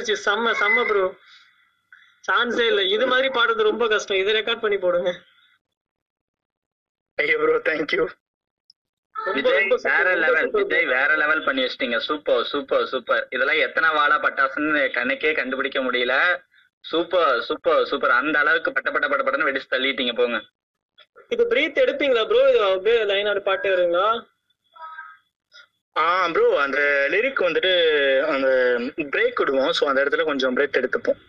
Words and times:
Energy 0.00 0.14
செம்ம 0.26 0.52
செம்ம 0.60 0.82
bro 0.90 1.02
சான்ஸே 2.26 2.64
இல்ல. 2.70 2.82
இது 2.94 3.04
மாதிரி 3.10 3.28
பாடுறது 3.36 3.62
ரொம்ப 3.68 3.84
கஷ்டம். 3.92 4.20
இதை 4.22 4.30
ரெக்கார்ட் 4.36 4.62
பண்ணி 4.62 4.78
போடுங்க. 4.84 5.10
ஐயோ 7.18 7.36
ப்ரோ 7.42 7.56
தேங்க்யூ 7.68 8.04
வேற 9.86 10.06
லெவல். 10.22 10.48
விஜய் 10.54 10.86
வேற 10.94 11.10
லெவல் 11.22 11.44
பண்ணி 11.46 11.60
வச்சிட்டீங்க. 11.64 11.98
சூப்பர் 12.06 12.46
சூப்பர் 12.52 12.86
சூப்பர் 12.92 13.24
இதெல்லாம் 13.34 13.60
எத்தனை 13.66 13.88
வாழா 13.98 14.16
பட்டாசுன்னு 14.24 14.82
கணக்கே 14.96 15.32
கண்டுபிடிக்க 15.40 15.80
முடியல. 15.86 16.14
சூப்பர் 16.84 17.32
சூப்பர் 17.48 17.82
சூப்பர் 17.90 18.16
அந்த 18.20 18.36
அளவுக்கு 18.42 18.70
பட்ட 18.76 18.88
பட்ட 18.94 19.06
பட்ட 19.10 19.22
பட்டன்னு 19.24 19.48
வெடிச்சு 19.48 19.72
தள்ளிட்டீங்க. 19.74 20.14
போங்க. 20.20 20.38
இது 21.34 21.42
பிரீத் 21.52 21.82
எடுப்பீங்களா 21.84 22.24
ப்ரோ 22.30 22.42
இது 22.52 22.60
அப்படியே 22.70 23.00
லைனாடு 23.12 23.42
பாட்டே 23.50 23.74
வருங்களா? 23.74 24.08
ஆ 25.96 26.04
ப்ரோ 26.34 26.46
அந்த 26.64 26.78
லிரிக் 27.12 27.46
வந்துட்டு 27.46 27.72
அந்த 28.32 28.48
பிரேக் 29.14 29.40
விடுவோம். 29.42 29.72
ஸோ 29.78 29.84
அந்த 29.90 30.02
இடத்துல 30.02 30.24
கொஞ்சம் 30.30 30.56
பிரேக் 30.56 30.80
எடுத்துப்போம். 30.80 31.20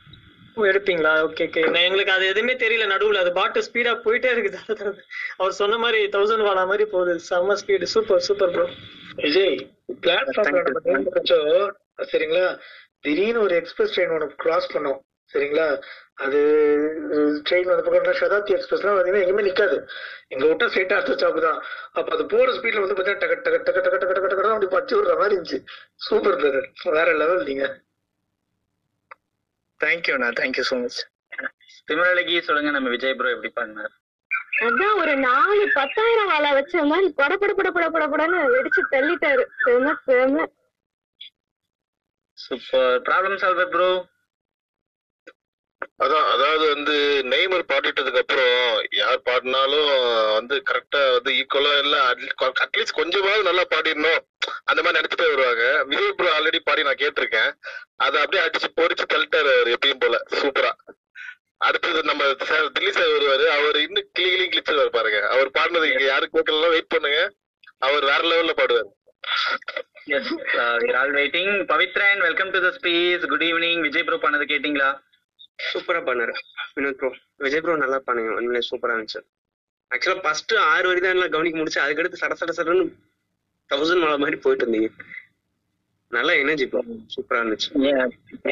எடுப்பீங்களா? 0.72 1.12
ஓகே 1.28 1.44
ஓகே 1.50 1.62
நான் 1.74 1.86
எங்களுக்கு 1.88 2.14
அது 2.16 2.26
எதுவுமே 2.32 2.54
தெரியல. 2.64 2.86
நடுவுல 2.94 3.22
அது 3.24 3.32
பாட்டு 3.38 3.60
ஸ்பீடா 3.68 3.92
போயிட்டே 4.06 4.30
இருக்குது. 4.34 4.60
அவர் 5.40 5.60
சொன்ன 5.62 5.78
மாதிரி 5.84 6.00
தௌசண்ட் 6.16 6.48
வாழா 6.48 6.64
மாதிரி 6.72 6.86
போகுது. 6.94 7.14
செம்ம 7.30 7.56
speed 7.62 7.88
super 7.94 8.26
super 8.28 8.54
bro 8.56 8.66
Vijay 9.24 9.56
பிளாட்ஃபார்ம்ல. 10.04 10.64
நம்ம 10.96 11.24
சரிங்களா? 12.12 12.46
திடீர்னு 13.06 13.44
ஒரு 13.46 13.56
எக்ஸ்பிரஸ் 13.62 13.94
ட்ரெயின் 13.96 14.14
ஒன்று 14.18 14.28
கிராஸ் 14.44 14.74
பண்ணோம். 14.74 15.00
சரிங்களா? 15.31 15.66
அது 16.25 16.40
ட்ரெயின் 17.47 17.69
வந்து 17.72 17.86
பக்கம் 17.86 18.19
சதாப்தி 18.22 18.56
எக்ஸ்பிரஸ்லாம் 18.56 18.96
பார்த்தீங்கன்னா 18.96 19.24
எங்கேயுமே 19.24 19.46
நிக்காது. 19.47 19.78
எங்க 20.34 20.44
விட்டா 20.50 20.68
ஸ்ட்ரெயிட்டா 20.72 20.97
அடுத்த 20.97 21.16
ஸ்டாப் 21.18 21.40
தான். 21.46 21.59
அப்ப 21.97 22.08
அது 22.16 22.25
போற 22.34 22.47
ஸ்பீட்ல 22.58 22.84
வந்து 22.84 22.97
பார்த்தா 22.97 23.16
டக 23.24 23.38
டக 23.47 23.58
டக 23.68 23.80
டக 23.86 23.97
டக 24.03 24.14
டக 24.18 24.28
டக 24.34 24.52
அப்படி 24.56 24.69
பச்சு 24.75 24.94
விடுற 24.97 25.16
மாதிரி 25.22 25.36
இருந்துச்சு. 25.38 25.59
சூப்பர் 26.08 26.38
பிரதர் 26.42 26.68
வேற 26.97 27.09
லெவல் 27.22 27.47
நீங்க. 27.50 27.66
தேங்க்யூண்ணா 29.80 30.30
தேங்க்யூ 30.42 30.66
ஸோ 30.69 30.78
மச் 30.84 31.00
திமிரழகி 31.90 32.36
சொல்லுங்க 32.48 32.72
நம்ம 32.75 32.90
விஜய் 32.96 33.18
ப்ரோ 33.19 33.34
எப்படி 33.36 33.52
பண்ணார்? 33.59 33.94
அதான் 34.66 34.98
ஒரு 35.02 35.13
நாலு 35.28 35.63
பத்தாயிரம் 35.78 36.30
வாழை 36.31 36.50
வச்ச 36.58 36.84
மாதிரி 36.90 37.08
பட 37.19 37.34
பட 37.42 37.52
பட 37.59 37.69
பட 37.75 37.86
பட 37.96 38.06
படன்னு 38.13 38.40
வெடிச்சு 38.56 38.81
தள்ளிட்டாரு. 38.94 39.44
செம 39.63 39.94
செம 40.08 40.46
சூப்பர் 42.38 42.94
ப்ராப்ளம் 43.08 43.42
சால்வர் 43.44 43.74
ப்ரோ 43.75 43.90
அதான் 46.03 46.28
அதாவது 46.34 46.66
வந்து 46.74 46.96
நெய்மர் 47.31 47.69
பாடிட்டதுக்கு 47.72 48.22
அப்புறம் 48.24 48.56
யார் 49.00 49.25
பாடினாலும் 49.28 49.90
வந்து 50.38 50.56
கரெக்டா 50.69 51.02
வந்து 51.16 51.31
ஈக்குவலா 51.40 51.74
இல்ல 51.84 51.97
அட்லீஸ்ட் 52.66 53.00
கொஞ்சமாவது 53.00 53.47
நல்லா 53.50 53.64
பாடிடணும். 53.74 54.22
அந்த 54.69 54.80
மாதிரி 54.81 55.00
நினைச்சிட்டே 55.00 55.28
வருவாங்க. 55.34 55.66
விஜய் 55.92 56.16
ப்ரோ 56.19 56.31
ஆல்ரெடி 56.38 56.59
பாடி 56.69 56.88
நான் 56.88 57.02
கேட்டிருக்கேன். 57.03 57.52
அதை 58.06 58.18
அப்படியே 58.24 58.44
அடிச்சு 58.46 58.69
பொறிச்சு 58.80 59.06
தள்ளிட்டாரு 59.14 59.53
எப்பயும் 59.75 60.03
போல. 60.06 60.18
சூப்பரா 60.40 60.72
அடுத்தது 61.68 62.00
நம்ம 62.09 62.24
சார் 62.50 62.74
தில்லி 62.75 62.92
சார் 62.96 63.13
வருவாரு. 63.16 63.46
அவர் 63.58 63.78
இன்னும் 63.86 64.09
கிளி 64.18 64.48
கிளி 64.53 64.63
பாருங்க. 64.98 65.19
அவர் 65.34 65.56
பாடினது 65.58 65.92
இங்க 65.94 66.06
யாருக்கு 66.13 66.38
கேட்கலாம் 66.38 66.75
வெயிட் 66.75 66.94
பண்ணுங்க. 66.96 67.22
அவர் 67.88 68.03
வேற 68.12 68.22
லெவல்ல 68.31 68.53
பாடுவார். 68.62 68.90
All 71.00 71.13
waiting 71.19 71.53
Pavithran 71.72 72.22
welcome 72.28 72.52
to 72.56 72.59
the 72.66 72.69
space 72.78 73.25
good 73.31 73.46
evening 73.50 73.81
Vijay 73.88 74.06
bro 74.08 74.19
பண்ணது 74.24 74.46
கேட்டீங்களா? 74.53 74.90
சூப்பரா 75.70 76.02
பண்ணாரு. 76.10 76.34
வினோத் 76.76 77.00
ப்ரோ 77.00 77.10
விஜய் 77.46 77.64
ப்ரோ 77.64 77.78
நல்லா 77.84 78.00
பண்ணுங்க. 78.08 78.36
உண்மையிலே 78.40 78.68
சூப்பரா 78.72 78.96
இருந்துச்சு. 78.96 79.22
ஆக்சுவலா 79.92 80.22
ஃபர்ஸ்ட் 80.26 80.54
ஆறு 80.74 80.86
வரி 80.90 81.02
தான் 81.04 81.16
எல்லாம் 81.16 81.34
கவனிக்க 81.34 81.58
முடிச்சு 81.62 81.84
அதுக்கடுத்து 81.86 82.22
சட 82.22 82.36
சட 82.42 82.54
சடன்னு 82.60 82.86
தௌசண்ட் 83.72 84.04
மலை 84.04 84.20
மாதிரி 84.24 84.38
போயிட்டு 84.44 84.66
இருந்தீங்க. 84.66 84.90
நல்ல 86.12 86.32
எனர்ஜி 86.44 86.66
ப்ரோ 86.72 86.82
சூப்பரா 87.16 87.42
இருந்துச்சு. 87.42 87.70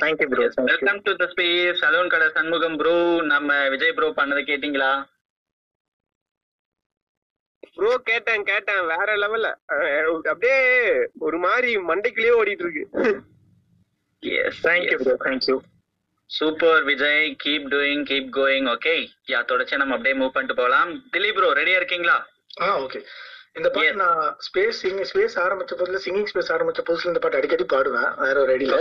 Thank you 0.03 0.27
bro 0.33 0.43
welcome 0.71 0.99
to 1.07 1.13
the 1.21 1.25
space 1.31 1.79
saloon 1.83 2.11
கடை 2.13 2.27
சண்முகம் 2.37 2.77
ப்ரோ 2.81 2.93
நம்ம 3.31 3.57
விஜய் 3.73 3.95
ப்ரோ 3.97 4.09
பண்ணது 4.19 4.43
கேட்டிங்களா? 4.49 4.91
ப்ரோ 7.77 7.91
கேட்டேன் 8.11 8.45
கேட்டேன். 8.51 8.79
வேற 8.93 9.09
லெவல்ல 9.23 9.49
அப்படியே 10.31 10.59
ஒரு 11.27 11.37
மாதிரி 11.47 11.71
மண்டைக்குள்ளேயே 11.89 12.37
ஓடிட்டு 12.39 12.65
இருக்கு. 12.65 12.85
Yes 14.45 14.63
thank you 14.67 14.97
bro 15.03 15.17
thank you 15.27 15.57
super 16.29 16.83
Vijay 16.83 17.23
keep 17.43 17.69
doing 17.73 18.03
keep 18.03 18.29
going 18.35 18.67
okay 18.67 18.93
yeah 19.27 19.45
தொடர்ச்சி 19.45 19.75
நம்ம 19.75 19.95
அப்படியே 19.95 20.15
மூவ் 20.15 20.35
பண்ணிட்டு 20.35 20.59
போகலாம். 20.61 20.91
திலீப் 21.11 21.35
ப்ரோ 21.35 21.49
ரெடியா 21.53 21.75
இருக்கீங்களா? 21.75 22.17
ஆ 22.61 22.67
ஓகே 22.79 22.99
இந்த 23.55 23.69
பாட்டு 23.69 23.93
நான் 23.93 24.19
ஸ்பேஸ் 24.39 24.79
சிங்கிங் 24.81 25.07
ஸ்பேஸ் 25.11 25.35
ஆரம்பிச்ச 25.43 25.73
புதுல 25.79 25.99
சிங்கிங் 26.03 26.27
ஸ்பேஸ் 26.31 26.51
ஆரம்பிச்ச 26.55 26.81
புதுசுல 26.89 27.05
இந்த 27.05 27.19
பாட்டு 27.19 27.39
அடிக்கடி 27.39 27.65
பாடுவேன். 27.73 28.09
வேற 28.17 28.35
ஒரு 28.41 28.51
ஐடியில 28.55 28.75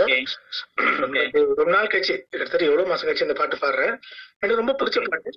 ரொம்ப 1.59 1.71
நாள் 1.71 1.87
கழிச்சு 1.87 2.15
கிட்டத்தட்ட 2.23 2.65
எவ்வளவு 2.65 2.87
மாசம் 2.87 3.07
கழிச்சு 3.09 3.27
இந்த 3.27 3.33
பாட்டு 3.33 3.57
பாடுறேன். 3.57 3.95
எனக்கு 4.39 4.59
ரொம்ப 4.61 4.75
பிடிச்ச 4.79 5.01
பாட்டு. 5.05 5.31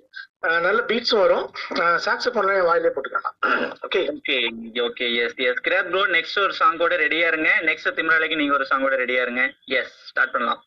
நல்ல 0.66 0.80
பீட்ஸும் 0.82 1.20
வரும். 1.20 1.46
சாக்ஸபோன்ல 2.06 2.58
என் 2.60 2.68
வாயிலே 2.70 2.92
போட்டுக்கலாம். 2.96 3.38
Okay 3.86 4.02
okay 4.14 4.36
okay 4.80 5.08
yes 5.24 5.40
yes 5.48 5.64
graph 5.68 5.90
bro 5.90 6.06
next 6.16 6.38
ஒரு 6.38 6.54
சாங்கோட 6.60 6.96
ரெடியா 6.96 7.26
இருங்க. 7.26 7.52
நெக்ஸ்ட் 7.62 7.96
திமிராலைக்கு 8.00 8.34
நீங்க 8.34 8.54
ஒரு 8.54 8.68
சாங்கோட 8.70 8.96
ரெடியா 8.96 9.22
இருங்க. 9.22 9.44
எஸ் 9.80 9.96
ஸ்டார்ட் 10.10 10.30
பண்ணலாம். 10.30 10.62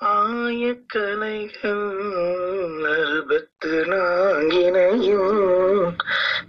ஆயக்கலைகள் 0.00 1.90
அறுபத்து 2.84 3.84
நான்கினையும் 3.84 5.92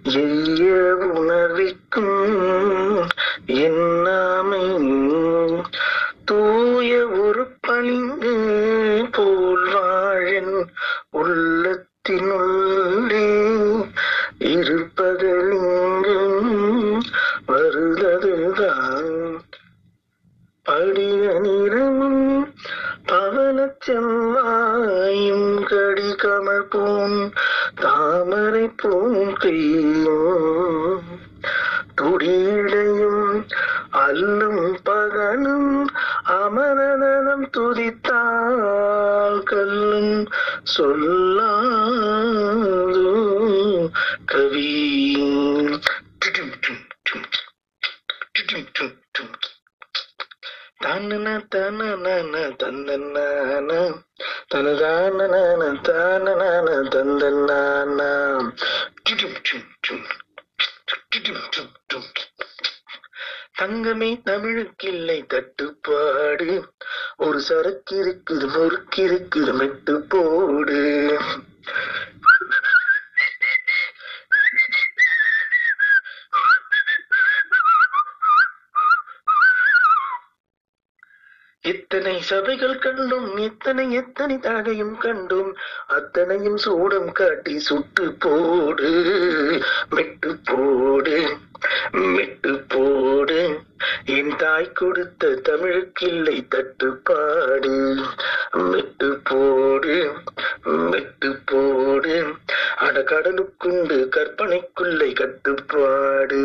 எய்ய 0.04 0.92
உணர்விக்கும் 0.92 2.38
என்னாமை 3.48 4.80
தூய 6.26 7.08
ஒரு 7.08 7.48
பளிங்கு 7.60 9.08
போல் 9.12 9.74
வாழன் 9.74 10.72
உள்ளத்தினுள்ளே 11.14 13.50
இருப்பதெங்கும் 14.40 17.02
வருததுதான். 17.48 19.42
படிய 20.64 21.40
நிறமும் 21.40 22.51
பவனச் 23.12 23.82
செவ்வாயும் 23.86 25.50
கடிகமழ் 25.64 26.68
பூம் 26.70 27.18
தாமரை 27.76 28.68
பூம் 28.78 29.34
கையும் 29.34 31.02
துடியிடையும் 32.02 33.46
அல்லும் 33.98 34.78
பகலும் 34.84 35.74
அமரதனம் 36.30 37.46
துதித்தால் 37.58 39.44
கல்லும் 39.44 40.16
சொல்லாதோ 40.78 41.98
கவி. 44.26 44.72
டும் 46.34 46.54
டும் 46.60 46.86
டும் 47.04 47.28
டும் 48.48 48.68
டும். 48.74 49.01
தன்ன 51.02 51.40
தன 51.50 51.84
தந்தன்னான 52.60 53.70
தனதான 54.54 55.20
தானன. 55.82 56.42
தந்தன்னான 56.90 58.00
தங்கமே 63.62 64.10
தட்டுப்பாடு 65.28 66.70
ஒரு 67.18 67.40
சரக்கு 67.42 67.96
இருக்குது 67.98 68.48
முறுக்கு 68.48 69.04
இருக்குது 69.08 69.54
மெட்டு 69.54 70.02
போடு. 70.02 71.20
இத்தனை 81.64 82.22
சபைகள் 82.22 82.78
கண்டும் 82.78 83.38
இத்தனை 83.38 83.92
எத்தனை 83.92 84.38
தகையும் 84.40 84.98
கண்டும் 84.98 85.52
அத்தனையும் 85.88 86.58
சூடம் 86.58 87.12
காட்டி 87.12 87.60
சுட்டு 87.60 88.06
போடு 88.20 88.90
மெட்டு 89.90 90.32
போடு. 90.46 91.18
மெட்டு 91.92 92.64
போடு. 92.68 93.60
என் 94.06 94.36
தாய் 94.36 94.72
கொடுத்த 94.72 95.42
தமிழுக்கில்லை 95.50 96.48
தட்டுப்பாடு. 96.48 97.96
மெட்டு 98.52 99.20
போடு 99.24 100.12
மெட்டு 100.64 101.40
போடு. 101.46 102.26
அட 102.78 103.00
கடலுக்குண்டு 103.02 103.98
கற்பனைக்குள்ளை 104.16 105.14
கட்டுப்பாடு. 105.14 106.42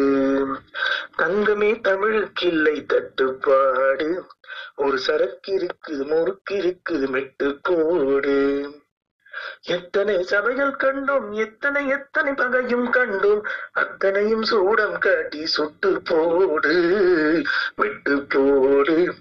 தங்கமே 1.18 1.70
தமிழுக்கில்லை 1.80 2.86
தட்டுப்பாடு. 2.86 4.24
ஒரு 4.76 4.98
சரக்கு 4.98 5.52
இருக்குது 5.52 6.04
முறுக்கு 6.04 6.54
இருக்குது 6.54 7.08
மெட்டு 7.08 7.58
போடு. 7.62 8.38
எத்தனை 9.62 10.22
சபைகள் 10.22 10.70
கண்டோம் 10.70 11.30
எத்தனை 11.30 11.88
எத்தனை 11.88 12.32
பகையும் 12.32 12.92
கண்டோம் 12.92 13.42
அத்தனையும் 13.72 14.42
சூடம் 14.42 14.98
காட்டி 14.98 15.46
சுட்டு 15.46 16.02
போடு 16.04 16.74
விட்டு 17.76 18.22
போடு 18.22 19.14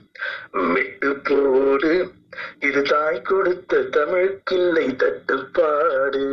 விட்டு 0.74 1.16
போடு. 1.16 2.14
இது 2.60 2.82
தாய் 2.82 3.22
கொடுத்த 3.22 3.78
தமிழுக்கில்லை 3.78 4.96
தட்டுப்பாடு. 4.96 6.26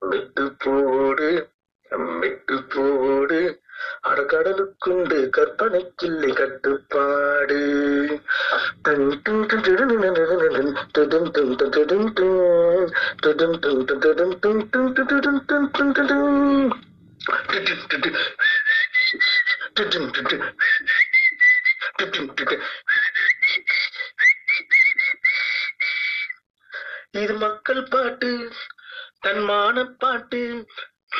விட்டு 0.00 0.52
போடு 0.58 1.48
விட்டு 2.20 2.62
போடு. 2.62 3.61
அறக்கடலுக்குண்டு 4.08 5.18
கற்பனைக்கில்லை 5.30 6.30
கட்டுப்பாடு 6.32 7.60
இது 27.14 27.34
மக்கள் 27.34 27.82
பாட்டு 27.84 28.30
தன்மான 29.22 29.84
பாட்டு 29.98 30.40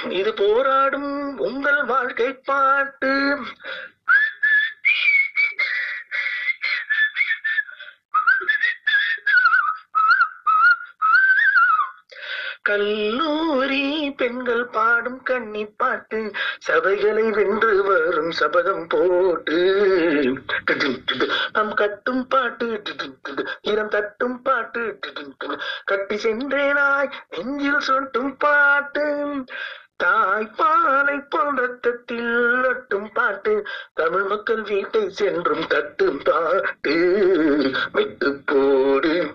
இது 0.09 0.35
போராடும் 0.35 1.39
உங்கள் 1.39 1.85
வாழ்க்கை 1.85 2.33
பாட்டு. 2.33 3.39
கல்லூரி 12.63 14.11
பெண்கள் 14.11 14.67
பாடும் 14.67 15.23
கண்ணி 15.23 15.65
பாட்டு 15.67 16.33
சபைகளை 16.67 17.25
வென்று 17.31 17.83
வரும் 17.83 18.31
சபதம் 18.31 18.87
போட்டு. 18.87 19.59
நம் 21.53 21.75
கட்டும் 21.75 22.29
பாட்டு 22.29 22.69
இனம் 23.61 23.89
தட்டும் 23.89 24.43
பாட்டு 24.43 24.99
கட்டி 25.85 26.17
சென்றேனாய் 26.17 27.13
நெஞ்சில் 27.31 27.87
சொட்டும் 27.89 28.37
பாட்டு. 28.37 29.07
தாய்ப்பாலை 30.03 31.17
போன்றத்தில் 31.31 32.65
ஒட்டும் 32.65 33.13
பாட்டு. 33.13 33.67
தமிழ் 33.95 34.23
மக்கள் 34.23 34.63
வீட்டை 34.63 35.11
சென்றும் 35.11 35.67
தட்டும் 35.67 36.21
பாட்டு. 36.25 36.97
விட்டு 37.93 38.43
போடு 38.47 39.35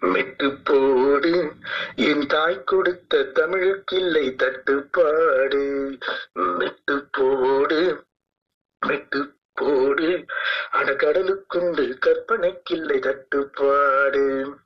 மெட்டு 0.00 0.52
போடு. 0.64 1.52
என் 1.96 2.26
தாய் 2.26 2.64
கொடுத்த 2.64 3.30
தமிழுக்கில்லை 3.34 4.34
தட்டுப்பாடு. 4.34 5.98
மெட்டு 6.32 7.08
போடு 7.10 8.04
மெட்டு 8.86 9.34
போடு. 9.52 10.24
அட 10.70 10.92
அடக்கடலுக்குண்டு 10.92 11.98
கற்பனைக்கில்லை 11.98 12.98
தட்டுப்பாடு. 12.98 14.56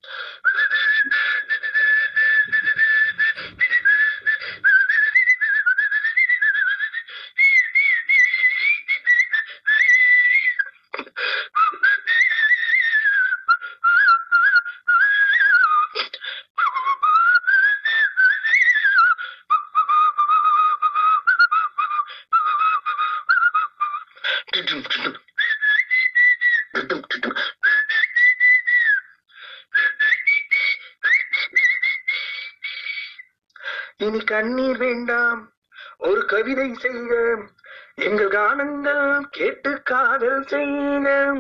செய்க 36.84 37.38
எங்கள் 37.94 38.29
கானங்கள் 38.29 39.20
கேட்டு 39.31 39.82
காதல் 39.82 40.46
செய்க 40.46 41.34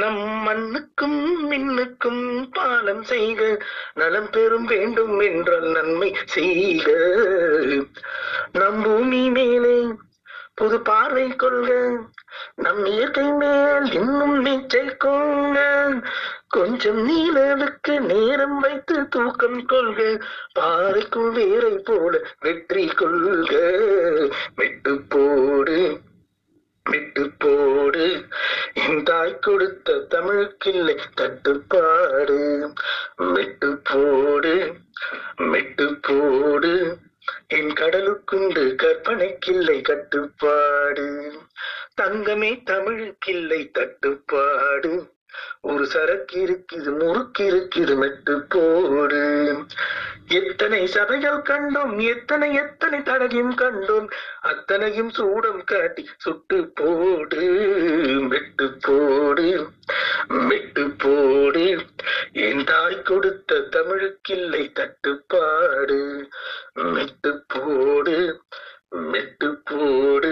நம் 0.00 0.18
மண்ணுக்கும் 0.46 1.50
மின்னுக்கும் 1.50 2.50
பாலம் 2.52 3.02
செய்க. 3.02 3.58
நலம் 3.94 4.30
பெறும் 4.30 4.64
வேண்டும் 4.64 5.20
என்றால் 5.20 5.68
நன்மை 5.68 6.16
செய்க. 6.24 6.92
நம் 8.52 8.82
பூமி 8.82 9.30
மேலே 9.30 9.76
புது 10.54 10.80
பார்வை 10.80 11.36
கொள்க. 11.36 11.70
நம் 12.54 12.84
இயற்கை 12.84 13.24
மேல் 13.24 13.92
இன்னும் 13.92 14.36
நீச்சல் 14.40 14.96
கொள்க. 14.96 15.58
கொஞ்சம் 16.78 17.08
நீலனுக்கு 17.08 18.00
நேரம் 18.00 18.58
வைத்து 18.58 19.08
தூக்கம் 19.08 19.66
கொள்க. 19.66 20.20
பாறைக்குள் 20.52 21.30
வேரை 21.30 21.78
போல 21.78 22.20
வெற்றி 22.40 22.86
கொள்க. 22.86 23.52
விட்டு 24.56 25.00
போடு 25.08 25.98
விட்டு 26.90 27.30
போடு. 27.38 28.26
என் 28.74 29.02
தாய் 29.02 29.38
கொடுத்த 29.38 30.06
தமிழுக்கில்லை 30.10 30.96
தட்டுப்பாடு. 31.14 32.70
விட்டு 33.16 33.80
போடு 33.84 34.74
விட்டு 35.36 35.96
போடு. 36.00 36.96
என் 37.46 37.72
கடலுக்குண்டு 37.72 38.74
கற்பனைக்கில்லை 38.74 39.80
கட்டுப்பாடு. 39.80 41.32
தங்கமே 42.00 42.62
தமிழுக்கில்லை 42.70 43.70
தட்டுப்பாடு. 43.70 45.16
ஒரு 45.60 45.86
சரக்கு 45.86 46.36
இருக்குது 46.46 47.94
மெட்டு 47.96 48.34
போடு. 48.48 49.22
எத்தனை 50.28 50.86
சபைகள் 50.86 51.38
கண்டோம் 51.38 51.92
எத்தனை 52.06 52.54
எத்தனை 52.54 52.98
தடகையும் 53.00 53.54
கண்டோம் 53.54 54.08
அத்தனையும் 54.40 55.10
சூடம் 55.10 55.64
காட்டி 55.64 56.08
சுட்டு 56.16 56.70
போடு. 56.74 57.42
மெட்டு 58.28 58.66
போடு 58.80 59.66
மெட்டு 60.28 60.90
போடு. 60.98 61.66
என் 62.32 62.64
தாய் 62.64 63.02
கொடுத்த 63.02 63.60
தமிழுக்கில்லை 63.70 64.72
தட்டுப்பாடு. 64.72 66.28
மெட்டு 66.74 67.42
போடு 67.48 68.44
மெட்டுப்போடு 68.92 70.30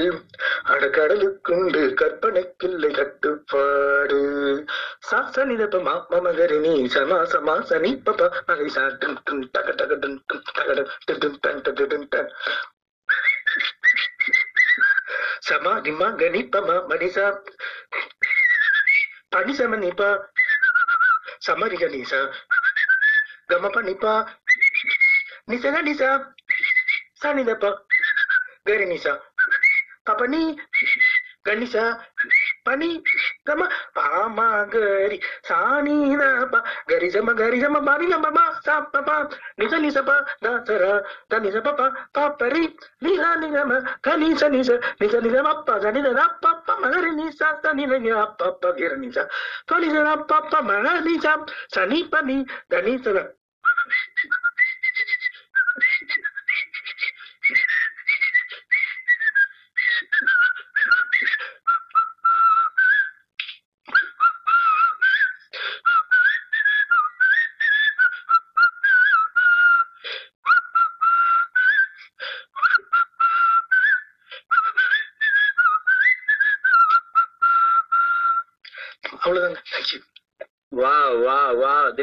அடகடலுக்குண்டு 0.67 1.83
கற்பனைக்கில்லை 1.95 2.91
கட்டுப்பாடு. 2.91 4.21
சாச 5.09 5.45
நிரபமா 5.45 5.95
மமகரி 6.13 6.59
நீ 6.59 6.73
சமா 6.95 7.19
சமா 7.33 7.55
சனி 7.71 7.91
பபா 8.07 8.27
மகை 8.49 8.69
சா 8.69 8.85
டும் 9.03 9.19
டும் 9.27 9.45
டக 9.55 9.69
டக 9.81 9.93
டும் 10.03 10.19
டும் 10.29 10.45
டகட 10.49 10.79
டும் 11.21 11.39
டன் 11.41 11.63
டடு 11.67 11.87
டும் 11.87 12.09
டன். 12.09 12.31
சமா 15.41 15.73
நிம்மா 15.81 16.09
கணிப்பமா 16.21 16.77
மனிசா 16.91 17.27
பனிசம 19.33 19.77
நிபா 19.77 20.11
சமரிக 21.47 21.85
நீசா 21.89 22.21
கமப 23.49 23.83
நிபா 23.83 24.15
நிசன 25.51 25.83
நிசா 25.83 26.11
சனிதப்பா 27.23 27.71
கரி 28.67 28.87
நிசா 28.87 29.13
பபனி 30.07 30.43
கணிசா 31.47 31.83
பனி 32.67 32.89
கம 33.47 33.61
பாமா 33.97 34.47
கரி 34.67 35.17
சானிதப்பா 35.49 36.61
கரி 36.89 37.09
சம 37.11 37.35
கரி 37.35 37.59
சம 37.61 37.81
பனி 37.81 38.07
கம 38.13 38.31
பா 38.31 38.45
சா 38.63 38.75
பபா 38.95 39.17
நிச 39.61 39.79
நிச 39.79 39.99
பா 40.03 40.17
தாசரா 40.45 40.93
தனிச 41.31 41.57
பபா 41.61 41.87
பாப்பரி 42.13 42.65
நிசா 43.03 43.31
நிகம 43.37 43.71
கனிச 44.01 44.43
நிச 44.49 44.71
நிச 45.01 45.15
நிச 45.21 45.37
பப்பா 45.49 45.77
சனித 45.85 46.09
பப்பா 46.41 46.75
மகரி 46.83 47.13
நிசா 47.15 47.51
சனித 47.63 47.93
அப்பப்பா 48.19 48.71
கிர 48.79 48.93
நிசா 48.97 49.25
கனிச 49.67 49.95
பப்பா 50.27 50.61
மக 50.63 50.97
நிசா 51.07 51.35
சனி 51.75 52.01
பனி 52.13 52.39
கணிச 52.69 53.05
அவ்வளவுதாங்க 53.07 53.35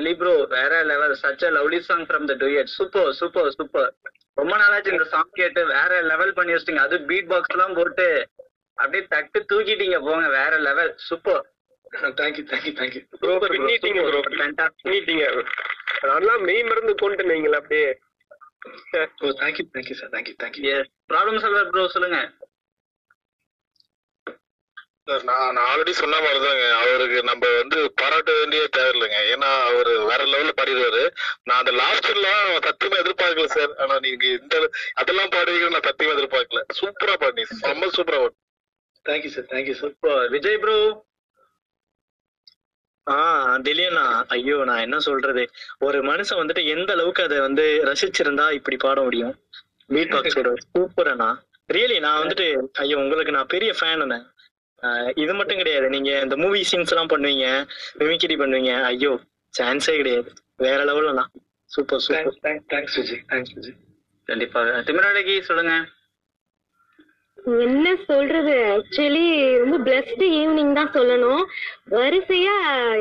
திலீப் 0.03 0.21
ப்ரோ 0.21 0.31
வேற 0.53 0.73
level 0.83 1.13
such 1.19 1.43
a 1.47 1.49
lovely 1.55 1.77
song 1.85 2.05
from 2.07 2.25
the 2.29 2.33
duet 2.41 2.71
super 2.73 3.11
super 3.19 3.49
super 3.55 3.89
ரொம்ப 4.37 4.53
நாளாச்சு 4.61 4.91
இந்த 4.93 5.05
சாங் 5.11 5.29
கேட்டு. 5.39 5.61
வேற 5.71 5.91
லெவல் 6.09 6.33
பண்ணி 6.37 6.53
வச்சிட்டீங்க. 6.53 6.83
அது 6.87 6.95
பீட் 7.09 7.29
பாக்ஸ் 7.31 7.53
எல்லாம் 7.55 7.75
போட்டு 7.77 8.07
அப்படியே 8.77 9.03
தட்டு 9.13 9.39
தூக்கிட்டீங்க. 9.51 9.97
போங்க 10.07 10.27
வேற 10.35 10.53
level 10.67 10.91
super 11.05 11.41
thank you 12.19 12.43
thank you 12.51 12.73
thank you 12.79 13.01
bro 13.21 13.33
பின்னிட்டீங்க 13.45 14.01
bro 14.07 14.21
பின்னிட்டீங்க 14.79 15.25
நல்லா 16.09 16.33
மெய் 16.47 16.67
மருந்து 16.69 16.95
கொண்டு 17.03 17.29
நீங்களா 17.31 17.59
அப்படியே. 17.61 17.89
Thank you 19.41 19.65
thank you 19.75 19.97
sir 20.01 20.11
thank you 20.15 20.35
thank you 20.43 20.75
problem 21.11 21.41
solver 21.43 21.71
bro 21.73 21.85
சொல்லுங்க. 21.95 22.19
சார் 25.07 25.23
நான் 25.29 25.53
நான் 25.55 25.67
ஆல்ரெடி 25.69 25.93
சொன்ன 25.99 26.19
மாதிரி 26.25 26.39
தாங்க 26.43 26.65
அவருக்கு 26.81 27.17
நம்ம 27.29 27.47
வந்து 27.57 27.79
பாராட்ட 28.01 28.31
வேண்டிய 28.37 28.61
தேவையில்லைங்க. 28.75 29.17
ஏன்னா 29.33 29.49
அவர் 29.69 29.89
வேற 30.09 30.21
லெவல்ல 30.33 30.53
பாடிடுவாரு 30.59 31.01
நான் 31.47 31.59
அந்த 31.61 31.71
லாஸ்ட் 31.81 32.07
எல்லாம் 32.13 32.45
சத்தியமா 32.67 32.99
எதிர்பார்க்கல 33.03 33.47
சார். 33.55 33.73
ஆனா 33.83 33.95
நீங்க 34.05 34.25
இந்த 34.39 34.55
அதெல்லாம் 35.01 35.33
பாடுவீங்கன்னு 35.35 35.75
நான் 35.77 35.87
சத்தியமா 35.89 36.15
எதிர்பார்க்கல. 36.17 36.61
சூப்பரா 36.79 37.15
பாடி 37.23 37.45
ரொம்ப 37.71 37.89
சூப்பரா 37.97 38.19
பாடி. 38.23 38.35
Thank you 39.05 39.31
sir 39.35 39.49
thank you 39.53 39.75
sir 39.81 39.93
இப்போ 39.95 40.13
விஜய் 40.35 40.61
ப்ரோ 40.63 40.77
ஆ 43.07 43.15
திலீனா 43.65 44.03
ஐயோ 44.35 44.57
நான் 44.67 44.83
என்ன 44.83 44.97
சொல்றது? 45.07 45.41
ஒரு 45.85 45.97
மனுஷன் 46.09 46.39
வந்துட்டு 46.41 46.61
எந்த 46.75 46.89
அளவுக்கு 46.95 47.25
அதை 47.27 47.37
வந்து 47.47 47.65
ரசிச்சிருந்தா 47.89 48.45
இப்படி 48.59 48.77
பாட 48.83 48.99
முடியும்? 49.07 49.33
பீட் 49.93 50.13
பாக்ஸோட 50.13 50.51
சூப்பரண்ணா 50.67 51.27
ரியலி 51.69 51.97
நான் 52.05 52.21
வந்துட்டு 52.21 52.45
ஐயோ 52.83 52.95
உங்களுக்கு 53.03 53.35
நான் 53.35 53.51
பெரிய 53.53 53.71
ஃபேனுண்ணே 53.79 54.19
இது 55.23 55.33
மட்டும் 55.39 55.59
கிடையாது. 55.61 55.87
நீங்க 55.95 56.11
இந்த 56.25 56.35
மூவி 56.43 56.61
சீன்ஸ் 56.71 56.93
எல்லாம் 56.93 57.11
பண்ணுவீங்க 57.13 57.47
மிமிக்கிரி 58.01 58.37
பண்ணுவீங்க. 58.43 58.73
ஐயோ 58.91 59.13
சான்ஸே 59.53 59.95
கிடையாது. 60.01 60.29
வேற 60.65 60.79
லெவல்லண்ணா 60.89 61.25
super 61.71 62.01
super 62.05 62.61
thanks 62.73 62.95
Vijay. 62.99 63.21
Thanks 63.31 63.53
Vijay. 63.57 63.77
கண்டிப்பாக 64.29 64.81
திமிராடகி 64.87 65.35
சொல்லுங்க. 65.49 65.75
என்ன 67.63 67.87
சொல்றது? 68.09 68.53
ஆக்சுவலி 68.73 69.23
ரொம்ப 69.61 69.77
பிளஸ்டு 69.87 70.25
ஈவினிங் 70.41 70.75
தான் 70.77 70.93
சொல்லணும். 70.97 71.41
வரிசையா 71.95 72.53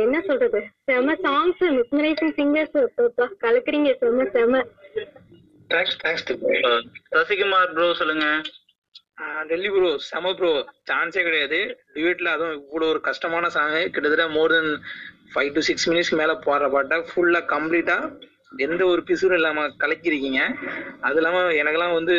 என்ன 0.04 0.16
சொல்றது? 0.28 0.60
செம 0.88 1.14
சாங்ஸ் 1.26 1.62
மிஸ்மரைசிங் 1.76 2.34
சிங்கர்ஸ் 2.38 2.78
கலக்குறீங்க. 3.44 3.92
செம 4.00 4.26
செம. 4.36 4.62
தேங்க்ஸ் 5.74 5.98
தேங்க்ஸ் 6.02 6.26
சசிகுமார் 7.14 7.72
ப்ரோ 7.76 7.86
சொல்லுங்க. 8.00 8.26
டெல்லி 9.50 9.70
ப்ரோ 9.74 9.88
செம 10.08 10.32
ப்ரோ 10.38 10.50
சான்ஸே 10.90 11.22
கிடையாது. 11.28 11.58
டியூட்ல 11.94 12.28
அதுவும் 12.36 12.56
இவ்வளோ 12.58 12.88
ஒரு 12.92 13.00
கஷ்டமான 13.08 13.50
சாங் 13.56 13.74
கிட்டத்தட்ட 13.94 14.26
more 14.36 14.54
then 14.56 14.70
five 15.32 15.50
to 15.56 15.62
six 15.68 15.88
மினிட்ஸ்க்கு 15.90 16.20
மேல 16.22 16.32
போடுற 16.46 16.68
பாட்டை 16.74 16.98
ஃபுல்லா 17.10 17.40
கம்ப்ளீட்டா 17.54 17.96
எந்த 18.64 18.82
ஒரு 18.92 19.02
பிசுரும் 19.08 19.38
இல்லாம 19.40 19.60
கலக்கிருக்கீங்க 19.82 20.40
அது 21.08 21.18
இல்லாம 21.20 21.38
எனக்கெல்லாம் 21.60 21.96
வந்து 21.98 22.16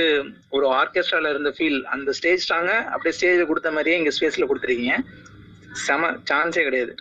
ஒரு 0.56 0.66
ஆர்கெஸ்ட்ரால 0.80 1.32
இருந்த 1.34 1.50
ஃபீல் 1.58 1.80
அந்த 1.96 2.14
ஸ்டேஜ் 2.20 2.50
சாங்க 2.52 2.72
அப்படியே 2.94 3.16
ஸ்டேஜ்ல 3.18 3.46
கொடுத்த 3.52 3.72
மாதிரியே 3.76 3.98
இங்க 4.02 4.14
ஸ்பேஸ்ல 4.18 4.48
கொடுத்துருக்கீங்க. 4.52 4.96
செம 5.86 6.10
சான்ஸே 6.30 6.64
கிடையாது. 6.68 6.94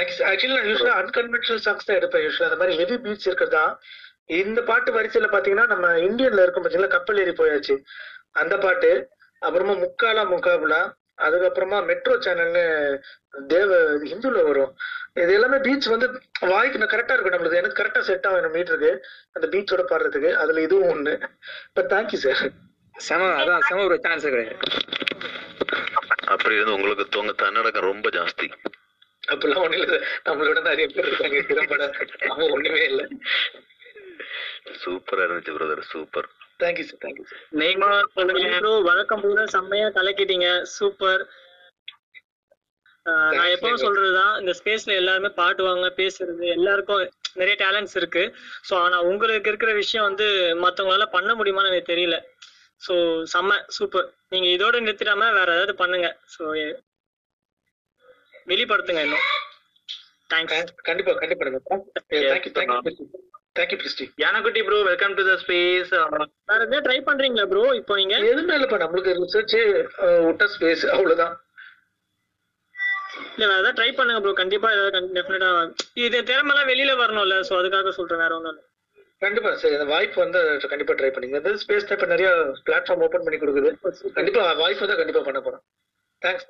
ஆக்சுவலி 0.00 0.54
நான் 0.56 0.68
யூஸ்வலா 0.70 0.96
அன்கன்வென்ஷனல் 1.02 1.62
சாங்ஸ் 1.66 1.86
தான் 1.88 1.98
எடுப்பேன். 2.00 2.24
யூஸ்வலா 2.26 2.48
அந்த 2.50 2.58
மாதிரி 2.60 2.76
ஹெவி 2.80 2.96
பீட்ஸ் 3.04 3.28
இருக்கிறதா. 3.30 3.64
இந்த 4.42 4.60
பாட்டு 4.68 4.90
வரிசையில 4.96 5.28
பாத்தீங்கன்னா 5.32 5.66
நம்ம 5.72 5.86
இந்தியன்ல 6.08 6.44
இருக்கும் 6.44 6.64
பாத்தீங்கன்னா 6.64 6.94
கப்பல் 6.96 7.20
ஏறி 7.22 7.34
போயாச்சு. 7.40 7.74
அந்த 8.34 8.58
பாட்டு 8.58 8.90
அப்புறமா 9.38 9.72
முக்காலா 9.72 10.22
முக்காபுலா 10.24 10.82
அதுக்கப்புறமா 11.18 11.86
மெட்ரோ 11.86 12.14
சேனல்னு 12.16 12.62
தேவ 13.46 13.76
ஹிந்துல 14.02 14.42
வரும். 14.44 14.72
இது 15.14 15.34
எல்லாமே 15.34 15.58
பீச் 15.58 15.86
வந்து 15.86 16.06
வாய்க்கு 16.40 16.78
கரெக்டா 16.78 17.12
இருக்கும் 17.12 17.34
நம்மளுக்கு 17.34 17.56
எனக்கு 17.56 17.78
கரெக்டா 17.82 18.00
செட் 18.00 18.26
ஆகும் 18.26 18.40
நம்ம 18.40 18.56
மீட்டருக்கு 18.58 18.92
அந்த 19.32 19.46
பீச்சோட 19.52 19.82
பாடுறதுக்கு 19.90 20.30
அதுல 20.32 20.60
இதுவும் 20.60 20.90
ஒண்ணு. 20.94 21.14
பட் 21.72 21.90
தேங்க்யூ 21.92 22.20
சார் 22.24 22.42
செம 22.96 23.28
அதான் 23.42 23.60
செம 23.60 23.84
ஒரு 23.84 24.00
சான்ஸே 24.02 24.30
கிடையாது. 24.30 24.56
அப்படி 26.26 26.54
இருந்து 26.54 26.72
உங்களுக்கு 26.72 27.04
தோங்க 27.08 27.32
தன்னடக்கம் 27.32 27.88
ரொம்ப 27.90 28.08
ஜாஸ்தி. 28.08 28.48
அப்பெல்லாம் 29.28 29.64
ஒண்ணு 29.66 29.78
இல்ல 29.78 29.98
நம்மளோட 30.24 30.62
நிறைய 30.62 30.86
பேர் 30.88 31.06
இருக்காங்க. 31.06 31.42
திறம்பட 31.42 31.84
அவங்க 32.28 32.48
ஒண்ணுமே 32.50 32.84
இல்ல. 32.84 33.02
சூப்பரா 34.82 35.24
இருந்துச்சு 35.26 35.54
brother 35.58 35.90
super. 35.92 36.28
Thank you 36.60 36.84
sir 36.88 37.00
thank you 37.04 37.24
sir 37.30 37.42
நீங்க 37.60 37.86
சொல்லுங்க 38.16 38.60
ப்ரோ 38.60 38.72
வழக்கம் 38.88 39.22
போல 39.24 39.46
செம்மையா 39.54 39.88
கலக்கிட்டீங்க. 39.98 40.48
சூப்பர் 40.76 41.22
நான் 43.36 43.52
எப்பவும் 43.54 43.82
சொல்றதுதான் 43.84 44.34
இந்த 44.40 44.52
ஸ்பேஸ்ல 44.58 44.92
எல்லாருமே 45.00 45.30
பாட்டுவாங்க 45.40 45.88
பேசுறது 45.98 46.44
எல்லாருக்கும் 46.56 47.02
நிறைய 47.40 47.54
டேலண்ட்ஸ் 47.62 47.96
இருக்கு. 48.00 48.22
ஸோ 48.68 48.74
ஆனா 48.84 48.96
உங்களுக்கு 49.10 49.50
இருக்கிற 49.52 49.72
விஷயம் 49.80 50.06
வந்து 50.08 50.26
மத்தவங்களால 50.64 51.06
பண்ண 51.16 51.30
முடியுமான்னு 51.34 51.72
எனக்கு 51.72 51.92
தெரியல. 51.92 52.18
ஸோ 52.82 52.94
செம்ம 53.32 53.58
சூப்பர் 53.76 54.08
நீங்க 54.32 54.48
இதோட 54.56 54.80
நிறுத்திடாம 54.86 55.30
வேற 55.38 55.48
ஏதாவது 55.56 55.74
பண்ணுங்க. 55.82 56.08
ஸோ 56.34 56.44
வெளிப்படுத்துங்க 58.50 59.02
இன்னும். 59.06 59.26
தேங்க்ஸ் 60.30 60.72
கண்டிப்பா 60.88 61.12
கண்டிப்பா 61.22 61.44
thank you 63.56 63.78
thank you 63.78 63.78
thank you 63.78 63.78
பிரிஸ்டி 63.80 64.04
யானகுட்டி 64.22 64.60
bro 64.66 64.78
welcome 64.88 65.14
to 65.18 65.24
the 65.28 65.34
space 65.42 65.90
வேற 65.92 66.58
எதாவது 66.58 66.84
ட்ரை 66.86 66.98
பண்றீங்களா 67.08 67.44
ப்ரோ 67.52 67.64
இப்போ 67.80 67.94
நீங்க? 68.00 68.14
எதுவுமே 68.30 68.54
இல்லப்பா 68.58 68.78
நம்மளுக்கு 68.82 69.12
ரிசர்ச் 69.18 69.54
விட்ட 70.26 70.46
ஸ்பேஸ் 70.54 70.84
அவ்வளவுதான். 70.94 71.34
இல்ல 73.34 73.44
வேற 73.46 73.58
ஏதாவது 73.60 73.76
ட்ரை 73.78 73.90
பண்ணுங்க 73.98 74.20
ப்ரோ 74.24 74.32
கண்டிப்பா 74.40 74.68
ஏதாவது 74.76 75.12
டெஃபினட்டா 75.18 75.50
இது 76.06 76.18
திறமெல்லாம் 76.30 76.70
வெளியில 76.72 76.94
வரணும்ல 77.02 77.36
சோ 77.48 77.54
அதுக்காக 77.60 77.92
சொல்றேன் 77.98 78.22
வேற 78.24 78.32
ஒண்ணும் 78.38 78.52
இல்ல. 78.54 78.62
கண்டிப்பா 79.22 79.50
சார் 79.60 79.74
இந்த 79.76 79.86
வாய்ப்பு 79.92 80.18
வந்து 80.24 80.40
கண்டிப்பா 80.72 80.94
ட்ரை 80.98 81.10
பண்ணுங்க. 81.12 81.38
இந்த 81.42 81.52
ஸ்பேஸ் 81.62 81.92
இப்ப 81.96 82.08
நிறைய 82.14 82.28
பிளாட்ஃபார்ம் 82.66 83.04
ஓபன் 83.06 83.24
பண்ணி 83.26 83.38
கொடுக்குது. 83.38 83.70
கண்டிப்பா 84.18 84.42
வாய்ப்பு 84.62 84.84
வந்து 84.86 85.00
கண்டிப்பா 85.02 85.22
பண்ண 85.28 85.40
போறோம். 85.46 85.64
தேங்க்ஸ் 86.22 86.46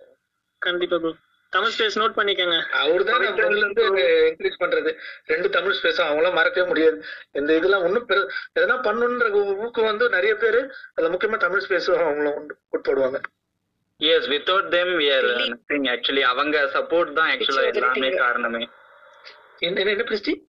கண்டிப்பா 0.63 0.99
ப்ரோ 1.05 1.13
தமிழ் 1.55 1.73
ஸ்பேஸ் 1.79 1.91
நோட் 1.95 2.13
பண்ணிக்கங்க. 2.17 2.69
அவர்தான் 2.69 3.21
முதல்ல 3.21 3.57
இருந்து 3.57 3.97
என்கரேஜ் 3.97 4.55
பண்றது. 4.61 4.99
ரெண்டு 5.25 5.51
தமிழ் 5.51 5.73
ஸ்பேஸ் 5.73 6.01
அவங்களாம் 6.01 6.33
மறக்கவே 6.33 6.67
முடியாது. 6.67 7.05
இந்த 7.31 7.57
இதெல்லாம் 7.57 8.07
பெரு 8.07 8.31
எதனா 8.61 8.63
பண்ணுன்ற 8.63 9.31
ஊக்கம் 9.31 9.85
வந்து 9.85 10.09
நிறைய 10.09 10.35
பேரு 10.35 10.75
அதுல 10.95 11.15
முக்கியமா 11.15 11.37
தமிழ் 11.37 11.65
ஸ்பேஸும் 11.69 11.99
அவங்களும் 11.99 12.39
உண்டு- 12.39 12.77
உட்படுவாங்க 12.77 13.21
yes 13.97 14.29
without 14.29 14.69
them 14.69 14.99
we 14.99 15.17
are 15.17 15.25
nothing 15.25 15.61
actually 15.73 16.21
அவங்க 16.21 16.63
சப்போர்ட் 16.63 17.13
தான் 17.13 17.31
ஆக்சுவலா 17.31 17.75
எல்லாமே 17.75 18.11
காரணமே. 18.11 18.69
என்ன 19.59 19.81
என்ன- 19.81 19.93
பிரிஸ்டி 19.93 20.41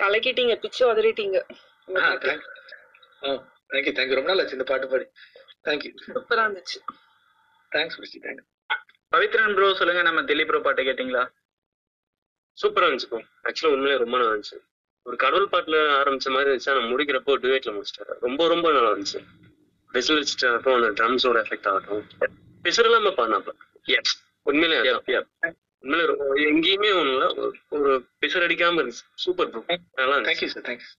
கலக்கிட்டீங்க 0.00 0.60
பிச்சு 0.60 0.94
உதறிட்டீங்க. 0.94 1.42
தேங்க்யூ 1.88 3.42
தேங்க்யூ 3.72 4.14
ரொம்ப 4.14 4.20
நாள் 4.20 4.38
ஆச்சு 4.38 4.52
இந்த 4.52 4.64
பாட்டு 4.64 4.88
பாடி. 4.88 5.06
தேங்க்யூ 5.64 5.94
சூப்பரா 6.06 6.30
இருந்துச்சு. 6.30 6.78
Thanks 7.72 7.98
Misty 7.98 8.22
thanks 8.22 8.56
Pavithran 9.12 9.54
bro 9.54 9.74
சொல்லுங்க 9.74 10.02
நம்ம 10.02 10.22
திலீப் 10.22 10.46
ப்ரோ 10.46 10.60
பாட்டை 10.60 10.86
கேட்டிங்களா? 10.86 11.22
சூப்பரா 12.58 12.86
இருந்துச்சு 12.88 13.08
ப்ரோ 13.10 13.20
ஆக்சுவலா 13.44 13.66
உண்மையிலே 13.66 13.98
ரொம்ப 13.98 14.18
நல்லா 14.18 14.32
இருந்துச்சு. 14.32 14.58
ஒரு 15.02 15.16
கடவுள் 15.16 15.48
பாட்டுல 15.52 15.76
ஆரம்பிச்ச 16.00 16.30
மாதிரி 16.30 16.50
இருந்துச்சு 16.50 16.70
ஆனா 16.70 16.80
முடிக்கிறப்போ 16.86 17.32
டுவேட்ல 17.42 17.70
முடிச்சிட்டாரு. 17.72 18.14
ரொம்ப 18.20 18.48
ரொம்ப 18.48 18.72
நல்லா 18.72 18.90
இருந்துச்சு. 18.90 19.20
விசில் 19.92 20.18
வச்சுட்டு 20.18 20.46
ஆகட்டும். 20.48 20.82
அந்த 20.82 20.88
ட்ரம்ஸோட 20.98 21.36
எஃபெக்ட் 21.42 21.68
ஆகட்டும் 21.68 22.04
பிசர் 22.64 22.84
இல்லாம 22.84 23.08
பாடினாப்ல 23.08 23.52
எஸ் 23.82 24.14
உண்மையிலே. 24.42 24.92
உண்மையிலே 25.78 26.12
எங்கேயுமே 26.50 26.90
ஒண்ணும் 27.00 27.12
இல்ல 27.12 27.26
ஒரு- 27.70 28.04
பிசர் 28.20 28.46
அடிக்காம 28.46 28.80
இருந்துச்சு. 28.82 29.04
சூப்பர் 29.14 29.50
ப்ரோ 29.50 29.64
நல்லா 29.94 30.16
தேங்க்யூ 30.16 30.46
சார் 30.46 30.62
தேங்க்ஸ் 30.62 30.90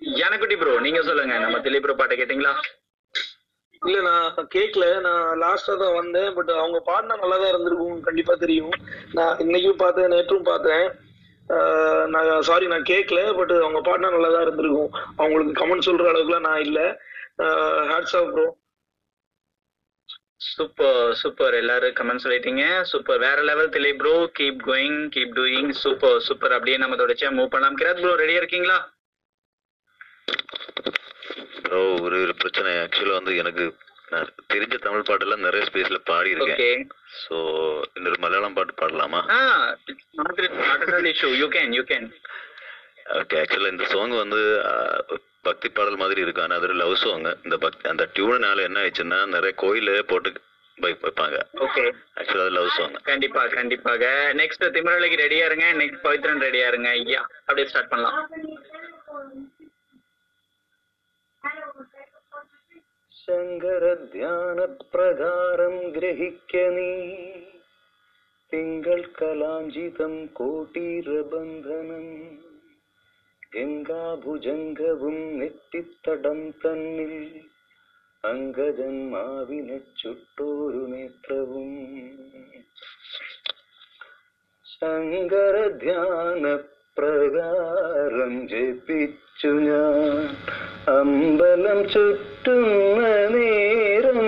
எனக்குட்டி 0.00 0.56
ப்ரோ 0.58 0.80
நீங்க 0.80 1.02
சொல்லுங்க 1.02 1.38
நம்ம 1.38 1.58
திலீப் 1.58 1.80
ப்ரோ 1.80 1.94
பாட்டை 1.94 2.20
கேட்டிங்களா? 2.20 2.54
இல்ல 3.86 3.98
நான் 4.08 4.50
கேட்கல 4.56 4.86
நான் 5.06 5.24
லாஸ்டா 5.44 5.74
தான் 5.82 5.96
வந்தேன். 6.00 6.30
பட் 6.36 6.52
அவங்க 6.60 6.78
பாடினா 6.90 7.16
நல்லா 7.22 7.38
தான் 7.42 7.52
இருந்திருக்கும். 7.52 7.98
கண்டிப்பா 8.08 8.34
தெரியும். 8.44 8.74
நான் 9.18 9.40
இன்னைக்கும் 9.44 9.82
பார்த்தேன் 9.84 10.12
நேற்றும் 10.16 10.50
பார்த்தேன். 10.52 10.86
நான் 12.12 12.28
சாரி 12.48 12.66
நான் 12.72 12.90
கேட்கல 12.90 13.22
பட் 13.38 13.54
அவங்க 13.64 13.80
பாடினா 13.88 14.10
நல்லா 14.16 14.30
தான் 14.34 14.46
இருந்திருக்கும். 14.46 14.92
அவங்களுக்கு 15.20 15.58
கமெண்ட் 15.60 15.88
சொல்ற 15.88 16.06
அளவுக்குலாம் 16.12 16.48
நான் 16.50 16.64
இல்ல. 16.66 16.80
Hats 17.92 18.16
off 18.20 18.30
bro 18.34 18.46
super 20.54 20.98
super 21.20 21.54
எல்லாரும் 21.60 21.94
கமெண்ட் 21.98 22.22
சொல்லிட்டீங்க. 22.24 22.64
சூப்பர் 22.90 23.22
வேற 23.26 23.38
level 23.50 23.72
திலே 23.74 23.92
bro 24.00 24.16
keep 24.38 24.58
going 24.70 24.98
keep 25.14 25.36
doing 25.38 25.70
super 25.84 26.18
super 26.26 26.56
அப்படியே 26.56 26.78
நம்ம 26.82 26.98
தொடர்ச்சியா 27.02 27.30
மூவ் 27.38 27.52
பண்ணலாம். 27.54 27.78
கிராத் 27.82 28.02
ப்ரோ 28.02 28.12
ரெடியா 28.22 28.42
இருக்கீங்களா? 28.42 28.78
ப்ரோ 31.64 31.80
ஒரு 32.06 32.16
ஒரு 32.24 32.34
பிரச்சனை. 32.42 32.70
ஆக்சுவலா 32.84 33.18
வந்து 33.18 33.34
எனக்கு 33.42 33.64
நான் 34.12 34.32
தெரிஞ்ச 34.52 34.74
தமிழ் 34.84 35.06
பாட்டெல்லாம் 35.08 35.44
நிறைய 35.46 35.62
ஸ்பேஸ்ல 35.68 35.98
பாடி 36.10 36.30
இருக்கேன் 36.36 36.82
சோ 37.22 37.36
இன்னொரு 37.96 38.18
மலையாளம் 38.24 38.56
பாட்டு 38.58 38.74
பாடலாமா? 38.80 39.20
ஓகே 43.20 43.38
ஆக்சுவலா 43.42 43.72
இந்த 43.74 43.86
சாங் 43.92 44.14
வந்து 44.22 44.40
பக்தி 45.48 45.68
பாடல் 45.68 46.00
மாதிரி 46.02 46.20
இருக்கு. 46.24 46.44
ஆனா 46.44 46.56
அது 46.58 46.68
ஒரு 46.68 46.76
லவ் 46.82 46.94
சாங் 47.04 47.26
இந்த 47.46 47.56
பக்தி 47.64 47.88
அந்த 47.92 48.04
டியூனால 48.16 48.66
என்ன 48.68 48.80
ஆயிடுச்சுன்னா 48.82 49.18
நிறைய 49.34 49.54
கோயில 49.62 49.96
போட்டு 50.12 50.30
வைப்பாங்க. 50.78 51.36
ஓகே 51.64 51.82
ஆக்சுவலா 52.18 52.44
அது 52.46 52.54
லவ் 52.58 52.70
சாங் 52.76 52.94
கண்டிப்பா 53.10 53.42
கண்டிப்பாக. 53.58 54.04
நெக்ஸ்ட் 54.40 54.64
திமிரலைக்கு 54.76 55.18
ரெடியா 55.24 55.44
இருங்க. 55.50 55.66
நெக்ஸ்ட் 55.82 56.04
பவித்ரன் 56.06 56.44
ரெடியா 56.46 56.68
இருங்க. 56.72 56.90
ஐயா 57.00 57.22
அப்படியே 57.46 57.68
ஸ்டார்ட் 57.72 57.92
பண்ணலாம். 57.92 58.18
ശങ്കരധ്യാനപ്രകാരം 63.12 65.90
ഗ്രഹിക്ക 65.90 66.56
നീ. 66.56 67.16
തിങ്കൾ 68.52 69.06
കലാഞ്ചിതം 69.06 70.26
കോട്ടീരബന്ധനം. 70.26 72.38
ഗംഗാഭുജംഗവും 73.54 75.38
നെറ്റിത്തടം 75.38 76.50
തന്നിൽ 76.50 77.40
അങ്കജന്മാവിനെ 78.24 79.78
ചുട്ടോരു 79.78 80.76
നേത്രവും. 80.76 81.94
ശങ്കരധ്യാന 84.80 86.73
പ്രകാരം 86.98 88.48
ജപിച്ചു 88.48 89.46
ഞാൻ. 89.46 90.28
അമ്പലം 90.98 91.88
ചുറ്റുന്ന 91.88 93.06
നേരം 93.36 94.20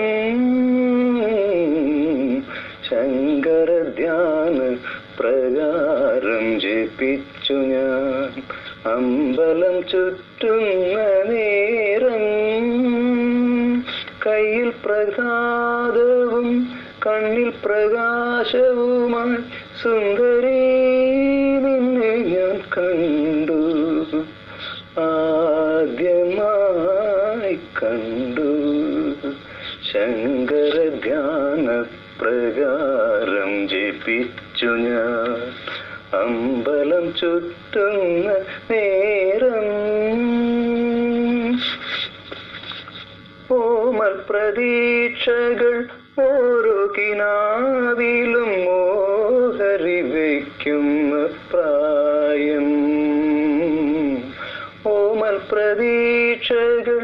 ശങ്കര 2.89 3.93
ധ്യാന 3.97 4.77
പ്രകാരം 5.19 6.59
ജപിച്ചു 6.59 7.53
ഞാൻ. 7.53 8.43
അമ്പലം 8.93 9.83
ചുറ്റുന്ന 9.83 11.23
നേരം 11.31 12.25
കയ്യിൽ 14.25 14.73
പ്രസാദവും 14.85 16.67
കണ്ണിൽ 17.07 17.53
പ്രകാശവുമായി 17.65 19.37
സുന്ദരി 19.83 20.76
ജപിച്ചു 33.87 34.65
ഞാൻ 34.65 35.41
അമ്പലം 36.19 37.05
ചുറ്റുന്ന 37.13 38.27
നേരം 38.71 39.67
ഓമൽ 43.51 44.15
പ്രതീക്ഷകൾ 44.29 45.75
ഓരോ 46.21 46.77
കിനാവിലും 46.97 48.51
ഓഹരി 48.71 50.01
വയ്ക്കുന്ന 50.11 51.13
പ്രായം. 51.51 52.67
ഓമൽ 54.87 55.37
പ്രതീക്ഷകൾ 55.51 56.99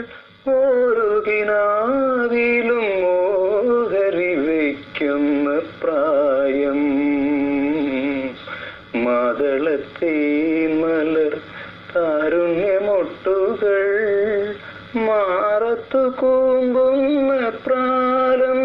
പത്തുകൂമ്പുന്ന 15.93 17.31
പ്രാരം 17.63 18.61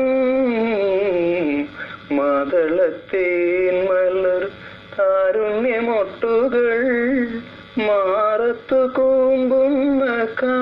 മതളത്തേൻ 2.16 3.76
മലർ 3.88 4.44
താരുണ്യമൊട്ടുകൾ 4.94 6.68
മാറത്തു 7.80 8.80
കൂമ്പുന്ന 8.96 10.04
കാ 10.40 10.54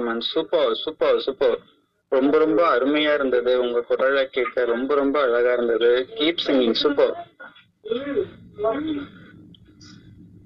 மேன் 0.00 0.22
சூப்பர் 0.28 0.72
சூப்பர் 0.82 1.18
சூப்பர் 1.20 1.56
ரொம்ப 2.12 2.34
ரொம்ப 2.38 2.60
அருமையா 2.74 3.12
இருந்தது. 3.14 3.52
உங்க 3.60 3.80
குரலை 3.82 4.24
கேட்க 4.28 4.64
ரொம்ப 4.66 4.94
ரொம்ப 4.94 5.16
அழகா 5.22 5.52
இருந்தது. 5.52 5.90
கீப் 6.14 6.44
சிங்கிங் 6.46 6.78
சூப்பர் 6.82 7.14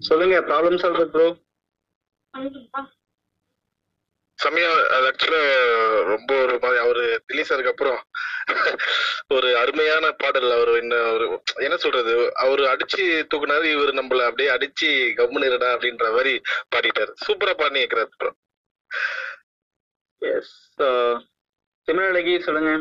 சொல்லுங்க 0.01 0.37
ப்ராப்ளம் 0.49 0.81
சால்வ் 0.83 1.13
ப்ரோ 1.15 1.29
செம்மையா 4.39 4.69
அது 4.95 5.07
ஆக்சுவலா 5.09 5.41
ரொம்ப 6.11 6.31
ஒரு 6.45 6.55
மாதிரி 6.63 6.79
அவரு 6.81 7.03
திலீசருக்கு 7.29 7.73
அப்புறம் 7.73 8.01
ஒரு 9.31 9.49
அருமையான 9.59 10.07
பாடல். 10.13 10.49
அவர் 10.55 10.71
என்ன 10.81 10.95
ஒரு 11.13 11.27
என்ன 11.63 11.77
சொல்றது? 11.77 12.15
அவரு 12.43 12.63
அடிச்சு 12.69 13.03
தூக்குனாரு 13.31 13.67
இவர் 13.75 13.93
நம்மள 13.99 14.25
அப்படியே 14.27 14.49
அடிச்சு 14.55 14.89
கம்முன்னு 15.19 15.49
இருடா 15.51 15.69
அப்படின்ற 15.75 16.07
மாதிரி 16.13 16.33
பாடிட்டாரு. 16.73 17.13
சூப்பரா 17.25 17.55
பாடி 17.55 17.83
இருக்கிறார் 17.83 18.11
ப்ரோ 18.15 18.31
எஸ் 20.23 20.55
சிமலகி 21.89 22.32
சொல்லுங்க. 22.43 22.73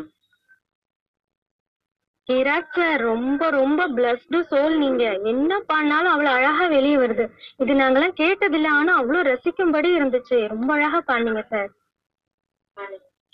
கிராக் 2.29 2.75
சார் 2.75 3.01
ரொம்ப 3.01 3.49
ரொம்ப 3.49 3.87
பிளஸ்டு 3.87 4.39
சோல் 4.51 4.75
நீங்க. 4.77 5.03
என்ன 5.31 5.59
பண்ணாலும் 5.71 6.11
அவ்வளவு 6.11 6.35
அழகா 6.35 6.65
வெளியே 6.67 6.97
வருது. 6.97 7.25
இது 7.57 7.73
நாங்கெல்லாம் 7.73 8.19
கேட்டதில்ல 8.21 8.69
ஆனா 8.79 8.91
அவ்வளவு 8.95 9.27
ரசிக்கும்படி 9.29 9.89
இருந்துச்சு. 9.99 10.37
ரொம்ப 10.47 10.69
அழகா 10.73 10.99
பாடுனீங்க 11.09 11.43
சார் 11.53 11.71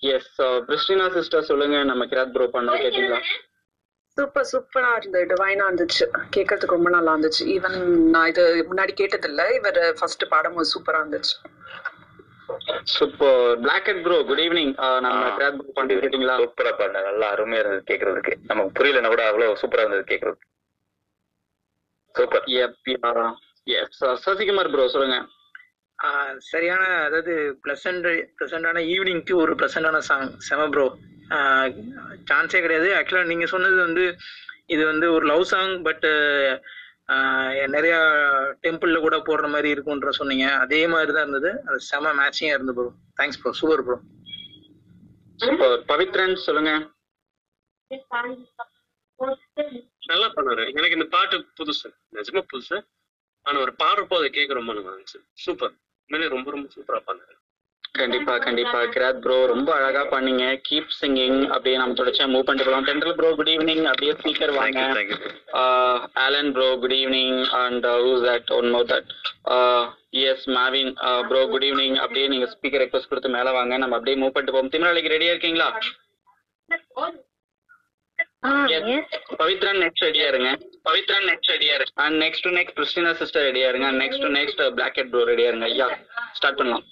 எஸ் 0.02 0.34
கிறிஸ்டினா 0.68 1.06
சிஸ்டர் 1.12 1.50
சொல்லுங்க. 1.50 1.78
நம்ம 1.84 2.06
கிராத் 2.06 2.34
ப்ரோ 2.34 2.48
பண்ணது 2.56 2.82
கேட்டீங்களா? 2.86 3.20
சூப்பர் 4.18 4.48
சூப்பரா 4.52 4.92
இருந்தது. 4.98 5.26
டிவைனா 5.32 5.66
இருந்துச்சு. 5.70 6.06
கேட்கறதுக்கு 6.36 6.78
ரொம்ப 6.78 6.90
நல்லா 6.90 7.12
இருந்துச்சு. 7.16 7.44
ஈவன் 7.56 7.78
நான் 8.14 8.28
இது 8.28 8.44
முன்னாடி 8.70 8.94
கேட்டதில்ல. 9.02 9.44
இவர் 9.60 9.80
ஃபர்ஸ்ட் 10.00 10.26
பாடும்போது 10.30 10.72
சூப்பரா 10.74 11.02
இருந்துச்சு. 11.04 11.36
Super 12.96 13.40
black 13.64 13.90
and 13.92 14.04
bro 14.04 14.18
good 14.28 14.42
evening 14.44 14.74
நம்ம 15.06 15.24
பண்ணது 15.78 16.02
கேட்டீங்களா? 16.04 16.36
சூப்பரா 16.42 16.72
பாருங்க 16.80 17.02
நல்லா 17.08 17.28
அருமையா 17.34 17.62
இருந்தது 17.64 17.88
கேக்குறதுக்கு. 17.90 18.34
நமக்கு 18.52 18.72
புரியலன்னா 18.78 19.12
கூட 19.14 19.24
அவ்வளவு 19.32 19.60
சூப்பரா 19.62 19.84
இருந்தது 19.86 20.06
கேக்குறது 20.12 20.40
சூப்பர். 22.16 22.46
எஸ் 23.80 24.04
சசிகுமார் 24.26 24.72
ப்ரோ 24.74 24.88
சொல்லுங்க. 24.94 25.18
ஆஹ் 26.00 26.36
சரியான 26.52 26.84
அதாவது 27.08 27.34
ப்ளசண்ட் 27.64 28.08
ப்ளசண்டான 28.40 28.82
ஈவினிங்க்கு 28.94 29.34
ஒரு 29.44 29.54
ப்ளசண்டான 29.60 30.00
சாங் 30.10 30.28
செம 30.48 30.68
ப்ரோ 30.76 30.88
சான்ஸே 32.30 32.60
கிடையாது. 32.66 32.90
ஆக்சுவலாக 32.98 33.30
நீங்கள் 33.32 33.52
சொன்னது 33.54 33.78
வந்து 33.86 34.06
இது 34.74 34.84
வந்து 34.92 35.08
ஒரு 35.16 35.26
லவ் 35.32 35.44
சாங் 35.54 35.74
பட் 35.88 36.08
நிறைய 37.76 37.96
டெம்பிள்ல 38.64 38.98
கூட 39.04 39.18
போடுற 39.28 39.48
மாதிரி 39.54 39.70
இருக்கும்ன்ற 39.76 40.12
சொன்னீங்க. 40.20 40.46
அதே 40.64 40.82
மாதிரி 40.94 41.12
தான் 41.14 41.26
இருந்தது. 41.26 41.52
அது 41.68 41.78
செம 41.90 42.12
மேட்சிங்கா 42.20 42.56
இருந்து 42.58 42.76
bro 42.78 42.88
thanks 43.20 43.40
bro 43.42 43.54
super 43.60 43.84
bro 43.88 43.98
super 45.44 45.76
Pavithran 45.92 46.36
சொல்லுங்க. 46.48 46.72
நல்லா 50.12 50.28
பண்ணாரு. 50.38 50.64
எனக்கு 50.78 50.98
இந்த 50.98 51.08
பாட்டு 51.16 51.38
புதுசு. 51.60 51.88
நிஜமா 52.18 52.44
புதுசு. 52.54 52.78
ஆனா 53.46 53.58
ஒரு 53.66 53.74
பாடுறப்போ 53.84 54.18
அதை 54.20 54.30
கேட்க 54.38 54.60
ரொம்ப 54.60 54.74
நல்லா 54.74 54.94
இருந்துச்சு. 54.94 55.20
சூப்பர் 55.46 55.74
உண்மையிலே 56.10 56.34
ரொம்ப 56.36 56.50
ரொம்ப 56.56 56.68
சூப்பரா 56.76 57.00
பண்ணாரு 57.10 57.36
கண்டிப்பா 58.02 58.34
கண்டிப்பா. 58.46 58.80
கிராத் 58.94 59.20
ப்ரோ 59.24 59.38
ரொம்ப 59.52 59.70
அழகா 59.78 60.04
பண்ணீங்க. 60.14 60.46
கீப் 60.68 60.96
சிங்கிங் 61.00 61.40
அப்படியே 61.54 61.76
நம்ம 61.82 61.98
தொடர்ச்சியா 62.00 62.28
மூவ் 62.34 62.46
பண்ணிட்டு 62.48 62.70
போலாம். 62.70 62.88
டென்டல் 62.90 63.16
ப்ரோ 63.20 63.30
குட் 63.40 63.52
ஈவினிங் 63.54 63.84
அப்படியே 63.92 64.14
ஸ்பீக்கர் 64.22 64.54
வாங்க. 64.60 64.80
Alan 66.26 66.52
bro 66.58 66.70
good 66.84 66.98
evening 67.02 67.40
and 67.62 67.88
who's 68.06 68.26
that 68.30 68.52
one 68.58 68.70
more 68.76 68.90
that 68.94 69.10
yes 70.32 70.46
மாவின் 70.58 70.92
bro 71.30 71.44
good 71.54 71.68
evening 71.70 71.98
அப்படியே 72.04 72.28
நீங்க 72.34 72.50
ஸ்பீக்கர் 72.56 72.84
ரெக்வஸ்ட் 72.86 73.12
கொடுத்து 73.14 73.36
மேல 73.38 73.52
வாங்க. 73.60 73.74
நம்ம 73.84 73.96
அப்படியே 74.00 74.20
மூவ் 74.24 74.36
பண்ணிட்டு 74.36 74.58
போவோம். 74.58 74.74
திமிராளிக்கு 74.76 75.16
ரெடியா 75.16 75.34
இருக்கீங்களா? 75.36 75.70
Yes. 78.72 79.06
பவித்ரன் 79.40 79.80
நெக்ஸ்ட் 79.84 80.04
ரெடியா 80.06 80.26
இருங்க. 80.32 80.50
பவித்ரன் 80.88 81.26
நெக்ஸ்ட் 81.30 81.50
ரெடியா 81.54 81.74
இருங்க. 81.78 81.94
And 82.04 82.18
next 82.24 82.46
to 82.46 82.52
next 82.58 82.76
Christina 82.78 83.12
sister 83.22 83.46
ரெடியா 83.48 83.68
இருங்க. 83.72 83.88
Next 84.02 84.24
to 84.26 84.30
next 84.38 84.62
black 84.78 84.98
head 85.00 85.12
bro 85.14 85.24
ரெடியா 85.32 85.50
இருங்க. 85.52 85.68
ஐயா 85.74 85.88
ஸ்டார்ட் 86.38 86.60
பண்ணலாம். 86.60 86.86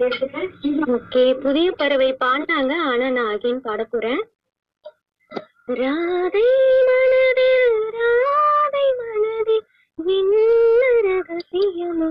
ஓகே 0.00 1.34
புதிய 1.34 1.72
பறவை 1.72 2.16
பாடினாங்க 2.20 2.72
ஆனா 2.86 3.10
நான் 3.10 3.30
அகைன் 3.34 3.56
பாட 3.56 3.84
போறேன். 3.84 4.22
ராதை 5.68 6.42
மனதில் 6.88 7.78
ராதை 7.96 8.84
மனதில் 8.98 9.64
என்ன 9.98 10.34
ரகசியமோ? 11.06 12.10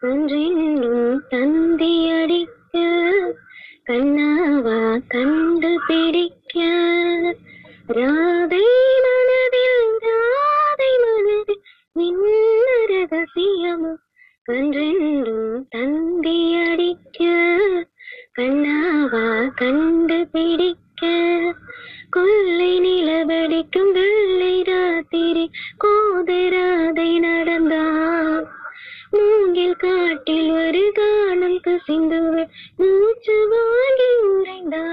அன்றென்றும் 0.00 1.20
தந்தி 1.28 2.10
அடிக்க 2.10 2.76
கண்ணாவா 3.84 4.80
கண்டு 5.08 5.80
பிடிக்க. 5.88 6.56
ராதை 7.88 8.64
மனதில் 9.06 9.98
ராதை 10.06 10.92
மனதில் 11.04 11.62
என்ன 11.94 12.26
ரகசியமோ? 12.86 13.92
கன்றென்றும் 14.48 15.66
தந்தி 15.68 16.54
அடிக்க 16.54 17.24
கண்ணாவா 18.38 19.54
கண்டுபிடிக்க. 19.54 21.06
கொள்ளை 22.10 22.80
நிலவடிக்கும் 22.80 23.92
வெள்ளை 23.92 24.62
ராத்திரி 24.62 25.50
கோதராதை 25.84 27.18
நடந்தா. 27.18 27.84
மூங்கில் 29.10 29.76
காட்டில் 29.76 30.50
ஒரு 30.50 30.92
கானம் 31.00 31.60
கசிந்து 31.60 32.48
மூச்சு 32.76 33.48
வாங்கி 33.48 34.10
உறைந்தா. 34.28 34.84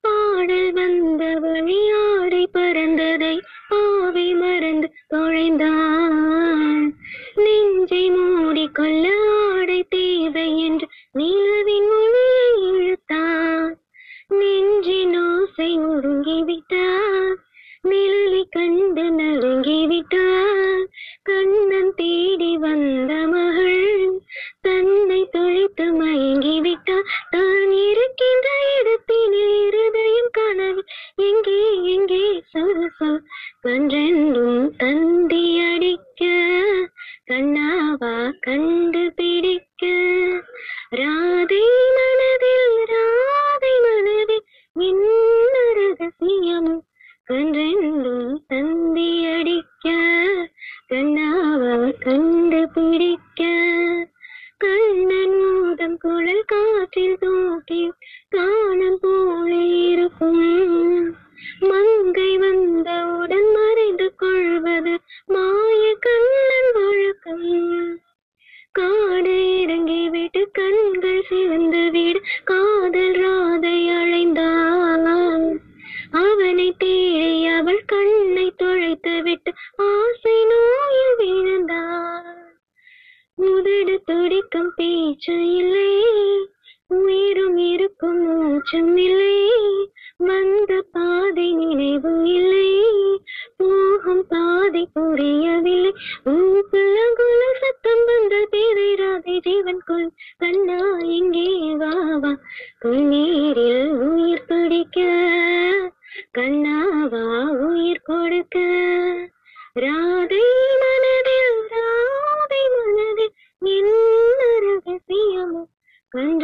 பாடல் 0.00 0.72
வந்த 0.72 1.38
வழி 1.38 1.90
ஆடை 1.90 2.48
பறந்ததை 2.54 3.40
பாவை 3.68 4.34
மறந்து 4.34 4.92
தொழைந்தான் 5.14 6.03
மூடிக்கொள்ள 8.84 9.08
ஆடை 9.08 9.23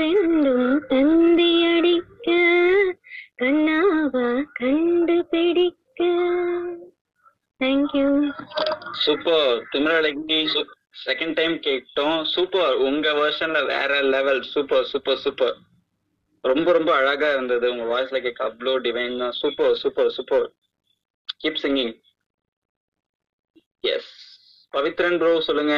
கன்றெண்டும் 0.00 0.76
தந்தி 0.90 1.48
அடிக்க 1.70 2.28
கண்ணாவா 3.40 4.28
கண்டுபிடிக்க. 4.58 5.98
தேங்க்யூ 7.60 8.06
சூப்பர் 9.02 9.50
திமிரலைக்கு 9.72 10.38
செகண்ட் 11.04 11.36
டைம் 11.40 11.56
கேட்டோம். 11.66 12.16
சூப்பர் 12.34 12.78
உங்க 12.86 13.12
வெர்ஷன்ல 13.20 13.60
வேற 13.74 14.00
லெவல் 14.14 14.42
சூப்பர் 14.52 14.88
சூப்பர் 14.92 15.22
சூப்பர் 15.24 15.56
ரொம்ப 16.44 16.72
ரொம்ப 16.78 16.92
அழகா 17.00 17.30
இருந்தது. 17.36 17.68
உங்க 17.74 17.86
வாய்ஸ்ல 17.92 18.20
கேட்க 18.26 18.42
அவ்வளோ 18.50 18.76
divine 18.86 19.18
super 19.42 19.76
super 19.82 20.12
super 20.18 20.46
keep 21.42 21.62
singing 21.64 21.94
yes 23.94 24.12
Pavithran 24.74 25.20
bro 25.22 25.34
சொல்லுங்க. 25.50 25.76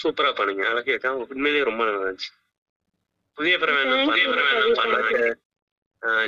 சூப்பரா 0.00 0.30
பண்ணுங்க 0.38 0.62
அழகே 0.70 0.94
அக்கா 0.96 1.10
உண்மையிலேயே 1.24 1.68
ரொம்ப 1.70 1.82
நல்லா 1.88 2.04
இருந்துச்சு. 2.04 2.32
புதிய 3.38 3.54
பிறவை 3.62 3.80
Thank 3.82 4.16
you, 4.20 4.34
பண்ண 4.34 4.74
பண்ணாங்க 4.80 5.30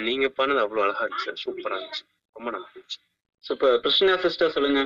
நீங்க 0.07 0.27
பண்ணது 0.39 0.63
அவ்வளவு 0.65 0.85
அழகா 0.87 1.05
இருந்துச்சு. 1.07 1.33
சூப்பரா 1.45 1.77
இருந்துச்சு. 1.79 2.05
ரொம்ப 2.37 2.49
நல்லா 2.55 2.69
இருந்துச்சு. 2.71 2.99
சூப்பர் 3.45 3.75
கிருஷ்ணா 3.85 4.15
சிஸ்டர் 4.25 4.55
சொல்லுங்க. 4.57 4.81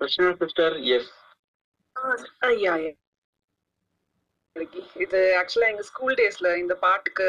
கிருஷ்ணா 0.00 0.30
சிஸ்டர்? 0.42 0.76
எஸ் 0.96 1.12
ஐயா 2.48 2.74
இது 5.04 5.18
ஆக்சுவலா 5.40 5.68
எங்க 5.72 5.84
ஸ்கூல் 5.88 6.16
டேஸ்ல 6.20 6.48
இந்த 6.60 6.74
பாட்டுக்கு 6.84 7.26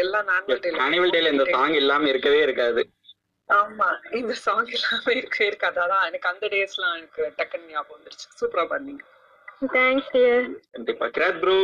எல்லாம் 0.00 0.28
ஆனுவல் 0.34 0.60
டேல 0.64 0.82
ஆனுவல் 0.86 1.14
டேல 1.14 1.32
இந்த 1.34 1.44
சாங் 1.54 1.76
இல்லாம 1.80 2.08
இருக்கவே 2.12 2.40
இருக்காது. 2.46 2.82
ஆமா. 3.50 3.88
இந்த 4.18 4.32
சாங் 4.42 4.70
எல்லாமே 4.76 5.12
இருக்கவே 5.18 5.46
இருக்காது 5.50 5.78
அதான் 5.84 6.04
எனக்கு 6.08 6.30
அந்த 6.30 6.46
டேஸ்லாம் 6.52 6.96
எனக்கு 6.98 7.22
டக்குன்னு 7.38 7.72
ஞாபகம் 7.72 7.96
வந்துருச்சு. 7.96 8.28
சூப்பரா 8.40 8.64
பண்ணீங்க 8.72 9.02
தேங்க்ஸ் 9.74 10.12
டியர் 10.14 10.46
கண்டிப்பா. 10.74 11.06
Kirath 11.16 11.40
bro 11.42 11.56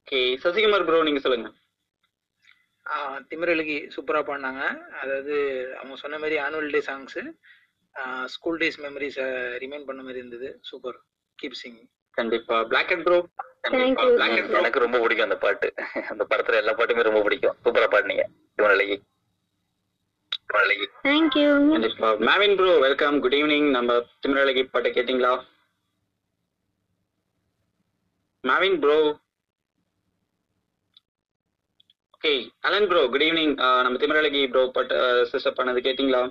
okay 0.00 0.20
Sasikumar 0.42 0.86
bro 0.86 1.02
நீங்க 1.02 1.20
சொல்லுங்க. 1.24 1.48
திமிரலுகி 3.30 3.76
சூப்பரா 3.94 4.20
பாடினாங்க. 4.28 4.62
அதாவது 5.02 5.34
அவங்க 5.76 5.96
சொன்ன 5.96 6.18
மாதிரி 6.18 6.36
annual 6.44 6.74
day 6.74 6.80
songs 6.88 7.18
school 8.34 8.60
days 8.60 8.78
மெமரிஸை 8.84 9.26
remind 9.62 9.88
பண்ண 9.88 10.00
மாதிரி 10.02 10.20
இருந்தது. 10.22 10.48
சூப்பர் 10.70 10.98
கீப் 11.38 11.60
சிங் 11.62 11.80
கண்டிப்பா. 12.18 12.56
Black 12.70 12.92
and 12.94 13.04
bro. 13.08 13.18
எனக்கு 13.64 14.82
ரொம்ப 14.84 14.98
பிடிக்கும் 15.02 15.26
அந்த 15.28 15.38
பாட்டு. 15.44 15.68
அந்த 16.10 16.22
படத்துல 16.30 16.60
எல்லா 16.62 16.72
பாட்டுமே 16.78 17.02
ரொம்ப 17.08 17.22
பிடிக்கும். 17.22 17.56
சூப்பரா 17.64 17.88
பாடுனீங்க. 17.94 18.24
கண்டிப்பா. 21.74 22.08
மேவின் 22.28 22.56
ப்ரோ 22.56 22.72
வெல்கம் 22.78 23.20
குட் 23.20 23.36
ஈவினிங் 23.40 23.68
நம்ம 23.70 23.92
திமிரலகி 24.22 24.62
பாட்டை 24.72 24.90
கேட்டிங்களா? 24.92 25.32
மேவின் 28.44 28.78
bro 28.80 28.96
okay 32.16 32.32
Alan 32.60 32.88
bro 32.88 33.00
good 33.08 33.24
evening 33.28 33.54
நம்ம 33.86 33.98
திமிரலகி 34.02 34.42
ப்ரோ 34.50 34.62
பாட்டு 34.76 34.96
சிஸ்டர் 35.30 35.56
பண்ணது 35.58 35.80
கேட்டிங்களா? 35.86 36.22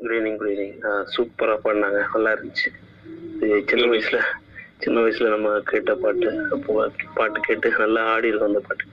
குட் 0.00 0.14
ஈவினிங் 0.16 0.36
குட் 0.36 0.52
ஈவினிங் 0.54 0.78
சூப்பரா 1.16 1.56
பண்ணாங்க 1.66 2.00
நல்லா 2.14 2.32
இருந்துச்சு. 2.36 2.70
சின்ன 3.70 3.84
வயசுல 3.92 4.20
சின்ன 4.82 4.96
வயசுல 5.04 5.30
நம்ம 5.34 5.48
கேட்ட 5.70 5.94
பாட்டு 6.02 6.28
அப்போ 6.56 6.74
பாட்டு 7.18 7.40
கேட்டு 7.48 7.70
நல்லா 7.82 8.02
ஆடி 8.12 8.30
இருக்கோம் 8.30 8.50
அந்த 8.50 8.62
பாட்டு. 8.68 8.84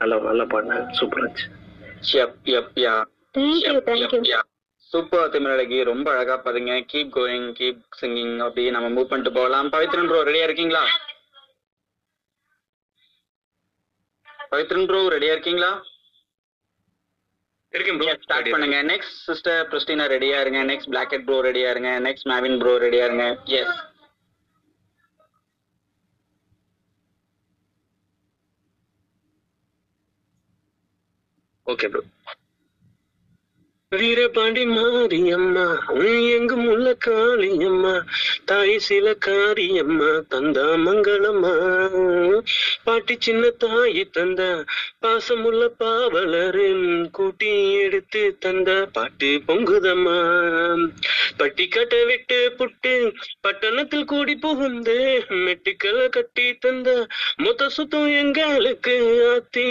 நல்லா 0.00 0.16
நல்லா 0.28 0.46
பாடினாங்க 0.52 0.96
சூப்பரா 0.98 1.22
இருந்துச்சு. 1.22 1.48
Yup 2.18 2.38
yup 2.54 2.72
ya 2.84 2.94
thank you 3.34 3.74
thank you 3.88 4.40
super 4.92 5.30
திமிரலகி 5.34 5.78
ரொம்ப 5.90 6.06
அழகா 6.12 6.36
பாருங்க 6.44 6.72
கீப் 6.92 7.12
கோயிங் 7.16 7.50
கீப் 7.58 7.82
சிங்கிங் 8.00 8.34
அப்படியே 8.46 8.70
நம்ம 8.76 8.88
மூவ் 8.94 9.10
பண்ணிட்டு 9.10 9.36
போகலாம். 9.38 9.68
பவித்ரன் 9.74 10.08
ப்ரோ 10.10 10.20
ரெடியா 10.28 10.46
இருக்கீங்களா? 10.48 10.82
பவித்ரன் 14.52 14.88
ப்ரோ 14.90 15.00
ரெடியா 15.14 15.34
இருக்கீங்களா? 15.36 15.70
ஸ்டார்ட் 18.22 18.52
பண்ணுங்க. 18.52 18.78
நெக்ஸ்ட் 18.92 19.18
சிஸ்டர் 19.26 19.60
கிறிஸ்டினா 19.72 20.06
ரெடியா 20.14 20.38
இருங்க. 20.44 20.60
நெக்ஸ்ட் 20.70 20.90
பிளாக் 20.92 21.14
ப்ரோ 21.26 21.36
ரெடியா 21.48 21.68
இருங்க. 21.74 21.92
நெக்ஸ்ட் 22.06 22.28
மேவின் 22.32 22.58
ப்ரோ 22.58 22.72
ரெடியா 22.86 23.04
இருங்க. 23.08 23.26
Yes 23.60 23.76
okay 31.70 31.88
bro 31.88 32.02
Veerapandi 33.92 34.64
Mariamma 34.66 35.64
உன் 35.92 36.18
எங்கும் 36.34 36.66
உள்ள 36.66 36.88
காளியம்மா 37.06 37.94
தாய் 38.44 38.74
சில 38.78 39.14
காரியம்மா 39.18 40.10
தந்தா 40.30 40.66
மங்களம்மா. 40.84 41.50
பாட்டி 42.84 43.14
சின்ன 43.18 43.50
தாய் 43.62 44.02
தந்த 44.10 44.42
பாசமுள்ள 45.02 45.62
பாவலரும் 45.80 46.84
கூட்டி 47.10 47.50
எடுத்து 47.80 48.22
தந்த 48.38 48.68
பாட்டு 48.92 49.30
பொங்குதம்மா. 49.48 50.16
பட்டி 51.36 51.66
கட்ட 51.68 52.04
விட்டு 52.04 52.38
புட்டு 52.58 52.94
பட்டணத்தில் 53.40 54.04
கூடி 54.04 54.36
புகுந்து 54.36 54.96
மெட்டுக்களை 55.42 56.08
கட்டி 56.08 56.46
தந்த 56.58 56.88
மொத்த 57.36 57.68
சுத்தம் 57.68 58.08
எங்களுக்கு 58.22 58.96
ஆத்தி. 59.32 59.68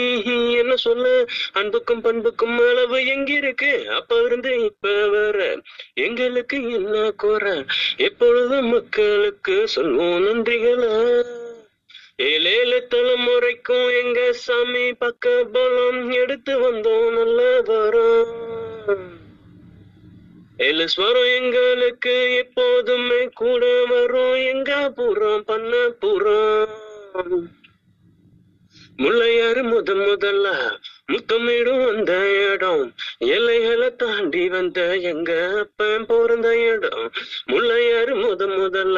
என்ன 0.57 0.75
சொல்ல 0.87 1.07
அன்புக்கும் 1.53 2.03
பண்புக்கும் 2.03 2.59
அளவு 2.69 2.99
எங்கிருக்கு? 3.15 3.73
அப்ப 4.11 4.23
இருந்து 4.23 4.63
இப்ப 4.63 5.07
வர. 5.07 5.61
எங்களுக்கு 5.93 6.71
என்ன 6.71 7.11
குறை? 7.11 7.65
எப்பொழுதும் 7.97 8.65
மக்களுக்கு 8.65 9.67
சொல்வோம் 9.75 10.23
நன்றிகளா. 10.25 11.23
ஏழேழு 12.15 12.87
தலைமுறைக்கும் 12.89 14.03
எங்க 14.03 14.33
சாமி 14.33 14.93
பக்க 14.93 15.45
பலம் 15.51 16.11
எடுத்து 16.11 16.71
வந்தோம் 16.71 17.11
நல்ல 17.11 17.61
வரம். 17.61 18.33
ஏழு 20.57 20.87
ஸ்வரம் 20.97 21.35
எங்களுக்கு 21.35 22.35
எப்போதுமே 22.35 23.29
கூட 23.33 23.85
வரும். 23.85 24.45
எங்க 24.45 24.91
புறம் 24.95 25.43
பண்ண 25.43 25.89
புறம். 25.99 26.67
முல்லையாறு 28.97 29.63
முதன் 29.63 29.97
முதல்ல 29.97 30.47
முத்தமிடும் 31.11 31.83
அந்த 31.91 32.13
இடம். 32.51 32.83
எல்லைகளை 33.17 33.89
தாண்டி 33.95 34.43
வந்த 34.49 34.79
எங்க 35.11 35.31
அப்பன் 35.59 36.05
பிறந்த 36.05 36.49
இடம். 36.71 37.05
முள்ளையாறு 37.51 38.13
முத 38.15 38.47
முதல்ல 38.55 38.97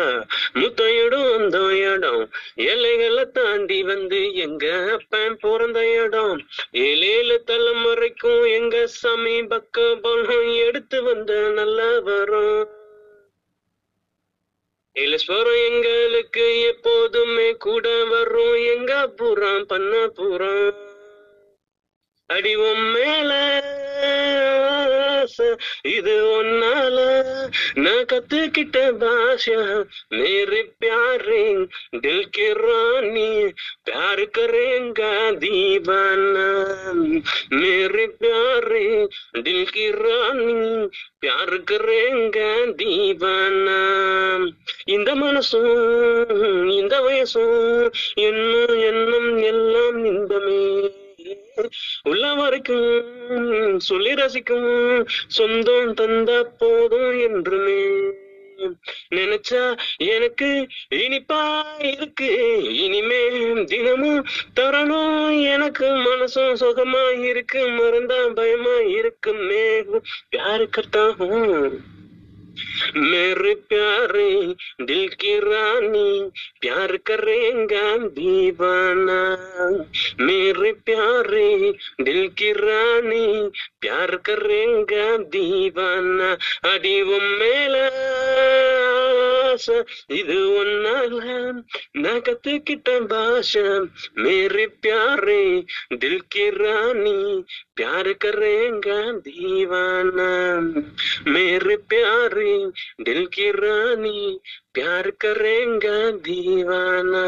முத்தையிடும் 0.54 1.30
அந்த 1.38 1.60
இடம். 1.94 2.24
எல்லைகளை 2.56 3.26
தாண்டி 3.34 3.80
வந்து 3.84 4.22
எங்க 4.46 4.66
அப்பன் 4.92 5.38
பிறந்த 5.38 5.80
இடம். 6.04 6.36
ஏழேழு 6.72 7.38
தலைமுறைக்கும் 7.48 8.44
எங்க 8.54 8.84
சாமி 9.00 9.38
பக்க 9.44 9.88
பலம் 10.02 10.54
எடுத்து 10.68 11.04
வந்த 11.04 11.40
நல்லா 11.60 11.90
வரும் 12.00 12.68
இலஸ்வரம் 14.96 15.60
எங்களுக்கு 15.68 16.46
எப்போதுமே 16.68 17.50
கூட 17.66 17.88
வரும். 18.06 18.56
எங்க 18.76 18.94
புறம் 19.20 19.66
பண்ண 19.66 20.08
புறம் 20.08 20.90
அடிவம் 22.31 22.87
மேல 22.95 23.31
ஆசை, 25.11 25.47
இது 25.89 26.15
ஒன்னால 26.33 26.97
நான் 27.77 28.09
கத்துக்கிட்ட 28.11 28.79
பாஷா 29.03 29.61
மேரே 30.13 30.63
प्यारे 30.81 31.45
दिल 31.97 32.19
की 32.27 32.47
रानी 32.57 33.29
प्यार 33.85 34.25
करेगा 34.31 35.13
दीवाना 35.37 36.45
मेरे 37.53 38.07
प्यारे 38.19 38.85
दिल 39.39 39.65
की 39.67 39.87
रानी 39.97 40.59
प्यार 41.21 41.51
करेगा 41.71 42.51
दीवाना 42.77 43.81
இந்த 44.89 45.11
மனசும் 45.17 45.73
இந்த 46.73 46.95
வயசும் 47.01 47.59
என்னும் 48.27 48.77
எண்ணம் 48.89 49.33
எல்லாம் 49.51 49.99
இன்பமே 50.05 50.63
உள்ளம் 52.04 52.38
வரைக்கும் 52.38 52.88
சொல்லி 53.80 54.14
ரசிக்கும் 54.14 54.70
சொந்தம் 55.28 55.94
தந்தா 55.94 56.40
போதும் 56.58 57.12
என்று 57.20 57.60
நினைச்சா 59.10 59.62
எனக்கு 60.08 60.48
இனிப்பா 60.96 61.40
இருக்கு 61.92 62.28
இனிமே 62.82 63.22
தினமும் 63.66 64.22
தரணும் 64.56 65.16
எனக்கு. 65.48 65.88
மனசும் 66.06 66.54
சுகமா 66.54 67.04
இருக்கு 67.24 67.62
மறந்தா 67.78 68.34
பயமா 68.34 68.76
இருக்குமே 68.92 69.64
யாருக்கத்தான் 70.34 71.16
मेरे 72.98 73.56
प्यारे 73.56 74.56
दिल 74.86 75.08
की 75.08 75.40
रानी, 75.40 76.30
प्यार 76.62 76.98
करेगा 76.98 77.98
दीवाना। 77.98 79.38
मेरे 80.20 80.72
प्यारे 80.72 81.76
दिल 82.02 82.28
की 82.28 82.52
रानी, 82.52 83.52
प्यार 83.82 84.16
करेगा 84.16 85.18
दीवाना। 85.18 86.38
अडी 86.74 87.02
वो 87.02 87.20
मेला। 87.20 87.90
ஆசை, 89.51 89.79
இது 90.21 90.39
ஒன்னால 90.61 91.21
நான் 92.03 92.25
கத்துக்கிட்ட 92.27 92.89
பாஷை 93.13 93.65
मेरे 94.17 94.67
प्यारे 94.79 95.43
दिल 95.95 96.21
की 96.31 96.49
रानी 96.51 97.15
प्यार 97.77 98.13
करेगा 98.25 98.99
दीवाना 99.21 100.29
मेरे 101.29 101.77
प्यारे 101.89 102.55
दिल 103.03 103.27
की 103.27 103.51
रानी 103.53 104.21
प्यार 104.73 105.11
करेगा 105.21 105.97
दीवाना 106.21 107.27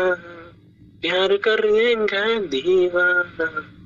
प्यार 1.01 1.37
करेगा 1.49 2.25
दीवाना 2.49 3.09
வா 3.39 3.49
வா 3.51 3.82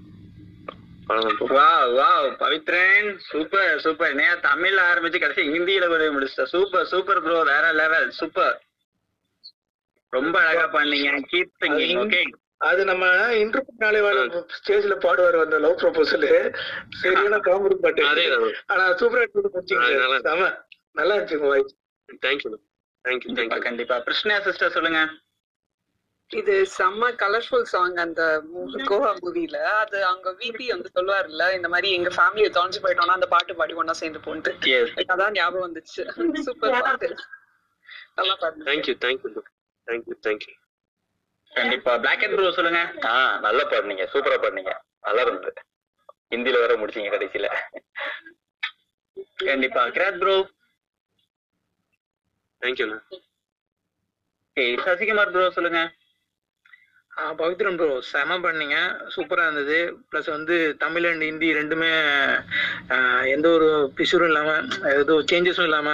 பவித்ரன். 2.40 3.18
Super 3.18 3.80
super. 3.80 4.16
நேயா 4.16 4.38
தமிழ்ல 4.42 4.82
ஆரம்பிச்சு 4.94 5.20
கடைசி 5.20 5.42
ஹிந்தியில 5.42 5.88
போய் 5.90 6.10
முடிச்சிட்ட. 6.10 6.44
சூப்பர் 6.44 6.86
சூப்பர் 6.86 7.22
ப்ரோ 7.22 7.44
வேற 7.44 7.72
லெவல் 7.72 8.12
சூப்பர். 8.12 8.62
ரொம்ப 10.10 10.40
அழகா 10.40 10.80
பண்ணீங்க. 10.80 11.24
கீப் 11.32 11.50
ஓகே 12.00 12.24
அது 12.58 12.86
நம்ம 12.86 13.06
இன்டர்வியூ 13.32 13.62
நாளே 13.78 14.00
ஸ்டேஜ்ல 14.00 14.96
பாடுவார் 14.96 15.44
அந்த 15.44 15.60
லவ் 15.60 15.80
ப்ரொபோசல் 15.80 16.56
சரியான 16.90 17.38
காமெடி 17.38 17.74
பாட்டு. 17.74 18.06
ஆனா 18.66 18.94
சூப்பரா 18.94 19.28
நல்லா- 19.72 20.26
இருந்துச்சு 20.96 21.66
தேங்க்யூ 22.26 22.54
தேங்க்யூ 23.04 23.26
கண்டிப்பா 23.26 23.58
கண்டிப்பா. 23.58 24.00
கிருஷ்ணா 24.00 24.40
சிஸ்டர் 24.40 24.72
சொல்லுங்க. 24.72 25.10
இது 26.32 26.54
செம்ம 26.78 27.10
கலர்ஃபுல் 27.22 27.68
சாங் 27.72 27.98
அந்த 28.04 28.22
கோவா 28.90 29.12
மூவில 29.20 29.58
அது 29.82 29.98
அங்க 30.06 30.32
விபி 30.42 30.66
வந்து 30.74 30.90
சொல்லுவாருல்ல 30.98 31.44
இந்த 31.58 31.68
மாதிரி 31.74 31.90
எங்க 31.98 32.10
ஃபேமிலியை 32.18 32.50
தொலைஞ்சு 32.56 32.80
போயிட்டோம்னா 32.84 33.18
அந்த 33.18 33.28
பாட்டு 33.34 33.58
பாடி 33.60 33.78
ஒன்னா 33.82 33.96
சேர்ந்து 34.00 34.22
போன்ட்டு. 34.26 34.52
அதான் 35.14 35.36
ஞாபகம் 35.38 35.66
வந்துச்சு. 35.68 36.02
சூப்பர் 36.48 36.76
பாட்டு. 36.80 37.10
நல்லா 38.18 38.36
பாட்டு 38.42 38.68
thank you 38.70 38.96
thank you 39.06 39.32
thank you 39.88 40.16
thank you 40.28 40.54
கண்டிப்பா. 41.52 41.92
பிளாக் 42.04 42.24
அண்ட் 42.26 42.36
ப்ரோ 42.38 42.50
சொல்லுங்க. 42.58 42.82
ஆ 43.10 43.14
நல்லா 43.46 43.64
பாடுனீங்க. 43.72 44.06
சூப்பரா 44.14 44.38
பாடுனீங்க. 44.44 44.74
நல்லா 45.08 45.22
இருந்தது. 45.26 45.52
ஹிந்தில 46.34 46.60
வேற 46.64 46.74
முடிச்சீங்க 46.82 47.12
கடைசியில. 47.14 47.48
கண்டிப்பா. 49.50 49.84
கிராத் 49.98 50.20
ப்ரோ 50.24 50.36
தேங்க்யூண்ணா 52.62 53.00
சசிகுமார் 54.86 55.32
ப்ரோ 55.34 55.48
சொல்லுங்க. 55.56 55.80
பவித்ரன் 57.40 57.78
ப்ரோ 57.80 57.88
செம 58.10 58.38
பண்ணீங்க. 58.46 58.78
சூப்பரா 59.16 59.46
இருந்தது. 59.48 59.78
ப்ளஸ் 60.10 60.30
வந்து 60.36 60.56
தமிழ் 60.84 61.08
அண்ட் 61.10 61.26
ஹிந்தி 61.28 61.50
ரெண்டுமே 61.60 61.92
எந்த 63.36 63.48
ஒரு 63.58 63.70
பிசுரும் 64.00 64.30
இல்லாம 64.32 64.52
எதுவும் 64.94 65.28
சேஞ்சஸும் 65.32 65.68
இல்லாம 65.70 65.90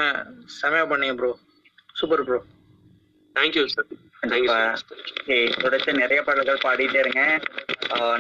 செமையா 0.60 0.86
பண்ணீங்க 0.92 1.16
bro 1.22 1.32
super 2.00 2.26
bro 2.30 2.40
thank you 3.36 3.64
sir 3.76 3.92
தொடர்ந்து 5.64 5.94
நிறைய 6.02 6.20
பாடல்கள் 6.28 6.64
பாடிட்டே 6.66 7.00
இருங்க. 7.04 7.22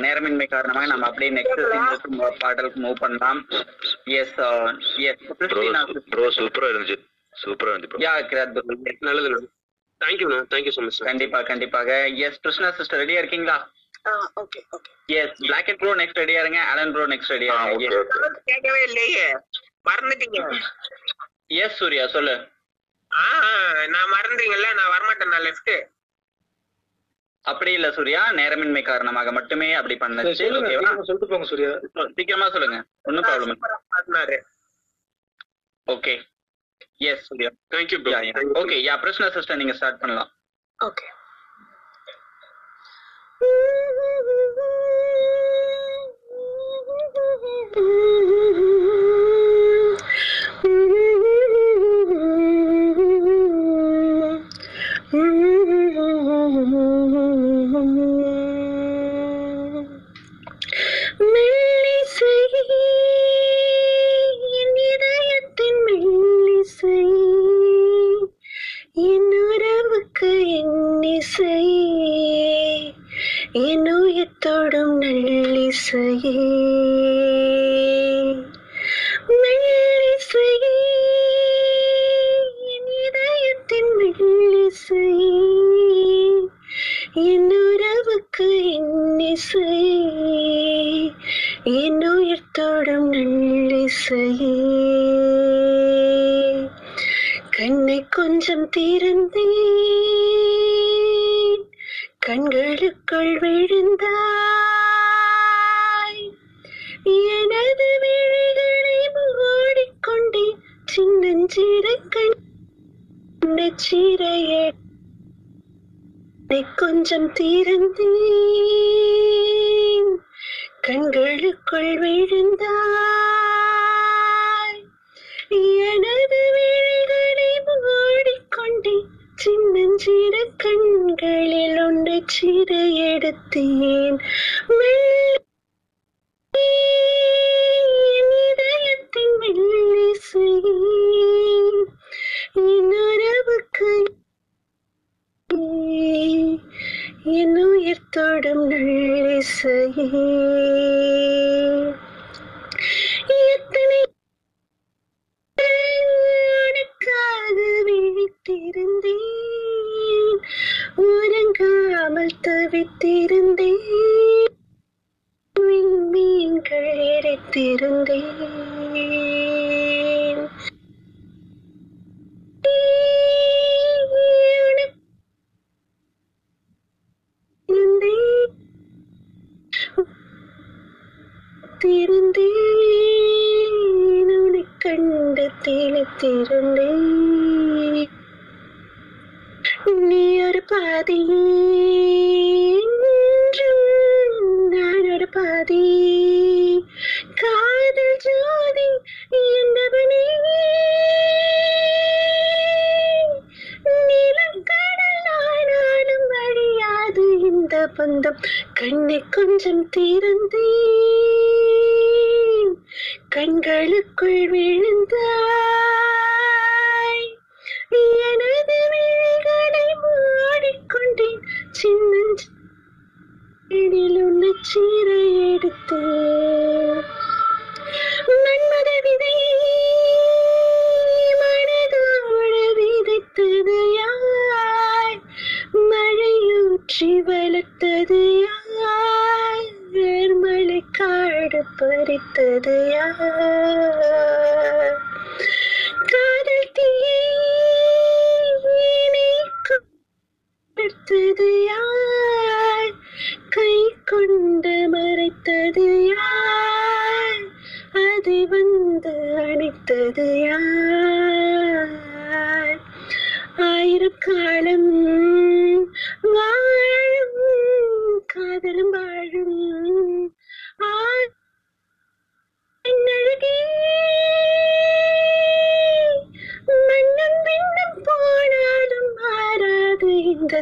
நேரமின்மை 0.05 0.47
காரணமாக 0.53 0.89
நம்ம 0.91 1.07
அப்படியே 1.09 1.31
நெக்ஸ்ட் 1.37 1.61
பாடலுக்கு 2.43 2.79
மூவ் 2.85 3.03
பண்ணலாம். 3.03 3.39
எஸ் 4.19 4.35
எஸ் 5.09 5.25
ப்ரோ 6.13 6.25
சூப்பரா 6.39 6.71
இருந்துச்சு. 6.71 6.97
சூப்பரா 7.33 7.73
இருந்துச்சு. 7.73 8.01
யா 8.05 8.13
கிராத் 8.31 8.55
ப்ரோ 8.55 8.75
நல்லது. 9.09 9.29
தேங்க்யூண்ணா 10.03 10.39
தேங்க்யூ 10.51 10.73
ஸோ 10.75 10.83
மச் 10.85 10.99
கண்டிப்பா 11.09 11.39
கண்டிப்பாக. 11.49 11.89
எஸ் 12.25 12.41
கிருஷ்ணா 12.43 12.69
சிஸ்டர் 12.79 13.01
ரெடியா 13.03 13.21
இருக்கீங்களா? 13.21 13.57
Okay 14.41 14.59
okay 14.75 14.91
yes 15.19 15.37
black 15.43 15.69
and 15.71 15.81
bro 15.81 15.93
next 16.01 16.21
ரெடியா 16.21 16.41
இருங்க 16.43 16.61
அலன் 16.71 16.93
ப்ரோ 16.95 17.05
நெக்ஸ்ட் 17.13 17.33
ரெடியா 17.35 17.53
இருங்க. 17.67 17.89
கேட்கவே 18.49 18.81
இல்லையே. 18.89 19.27
மறந்துட்டீங்க. 19.89 20.39
எஸ் 21.63 21.79
சூர்யா 21.79 22.05
சொல்லு. 22.13 22.35
ஆ 23.11 23.25
நான் 23.93 24.13
மறந்தீங்கல்ல 24.13 24.69
நான் 24.77 24.93
வரமாட்டேன் 24.93 25.33
நான் 25.33 25.45
லெஃப்ட் 25.47 25.73
அப்படி 27.45 27.71
இல்ல 27.77 27.87
சூர்யா 27.95 28.19
நேரமின்மை 28.37 28.81
காரணமாக 28.83 29.31
மட்டுமே 29.37 29.67
அப்படி 29.79 29.95
பண்ணுச்சு 30.01 30.45
ஓகேவா 30.59 30.91
சொல்லிட்டு 31.01 31.29
போங்க 31.31 31.47
சூர்யா 31.49 31.71
சீக்கிரமா 32.17 32.47
சொல்லுங்க 32.55 32.77
ஒன்னும் 33.03 33.25
problem 33.27 33.59
okay 35.87 36.13
yes 37.03 37.25
Surya 37.27 37.49
thank you 37.75 37.99
okay 38.55 38.77
ya 38.83 38.95
பிரச்சனை 38.99 39.29
சிஸ்டர் 39.31 39.57
நீங்க 39.57 39.73
ஸ்டார்ட் 39.73 39.99
பண்ணலாம். 39.99 40.31
ஓகே 40.79 41.07
மெல்லிசை 47.75 48.39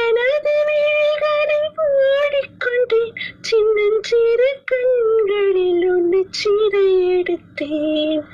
எனது 0.05 0.55
விழிகளை 0.69 1.61
ஓடிக்கொண்டேன் 1.87 3.15
சின்னஞ்சிறு 3.41 4.51
கண்களில் 4.65 5.87
ஒன்று 5.91 6.21
சீரை 6.31 6.89
எடுத்தேன். 7.19 8.25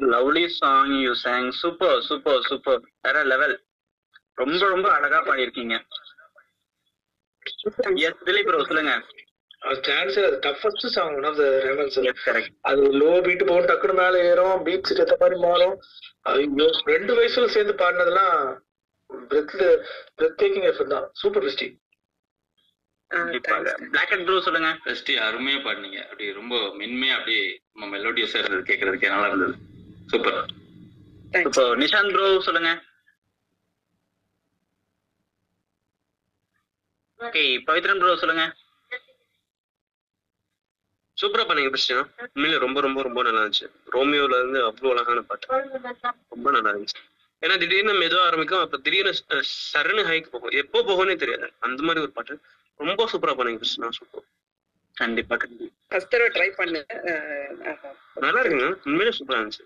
Lovely 0.00 0.48
song 0.48 0.92
you 0.94 1.14
sang. 1.14 1.52
Super, 1.52 2.00
super, 2.08 2.36
super. 2.48 2.76
வேற 3.04 3.16
லெவல் 3.30 3.54
ரொம்ப 4.40 4.60
ரொம்ப 4.72 4.86
அழகா 4.96 5.18
பாடியிருக்கீங்க. 5.26 5.74
எஸ் 8.06 8.22
திலீப் 8.28 8.48
ப்ரோ 8.48 8.60
சொல்லுங்க. 8.68 8.92
Toughest 10.46 10.86
song 10.94 11.14
one 11.18 11.26
of 11.30 11.38
the 11.40 11.46
correct 12.28 12.54
அது 12.70 12.84
லோ 13.02 13.10
பீட் 13.26 13.44
போகும் 13.48 13.68
டக்குனு 13.70 13.96
மேல 14.00 14.22
ஏறும் 14.30 14.62
பீட்ஸ் 14.68 14.94
ஏத்த 15.04 15.16
மாதிரி 15.22 15.38
மாறும். 15.46 15.74
ரெண்டு 16.92 17.12
வயசுல 17.18 17.48
சேர்ந்து 17.56 17.74
பாடினதெல்லாம் 17.82 18.36
பிரெத் 19.30 19.56
பிரெத் 20.18 20.38
டேக்கிங் 20.42 20.68
எஃபர்ட் 20.70 20.94
தான் 20.96 21.08
சூப்பர் 21.22 21.46
பிஸ்டி 21.48 21.68
பிளாக் 23.90 24.14
அண்ட் 24.14 24.24
ப்ரோ 24.28 24.38
சொல்லுங்க. 24.46 24.70
ஃபர்ஸ்ட் 24.86 25.12
அருமையா 25.26 25.60
பாடினீங்க. 25.66 26.00
அப்படி 26.06 26.32
ரொம்ப 26.40 26.56
மென்மையா 26.80 27.16
அப்படியே 27.18 27.44
நம்ம 27.74 27.90
மெலோடியஸா 27.96 28.40
இருந்தது 28.42 28.64
கேட்கறதுக்கே 28.70 29.12
நல்லா 29.14 29.30
இருந்தது. 29.32 29.56
சூப்பர் 30.10 30.38
இப்போ 31.40 31.62
நிஷாந்த் 31.76 32.12
ப்ரோ 32.12 32.40
சொல்லுங்க. 32.40 32.70
ஓகே 37.20 37.42
பவித்ரன் 37.66 37.98
ப்ரோ 37.98 38.16
சொல்லுங்க. 38.16 38.44
சூப்பரா 41.16 41.44
பண்ணீங்க 41.44 41.68
கிருஷ்ணா 41.68 41.96
உண்மையில 42.26 42.58
ரொம்ப 42.58 42.78
ரொம்ப 42.80 43.02
ரொம்ப 43.02 43.22
நல்லா 43.22 43.40
இருந்துச்சு. 43.40 43.66
ரோமியோல 43.92 44.38
இருந்து 44.38 44.64
அவ்வளவு 44.64 44.92
அழகான 44.94 45.22
பாட்டு. 45.22 45.48
ரொம்ப 46.28 46.50
நல்லா 46.50 46.70
இருந்துச்சு. 46.70 47.00
ஏன்னா 47.42 47.58
திடீர்னு 47.58 47.92
மெதுவா 47.94 48.22
ஆரம்பிக்கும் 48.22 48.60
அப்ப 48.60 48.78
திடீர்னு 48.78 49.12
ச- 49.12 49.42
சரனு 49.72 50.02
ஹைக்கு 50.04 50.30
போகும். 50.30 50.54
எப்போ 50.56 50.78
போகும்னே 50.82 51.16
தெரியாது. 51.16 51.52
அந்த 51.60 51.82
மாதிரி 51.82 52.00
ஒரு 52.00 52.12
பாட்டு. 52.12 52.34
ரொம்ப 52.80 53.08
சூப்பரா 53.12 53.34
பண்ணீங்க 53.36 53.56
கிருஷ்ணா 53.56 53.90
சூப்பர் 53.90 54.26
கண்டிப்பா 54.96 55.36
கண்டிப்பா. 55.36 55.98
ட்ரை 56.34 56.48
பண்ணு 56.52 56.80
அஹ், 56.88 57.20
அஹ், 57.66 57.94
நல்லா 58.16 58.40
இருக்குங்க. 58.40 58.68
உண்மையிலே 58.84 59.16
சூப்பரா 59.18 59.38
இருந்துச்சு. 59.40 59.64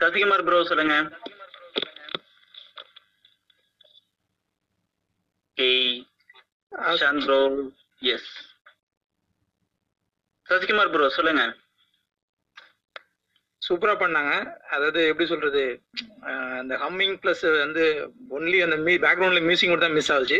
சசிகுமார் 0.00 0.44
ப்ரோ 0.46 0.58
சொல்லுங்க. 0.70 0.94
ஏய் 5.56 5.94
ப்ரோ 7.26 7.40
எஸ் 8.14 8.30
சசிகுமார் 10.48 10.90
ப்ரோ 10.94 11.06
சொல்லுங்க. 11.18 11.42
சூப்பரா 13.62 13.92
பண்ணாங்க. 14.02 14.32
அதாவது 14.74 15.00
எப்படி 15.10 15.26
சொல்றது 15.32 15.62
அந்த 16.60 16.74
ஹம்மிங் 16.82 17.16
பிளஸ் 17.22 17.44
வந்து 17.64 17.84
ஒன்லி 18.36 18.58
அந்த 18.66 18.76
மீ 18.86 18.94
பேக்ரவுண்ட்ல 19.06 19.42
மியூசிக் 19.48 19.72
மட்டும் 19.72 19.88
தான் 19.88 19.98
மிஸ் 19.98 20.12
ஆகுச்சு. 20.14 20.38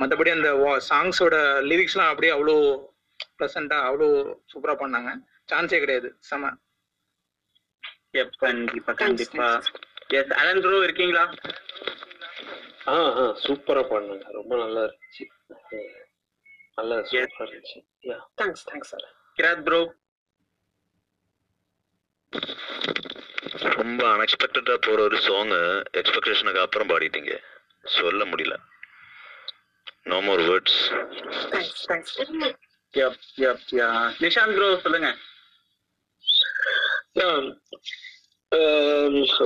மற்றபடி 0.00 0.32
அந்த 0.36 0.50
சாங்ஸோட 0.90 1.36
லிரிக்ஸ்லாம் 1.70 2.12
அப்படியே 2.12 2.34
அவ்வளோ 2.36 2.56
ப்ளசண்டா 3.38 3.78
அவ்வளோ 3.88 4.08
சூப்பரா 4.52 4.76
பண்ணாங்க. 4.82 5.10
சான்ஸே 5.52 5.80
கிடையாது. 5.84 6.10
செம. 6.30 6.52
எப் 8.14 8.34
கண்டிப்பா. 8.40 8.92
கண்டிப்பா 9.00 9.46
எஸ் 10.14 10.32
அலன் 10.40 10.60
ப்ரோ 10.60 10.78
இருக்கீங்களா? 10.82 11.24
ஆ 12.86 12.96
ஆ 13.14 13.24
சூப்பரா 13.44 13.82
பண்ணாங்க 13.90 14.24
ரொம்ப 14.30 14.54
நல்லா 14.56 14.82
இருந்துச்சு. 14.86 15.24
நல்லா 16.78 16.96
சூப்பரா 17.10 17.44
இருந்துச்சு. 17.46 17.78
யா 18.04 18.18
தேங்க்ஸ் 18.40 18.64
தேங்க்ஸ் 18.70 18.92
சார் 18.92 19.06
கிராத் 19.38 19.64
ப்ரோ 19.66 19.80
ரொம்ப 23.76 24.02
அன்எக்ஸ்பெக்டடா 24.12 24.74
போற 24.86 24.98
ஒரு 25.02 25.18
சாங் 25.26 25.52
எக்ஸ்பெக்டேஷனுக்கு 26.00 26.64
அப்புறம் 26.64 26.90
பாடிட்டீங்க. 26.90 27.34
சொல்ல 27.96 28.22
முடியல. 28.24 28.54
No 30.06 30.18
more 30.20 30.42
words 30.42 30.80
thanks 31.52 31.84
thanks 31.86 32.14
எப் 32.94 33.20
எப் 33.44 33.62
யா 33.74 33.88
நிஷாந்த் 34.24 34.56
ப்ரோ 34.56 34.68
சொல்லுங்க. 34.78 35.08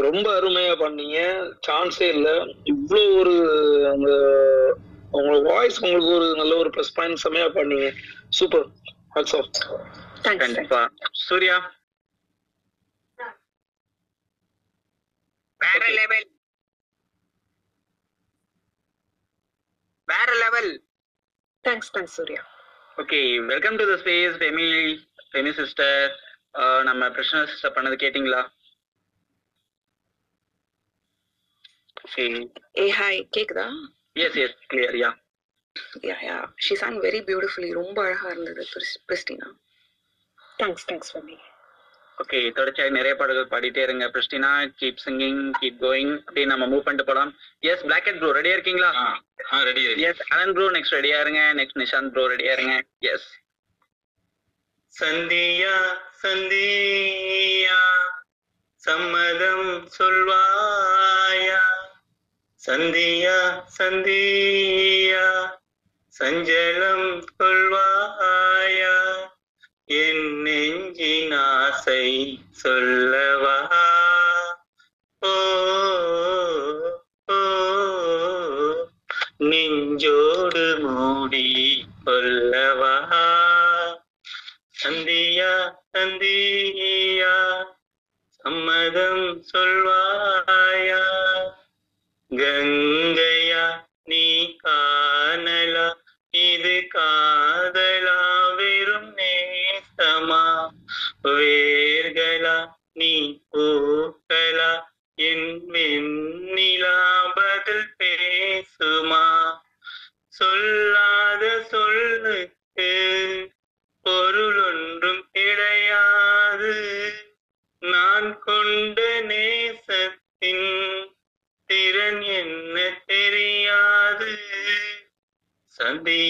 ரொம்ப 0.07 0.27
அருமையா 0.39 0.75
பண்ணீங்க. 0.83 1.19
சான்ஸே 1.67 2.09
இல்ல. 2.15 2.29
இவ்வளோ 2.73 3.03
ஒரு 3.19 3.35
அந்த 3.93 4.11
உங்களோட 5.13 5.43
வாய்ஸ் 5.43 5.83
உங்களுக்கு 5.85 6.15
ஒரு 6.15 6.29
நல்ல 6.37 6.57
ஒரு 6.57 6.71
ப்ளஸ் 6.71 6.95
பாயிண்ட் 6.95 7.23
செமையா 7.25 7.49
பண்ணீங்க. 7.59 7.89
சூப்பர் 8.29 8.67
கண்டிப்பா. 10.23 10.81
சூர்யா? 11.27 11.57
வேற 15.61 15.85
லெவல் 15.89 16.27
வேற 20.09 20.35
level 20.35 20.71
thanks 21.65 21.91
thanks 21.95 22.17
Surya. 22.19 22.43
Okay 22.97 23.19
welcome 23.47 23.77
to 23.77 23.85
the 23.91 23.97
space 24.03 24.37
Femi 24.41 24.69
ஃபெமி 25.33 25.53
சிஸ்டர் 25.53 26.05
நம்ம 26.89 27.11
பிரச்சனை 27.17 27.41
சிஸ்டர் 27.53 27.75
பண்ணது 27.77 27.97
கேட்டிங்களா? 28.03 28.43
ஓகே 32.05 32.25
ஏ 32.83 32.87
ஹாய் 32.99 33.21
கேக்குதா? 33.37 33.67
Yes 34.25 34.39
yes 34.45 34.57
clear 34.73 34.99
ya 35.05 35.11
ya 36.09 36.17
ya 36.29 36.39
she 36.67 36.75
sang 36.81 36.99
very 37.07 37.21
beautifully 37.29 37.71
ரொம்ப 37.81 37.99
அழகா 38.07 38.29
இருந்தது 38.35 38.65
Christina 39.09 39.49
thanks 40.63 40.89
thanks 40.91 41.13
for 41.13 41.27
me 41.29 41.37
okay 42.23 42.39
தொடர்ச்சியாக 42.57 42.95
நிறைய 42.97 43.13
பாடல்கள் 43.19 43.51
பாடிட்டே 43.53 43.83
இருங்க. 43.87 44.05
பிரிஸ்டினா 44.15 44.49
கீப் 44.79 45.03
சிங்கிங் 45.05 45.43
கீப் 45.59 45.77
கோயிங் 45.85 46.15
அப்படியே 46.25 46.47
நம்ம 46.53 46.65
மூவ் 46.73 46.83
பண்ணிட்டு 46.87 47.09
போலாம். 47.11 47.31
எஸ் 47.73 47.85
பிளாக் 47.89 48.09
அண்ட் 48.11 48.21
ப்ரோ 48.23 48.31
ரெடியா 48.39 48.55
இருக்கீங்களா? 48.57 48.91
Ready 49.69 49.83
yes 50.09 50.23
Alan 50.33 50.55
bro 50.57 50.67
next 50.77 50.97
ரெடியா 50.99 51.19
இருங்க. 51.25 51.43
நெக்ஸ்ட் 51.61 51.81
நிஷாந்த் 51.83 52.13
ப்ரோ 52.17 52.25
ரெடியா 52.35 52.55
இருங்க. 52.59 52.75
எஸ் 53.13 53.29
சந்தியா 54.95 55.75
சந்தியா 56.19 57.81
சம்மதம் 58.83 59.89
சொல்வாயா? 59.99 61.61
சந்தியா 62.69 63.37
சந்தியா 63.79 65.27
சஞ்சலம் 66.15 67.09
கொள்வாயா? 67.39 68.97
என் 69.85 70.43
நெஞ்சின் 70.43 71.33
ஆசை 71.33 72.05
சொல்லவா 72.51 73.59
ஓ 75.23 75.35
ஓ 77.29 77.39
நெஞ்சோடு 79.39 80.67
மூடி 80.79 81.47
கொல்லவா 82.05 82.95
சந்தியா 84.83 85.53
சந்தியா 85.93 87.33
சம்மதம் 88.49 89.25
சொல்வாயா? 89.51 90.98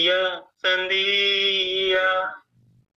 சந்தியா 0.09 0.21
சந்தியா 0.61 2.05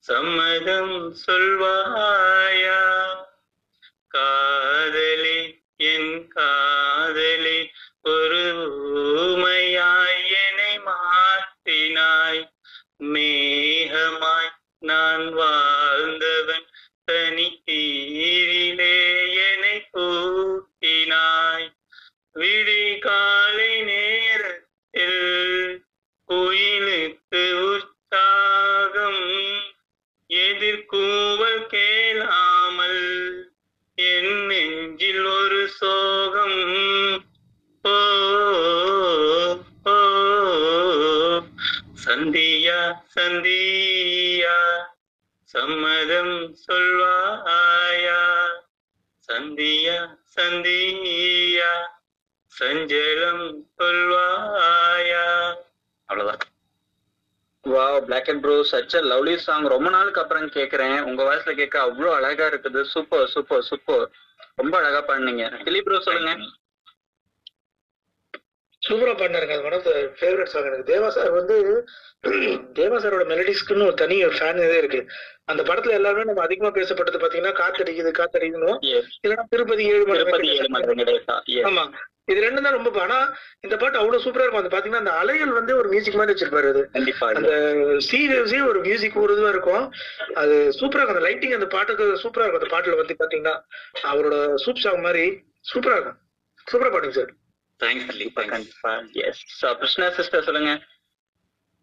சம்மதம் 0.05 0.95
சொல்வாயா 1.23 2.79
சச் 58.71 58.97
அ 58.97 59.03
லவ்லி 59.05 59.35
சாங் 59.39 59.67
ரொம்ப 59.67 59.89
நாளுக்கு 59.91 60.23
அப்புறம் 60.23 60.49
கேக்குறேன். 60.55 60.97
உங்க 61.03 61.23
வாய்ஸ்ல 61.25 61.53
கேட்க 61.55 61.77
அவ்வளோ 61.81 62.11
அழகா 62.19 62.47
இருக்குது. 62.53 62.81
சூப்பர் 62.93 63.31
சூப்பர் 63.35 63.67
சூப்பர் 63.69 64.05
ரொம்ப 64.57 64.75
அழகா 64.81 65.01
பாடுனீங்க. 65.03 65.45
திலீப் 65.65 65.87
ப்ரோ 65.87 66.01
சொல்லுங்க. 66.01 66.33
சூப்பரா 68.83 69.13
பாடினாருங்க. 69.13 69.57
அது 69.57 69.67
one 69.67 69.77
of 69.77 69.85
the 69.85 69.93
favourite 70.17 70.53
song 70.53 70.69
எனக்கு. 70.71 70.91
தேவா 70.93 71.09
சார் 71.09 71.31
வந்து 71.33 71.57
தேவா 72.79 72.97
சாரோட 72.99 73.25
மெலடிஸ்க்குன்னு 73.31 73.87
ஒரு 73.87 73.97
தனி 73.97 74.17
ஃபேன் 74.35 74.61
இதே 74.65 74.77
இருக்கு. 74.79 75.01
அந்த 75.47 75.63
படத்துல 75.63 75.97
எல்லாருமே 75.99 76.25
நம்ம 76.25 76.43
அதிகமா 76.43 76.71
பேசப்பட்டது 76.71 77.23
பாத்தீங்கன்னா 77.23 77.55
காத்தடிக்குது 77.61 78.11
காத்தடிக்கணும் 78.19 78.79
இல்லைன்னா 79.25 79.45
திருப்பதி 79.53 79.85
ஏழு 79.93 80.05
yes. 81.49 81.65
ஆமா. 81.71 81.85
இது 82.27 82.45
ரெண்டும் 82.45 82.67
தான் 82.67 82.77
ரொம்ப 82.77 82.91
ஆனா 83.01 83.17
இந்த 83.73 83.81
பாட்டு 83.83 84.01
அவ்வளவு 84.01 84.23
சூப்பரா 84.25 84.45
இருக்கும். 84.45 84.63
அந்த 84.63 84.73
பாத்தீங்கன்னா 84.73 85.03
அந்த 85.03 85.13
அலைகள் 85.19 85.53
வந்து 85.59 85.73
ஒரு 85.77 85.89
மியூசிக் 85.89 86.17
மாதிரி 86.19 86.33
வச்சிருப்பாரு 86.33 86.69
அது. 86.73 86.81
கண்டிப்பா 86.97 87.27
அந்த 87.39 87.53
சீரியஸே 88.09 88.59
ஒரு 88.71 88.79
மியூசிக் 88.87 89.17
ஒரு 89.23 89.33
இதுவா 89.37 89.51
இருக்கும். 89.55 89.85
அது 90.41 90.55
சூப்பரா 90.79 91.01
இருக்கும். 91.01 91.17
அந்த 91.17 91.25
லைட்டிங் 91.29 91.55
அந்த 91.59 91.69
பாட்டுக்கு 91.75 92.07
சூப்பரா 92.23 92.45
இருக்கும். 92.45 92.61
அந்த 92.61 92.71
பாட்டுல 92.75 92.97
வந்து 93.01 93.17
பாத்தீங்கன்னா 93.21 93.55
அவரோட 94.11 94.35
சூப் 94.65 94.83
சாங் 94.85 95.05
மாதிரி 95.07 95.25
சூப்பரா 95.71 95.95
இருக்கும். 95.99 96.19
சூப்பரா 96.67 96.91
பாடுங்க 96.95 97.17
சார் 97.19 97.33
தேங்க்ஸ் 97.81 98.09
கண்டிப்பா 98.11 98.43
கண்டிப்பா. 98.53 98.93
எஸ் 99.29 99.41
கிருஷ்ணா 99.81 100.09
சிஸ்டர் 100.19 100.47
சொல்லுங்க. 100.49 100.75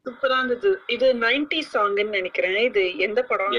சூப்பரா 0.05 0.37
இருந்தது. 0.37 0.69
இது 0.95 1.07
நைன்டி 1.25 1.61
சாங்னு 1.73 2.07
நினைக்கிறேன். 2.17 2.59
இது 2.69 2.83
எந்த 3.07 3.23
படம்? 3.31 3.55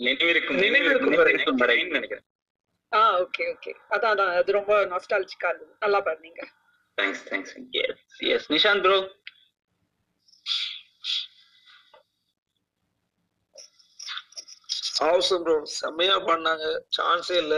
நினைவிருக்கும். 0.00 0.60
நினைவிருக்கும் 0.64 1.18
வரை. 1.20 1.32
நினைவிருக்கும் 1.32 1.62
வரை. 1.64 1.78
நினைக்கிறேன் 1.96 2.26
ஆ 2.92 3.00
ஓகே 3.22 3.44
ஓகே 3.54 3.72
அதான் 3.94 4.12
அதான். 4.14 4.30
அது 4.40 4.58
ரொம்ப 4.60 4.72
நாஸ்டாலஜிக்கா 4.92 5.48
இருந்தது. 5.50 5.72
நல்லா 5.84 6.00
பாடுனீங்க. 6.06 6.42
Thanks 6.98 7.24
thanks 7.30 7.54
yes 7.82 8.02
yes 8.34 8.48
Nishanth 8.54 8.84
bro 8.86 8.98
அவசரம் 15.06 15.42
ப்ரோ 15.46 15.56
செம்மையா 15.78 16.14
பாடினாங்க 16.26 16.66
சான்ஸே 16.96 17.36
இல்ல. 17.42 17.56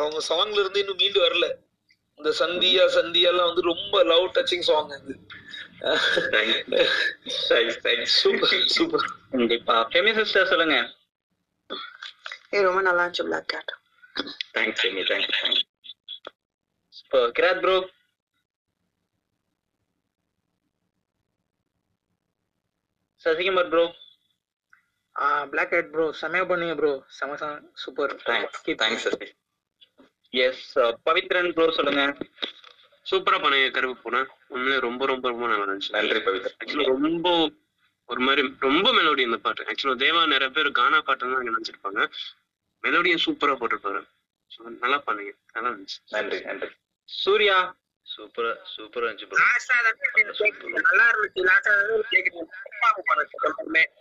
அவங்க 0.00 0.18
சாங்ல 0.28 0.58
இருந்து 0.62 0.82
இன்னும் 0.82 1.00
மீண்டு 1.02 1.20
வரல. 1.24 1.46
இந்த 2.20 2.30
சந்தியா 2.40 2.84
சந்தியாலாம் 2.96 3.48
வந்து 3.50 3.62
ரொம்ப 3.70 4.02
லவ் 4.10 4.26
டச்சிங் 4.36 4.66
சாங் 4.68 4.92
இது 4.98 5.14
சூப்பர் 8.18 8.52
சூப்பர் 8.76 9.04
கண்டிப்பா. 9.34 9.74
ஃபெமி 9.92 10.12
சிஸ்டர் 10.20 10.50
சொல்லுங்க. 10.52 10.76
ரொம்ப 12.68 12.80
நல்லா 12.88 13.02
இருந்துச்சு 13.04 13.26
black 13.28 13.48
cat 13.54 13.72
thanks 14.56 14.80
Femi 14.82 15.02
thanks 15.10 15.40
thanks 15.40 15.64
கிராத் 17.38 17.62
bro 17.64 17.76
Sasikumar 23.26 23.70
bro 23.74 23.84
black 25.52 25.74
head 25.76 25.92
bro 25.94 26.06
செம்மையா 26.20 26.44
பண்ணீங்க 26.52 26.74
ப்ரோ 26.80 26.92
செம 27.18 27.36
song 27.42 27.60
super 27.82 28.14
thanks 28.82 29.04
Sasi 29.06 29.28
yes 30.34 30.64
Pavithran 31.06 31.52
bro 31.56 31.66
சொல்லுங்க. 31.76 32.02
சூப்பரா 33.06 33.38
பண்ணீங்க 33.42 33.68
கருப்பு 33.74 33.96
பூனை. 34.02 34.20
உண்மையிலே 34.52 34.78
ரொம்ப 34.86 35.02
ரொம்ப 35.10 35.24
ரொம்ப 35.32 35.46
நல்லா 35.50 35.66
இருந்துச்சு. 35.66 35.92
நன்றி 35.96 36.20
பவித்ரன். 36.26 36.56
ஆக்சுவலா 36.60 36.88
ரொம்ப 36.94 37.26
ஒரு 38.08 38.20
மாதிரி 38.26 38.42
ரொம்ப 38.66 38.86
மெலோடி 38.98 39.22
இந்த 39.28 39.38
பாட்டு. 39.44 39.66
ஆக்சுவலா 39.70 39.96
தேவா 40.04 40.22
நிறைய 40.32 40.48
பேர் 40.56 40.68
கானா 40.80 40.98
பாட்டு 41.08 41.30
தான் 41.34 41.48
நினைச்சிருப்பாங்க. 41.50 42.00
மெலோடியும் 42.84 43.24
சூப்பரா 43.26 43.54
போட்டிருப்பாரு. 43.60 44.02
நல்லா 44.84 44.98
பண்ணீங்க. 45.06 45.32
நல்லா 45.54 45.70
இருந்துச்சு. 45.72 45.98
நன்றி 46.16 46.38
நன்றி. 46.48 46.68
சூர்யா 47.08 47.56
சூப்பரா 48.16 48.50
சூப்பரா 48.74 49.06
இருந்துச்சு 49.06 49.28
ப்ரோ 49.30 49.38
நல்லா 50.86 51.06
இருந்துச்சு. 51.12 51.42
லாஸ்டா 51.48 51.72
கேக்குறேன் 52.12 53.92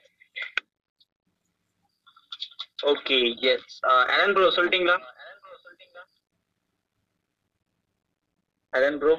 ஓகே 2.92 3.18
எஸ் 3.52 3.76
அலன் 4.12 4.34
ப்ரோ 4.36 4.48
சொல்லிட்டீங்களா? 4.58 4.98
அலன் 8.74 9.00
ப்ரோ 9.02 9.14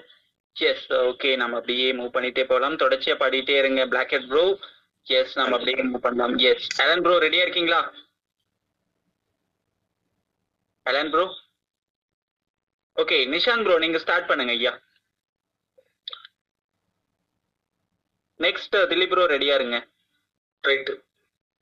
எஸ் 0.57 0.87
ஓகே 1.11 1.31
நம்ம 1.37 1.57
அப்படியே 1.61 1.87
மூவ் 1.99 2.15
பண்ணிட்டே 2.17 2.45
போகலாம் 2.51 2.81
தொடர்ச்சியா 2.83 3.15
பாடிட்டே 3.23 3.57
இருங்க 3.61 3.83
பிளாக் 3.93 4.13
ஹெட் 4.15 4.29
ப்ரோ 4.33 4.45
எஸ் 5.07 5.37
நம்ம 5.39 5.55
அப்படியே 5.57 5.85
மூவ் 5.91 6.05
பண்ணலாம். 6.07 6.35
எஸ் 6.51 6.69
அலன் 6.85 7.03
ப்ரோ 7.05 7.15
ரெடியா 7.27 7.45
இருக்கீங்களா? 7.47 7.81
Alan 10.87 11.13
bro 11.15 11.25
okay 12.97 13.17
Nishant 13.35 13.67
bro 13.67 13.77
நீங்க 13.85 13.99
ஸ்டார்ட் 14.05 14.29
பண்ணுங்க 14.29 14.53
ஐயா. 14.53 14.73
நெக்ஸ்ட் 18.41 18.77
திலீப் 18.91 19.13
ப்ரோ 19.13 19.25
ரெடியா 19.35 19.55
இருங்க. 19.59 19.77
Right 20.65 20.91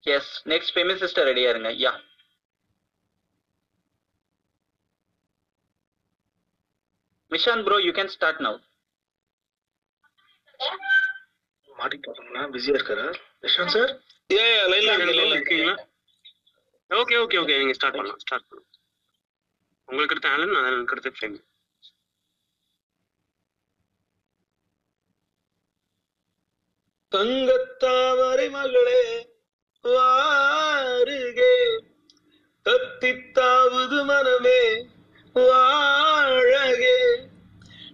yes 0.04 0.32
next 0.52 0.74
Femi 0.76 0.94
sister 1.02 1.28
ரெடியா 1.30 1.50
இருங்க. 1.54 1.70
Yeah 1.84 1.92
மிஷான் 7.32 7.64
bro 7.66 7.76
you 7.86 7.92
can 7.98 8.12
start 8.16 8.42
now 8.46 8.58
மாட்டிக்கிட்டோம்னா 11.70 12.42
பிஸியா 12.54 12.74
இருக்காரா? 12.76 13.06
விஷாந்த் 13.44 13.74
சார் 13.76 13.90
ஏ 14.30 14.42
லைன்ல 14.72 14.92
இருக்கீங்களா 15.30 15.74
ஓகே 16.90 17.16
ஓகே 17.22 17.38
ஓகே 17.42 17.56
நீங்க 17.60 17.74
ஸ்டார்ட் 17.78 17.96
பண்ணலாம் 17.98 18.20
ஸ்டார்ட் 18.24 18.46
பண்ணலாம். 18.48 18.70
உங்களுக்கு 19.88 20.14
அடுத்த 20.14 20.34
ஆலன் 20.34 20.54
நான் 20.56 20.68
அடுத்த 20.94 21.10
ஃப்ரேம் 21.16 21.36
தங்கத்தாவரை 27.14 28.50
மகளே 28.50 29.28
வாருகே. 29.82 31.80
தத்தித்தாவது 32.64 34.04
மனமே 34.04 34.86
வாழகே. 35.34 37.18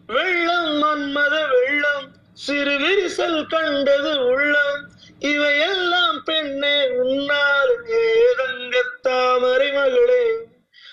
வெள்ளம் 0.07 0.83
மன்மத 0.83 1.49
வெள்ளம் 1.49 2.15
சிறு 2.33 2.79
விரிசல் 2.79 3.47
கண்டது 3.49 4.25
உள்ளம். 4.25 4.91
இவையெல்லாம் 5.19 6.23
பெண்ணே 6.25 6.89
உன்னால் 6.91 7.85
ஏதங்கத்தாமரை 7.87 9.75
மகளே 9.75 10.37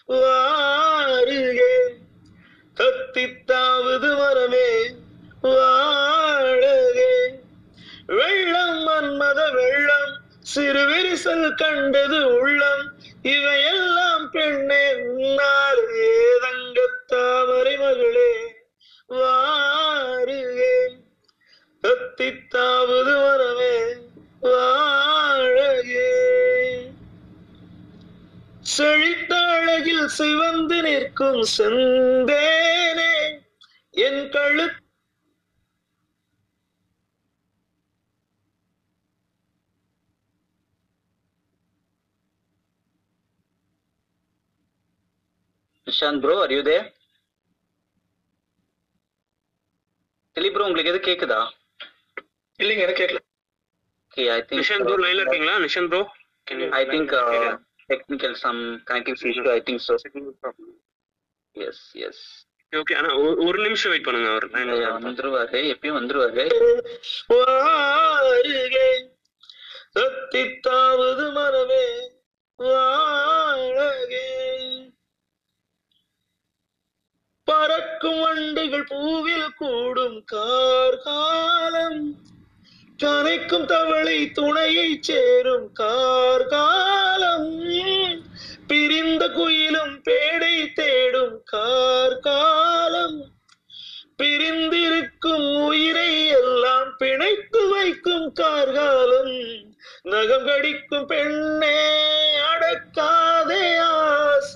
வாருகே. 0.07 1.75
தத்தித்தாவது 2.75 4.17
மரமே 4.17 4.95
வாழ 5.41 6.76
வெள்ளம் 8.09 8.79
மன்மத 8.83 9.39
வெள்ளம் 9.51 10.13
சிறு 10.43 10.83
விரிசல் 10.85 11.55
கண்டது 11.55 12.19
உள்ளம். 12.35 12.83
இவையெல்லாம் 13.29 14.29
பெண்ணே 14.31 14.83
நாளே 15.37 15.85
ஏதங்கத்தாமரை 16.25 17.75
மகளே 17.77 18.31
வாருகே 19.09 20.75
தத்தித்தாவது 21.83 23.15
வரவே 23.17 23.75
வாழகே 24.43 26.13
செழித்த 28.75 29.35
அழகில் 29.51 30.07
சிவந்து 30.09 30.81
நிற்கும் 30.81 31.43
செந்தேனே 31.57 33.13
என் 33.99 34.29
கழுத்து 34.29 34.86
Nishant 45.87 46.21
bro 46.23 46.35
are 46.43 46.51
you 46.51 46.63
there? 46.63 46.85
Dileep 50.35 50.55
bro 50.55 50.65
உங்களுக்கு 50.65 50.91
எது 50.91 50.99
கேக்குதா? 51.05 51.39
இல்லைங்க 52.59 52.83
எனக்கு 52.83 53.01
கேட்கல 53.01 53.21
okay 54.07 54.25
I 54.31 54.39
think 54.41 54.59
Nishant 54.59 54.85
bro 54.87 54.97
லைன்ல 55.03 55.23
இருக்கீங்களா? 55.23 55.55
Nishant 55.65 55.91
bro 55.91 56.01
I 56.73 56.83
think 56.89 57.13
technical 57.89 58.35
some 58.43 58.59
connective 58.87 59.15
issue 59.23 59.47
I 59.51 59.61
think 59.67 59.83
so 59.83 59.95
yes 61.55 61.83
yes 62.07 62.23
okay 62.73 62.95
ஆனா 62.97 63.09
ஒரு- 63.41 63.61
நிமிஷம் 63.67 63.91
வெயிட் 63.91 64.07
பண்ணுங்க 64.07 64.29
அவர் 64.29 64.45
வந்துருவாரு 64.99 65.59
எப்பயும் 65.73 65.97
வந்துருவாரு. 65.99 66.43
வாருகே 67.31 68.87
தத்தித்தாவது 69.95 71.25
மரமே 71.37 71.85
வாழகே. 72.59 74.25
பறக்கும் 77.47 78.19
வண்டுகள் 78.19 78.87
பூவில் 78.89 79.49
கூடும் 79.57 80.23
கார்காலம். 80.25 82.15
கனைக்கும் 83.03 83.65
தவளை 83.65 84.31
துணையை 84.31 84.97
சேரும் 85.01 85.71
கார்காலம். 85.73 87.61
பிரிந்த 88.67 89.27
குயிலும் 89.27 90.01
பேடை 90.03 90.73
தேடும் 90.73 91.43
கார்காலம். 91.43 93.23
பிரிந்திருக்கும் 94.17 95.63
உயிரை 95.65 96.27
எல்லாம் 96.27 96.95
பிணைத்து 96.99 97.69
வைக்கும் 97.69 98.33
கார்காலம். 98.33 99.35
நகம் 100.01 100.45
கடிக்கும் 100.45 101.05
பெண்ணே 101.05 101.99
அடக்காதே 102.39 103.77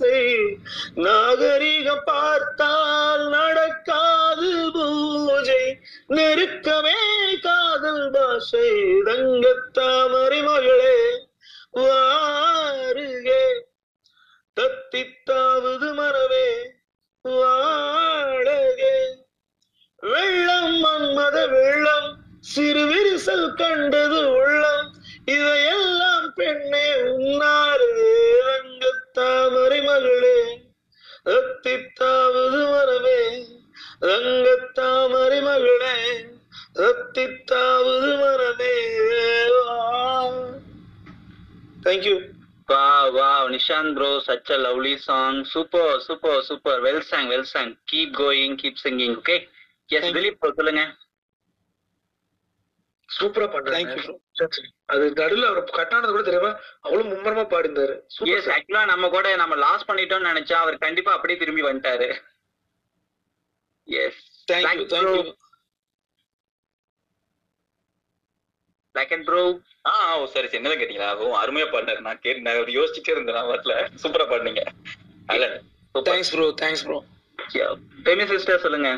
ஆசை 0.01 0.57
நாகரிக 0.95 1.95
பார்த்தால் 1.95 3.29
நடக்காது 3.29 4.69
பூஜை. 4.73 5.79
நெருக்கமே 6.07 7.01
காதல் 7.41 8.09
பாஷை 8.11 8.69
தங்கத்தாமரை 9.05 10.43
மகளே 10.43 11.27
வாருகே. 11.73 13.45
தத்தித்தாவது 14.61 15.93
மரவே 15.93 16.71
வாழகே. 17.21 18.99
வெள்ளம் 19.99 20.85
மன்மத 20.85 21.49
வெள்ளம் 21.49 22.17
சிறு 22.39 22.85
விரிசல் 22.85 23.53
கண்டது 23.53 24.29
உள்ளம். 24.29 24.99
இதையெல்லாம் 25.25 26.33
பெண்ணே 26.33 26.93
உன்னாரே 26.93 28.20
ரங்கத்தாமரை 29.21 29.79
மகளே 29.87 30.37
அத்தித்தாவது 31.33 32.59
மரமே 32.71 33.19
ரங்கத்தாமரை 34.09 35.39
மகளே 35.47 35.95
அத்தித்தாவது 36.87 38.11
மரமே 38.23 38.75
thank you 41.87 42.17
Wow, 42.69 43.05
wow, 43.13 43.39
Nishant 43.53 43.95
bro, 43.95 44.09
such 44.21 44.49
a 44.49 44.57
lovely 44.57 44.93
song. 44.97 45.37
Super, 45.45 45.87
super, 45.99 46.35
super. 46.41 46.75
Well 46.83 46.99
sang, 47.01 47.25
well 47.27 47.43
sang. 47.43 47.71
Keep 47.85 48.09
going, 48.15 48.51
keep 48.55 48.77
singing, 48.77 49.13
okay? 49.17 49.39
Yes, 49.89 50.05
Dilip 50.15 50.37
bro, 50.41 50.51
சொல்லுங்க. 50.59 50.83
சூப்பரா 53.09 53.47
பண்றாங்க 53.53 53.95
அது 54.85 55.03
நடுவுல 55.11 55.45
அவர் 55.45 55.63
கட்டானது 55.69 56.11
கூட 56.11 56.23
தெரியாம 56.23 56.49
அவ்வளவு 56.81 57.09
மும்மரமா 57.11 57.43
பாடிந்தாரு 57.53 57.95
Yes, 58.31 58.47
actually 58.55 58.85
நம்ம 58.85 59.09
கூட 59.09 59.35
நம்ம 59.35 59.55
லாஸ் 59.55 59.87
பண்ணிட்டோம்னு 59.87 60.31
நினைச்சா 60.31 60.57
அவர் 60.63 60.77
கண்டிப்பா 60.77 61.13
அப்படியே 61.13 61.39
திரும்பி 61.39 61.63
வந்துட்டாரு. 61.63 62.09
Yes. 63.87 64.13
Thank 64.51 64.73
you, 64.79 64.87
thank 64.87 65.09
you. 65.15 65.33
Black 68.95 69.11
and 69.11 69.25
bro. 69.27 69.41
ஆ 69.87 69.91
ஓ 70.17 70.25
சரி 70.25 70.47
சரி. 70.47 70.57
என்னதான் 70.57 70.81
கேட்டீங்களா? 70.81 71.11
அருமையா 71.43 71.67
பாடினாரு. 71.73 72.01
நான் 72.07 72.19
கேட்டு 72.19 72.41
நான் 72.41 72.73
யோசிச்சுட்டே 72.77 73.13
இருந்தேன் 73.13 73.37
நான் 73.39 73.51
வரல 73.51 73.75
சூப்பரா 74.03 74.25
பாடினீங்க. 74.31 74.63
Alan 75.33 75.55
thanks 76.09 76.31
bro 76.35 76.47
thanks 76.63 76.85
bro 76.87 76.97
Femi 78.05 78.25
sister 78.33 78.63
சொல்லுங்க. 78.65 78.89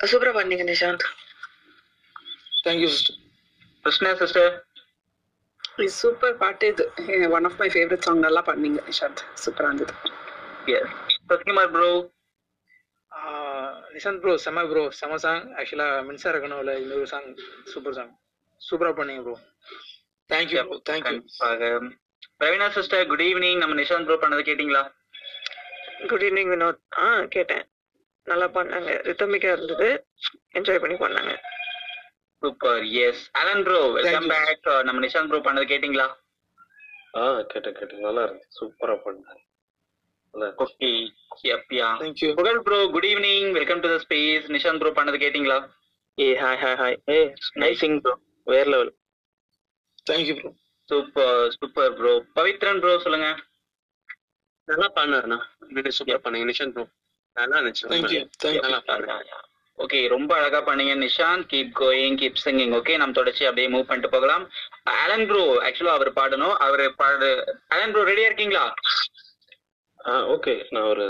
சூப்பரா 0.00 0.32
பண்ணீங்க 0.38 0.64
Nishant. 0.72 1.04
Thank you 2.66 2.88
sister 2.88 3.16
Krishna 3.84 4.10
sister 4.20 4.52
இது 5.78 5.92
சூப்பர் 5.94 6.36
பாட்டு 6.42 6.66
இது 6.68 6.84
one 7.36 7.46
of 7.48 7.58
my 7.60 7.68
favourite 7.72 8.06
song 8.06 8.22
நல்லா 8.26 8.42
பண்ணீங்க 8.48 8.80
நிஷாந்த் 8.88 9.22
சூப்பரா 9.42 9.70
இருந்தது 9.70 9.94
சத்குமார் 11.30 11.72
ப்ரோ 11.74 11.90
நிஷாந்த் 13.94 14.22
ப்ரோ 14.22 14.32
செம 14.44 14.64
ப்ரோ 14.70 14.82
செம 14.92 15.18
சாங் 15.24 15.44
ஆக்சுவலா 15.58 15.88
மின்சார 16.08 16.38
கனவுல 16.38 16.72
இன்னொரு 16.80 17.06
சாங் 17.12 17.28
சூப்பர் 17.72 17.96
சாங் 17.98 18.12
சூப்பரா 18.60 18.92
பண்ணீங்க 18.98 19.22
bro 19.22 19.36
thank you 20.30 20.62
bro 20.62 20.78
thank you 20.86 21.78
Praveena 22.40 22.68
sister 22.70 23.04
good 23.10 23.24
evening 23.26 23.60
நம்ம 23.62 23.74
நிஷாந்த் 23.74 24.08
ப்ரோ 24.08 24.16
பண்ணதை 24.22 24.42
கேட்டிங்களா? 24.44 24.82
Good 26.08 26.24
evening 26.26 26.50
Vinod. 26.52 26.80
ஆ 26.98 27.04
கேட்டேன். 27.26 27.64
நல்லா 28.26 28.46
பண்ணாங்க 28.56 28.90
ரித்தமிக்கா 29.06 29.50
இருந்தது. 29.52 29.88
என்ஜாய் 30.58 30.82
பண்ணி 30.82 30.96
பண்ணாங்க 30.96 31.32
super 32.46 32.82
yes 33.00 33.22
Alan 33.40 33.62
bro 33.66 33.78
welcome 33.94 34.26
back 34.32 34.66
நம்ம 34.84 34.98
நிஷாந்த் 35.04 35.30
ப்ரோ 35.30 35.38
பண்ணதை 35.46 35.66
கேட்டிங்களா? 35.70 36.04
ஆ 37.14 37.22
கேட்டேன் 37.52 37.76
கேட்டேன். 37.78 38.02
நல்லா 38.04 38.22
இருந்துச்சு 38.26 38.56
சூப்பரா 38.58 38.94
பண்ணாங்க 39.04 39.42
okay 40.64 40.90
யப்யா. 41.44 41.88
Pugazh 42.38 42.60
bro 42.62 42.78
good 42.94 43.06
evening 43.10 43.48
welcome 43.52 43.80
to 43.84 43.88
the 43.88 43.96
space 44.04 44.46
Nishant 44.56 44.82
bro 44.82 44.92
பண்ணது 44.98 45.18
கேட்டிங்களா? 45.24 45.58
ஏ 46.18 46.28
ஹாய் 46.42 46.60
ஹாய் 46.62 46.78
ஹாய் 46.82 46.96
ஏ 47.08 47.18
நைஸ் 47.62 47.80
சிங் 47.80 47.98
ப்ரோ 48.04 48.14
வேற 48.46 48.64
level 48.74 48.92
thank you 50.06 50.36
bro 50.38 50.52
super 50.88 51.42
super 51.56 51.96
bro 51.98 52.12
Pavithran 52.36 52.80
bro 52.84 52.94
சொல்லுங்க. 52.98 53.30
நல்லா 54.68 54.88
வீடியோ 55.72 55.94
சூப்பரா 55.98 56.20
பண்ணீங்க 56.24 56.48
நிஷாந்த் 56.52 56.76
ப்ரோ 56.76 56.86
நல்லா 57.36 57.58
இருந்துச்சு. 57.58 57.84
நல்லா 58.58 58.80
பாடுங்க 58.88 59.18
ஓகே 59.84 59.98
ரொம்ப 60.14 60.30
அழகா 60.38 60.60
பண்ணீங்க. 60.68 60.92
Nishant 61.04 61.46
keep 61.52 61.72
going 61.80 62.16
keep 62.20 62.42
singing 62.44 62.74
okay 62.78 62.94
நம்ம 63.00 63.16
தொடர்ச்சி 63.18 63.44
அப்படியே 63.48 63.68
மூவ் 63.74 63.88
பண்ணிட்டு 63.88 64.14
போகலாம். 64.14 64.44
அலன் 65.04 65.26
ப்ரோ 65.30 65.42
ஆக்சுவலா 65.68 65.96
அவர் 65.98 66.10
பாடணும். 66.18 66.54
அவர் 66.66 66.84
பாடு 67.00 67.30
அலன் 67.76 67.92
ப்ரோ 67.94 68.04
ரெடியா 68.10 68.28
இருக்கீங்களா? 68.30 68.64
ஓகே 70.34 70.54
நான் 70.74 70.88
ஒரு 70.92 71.06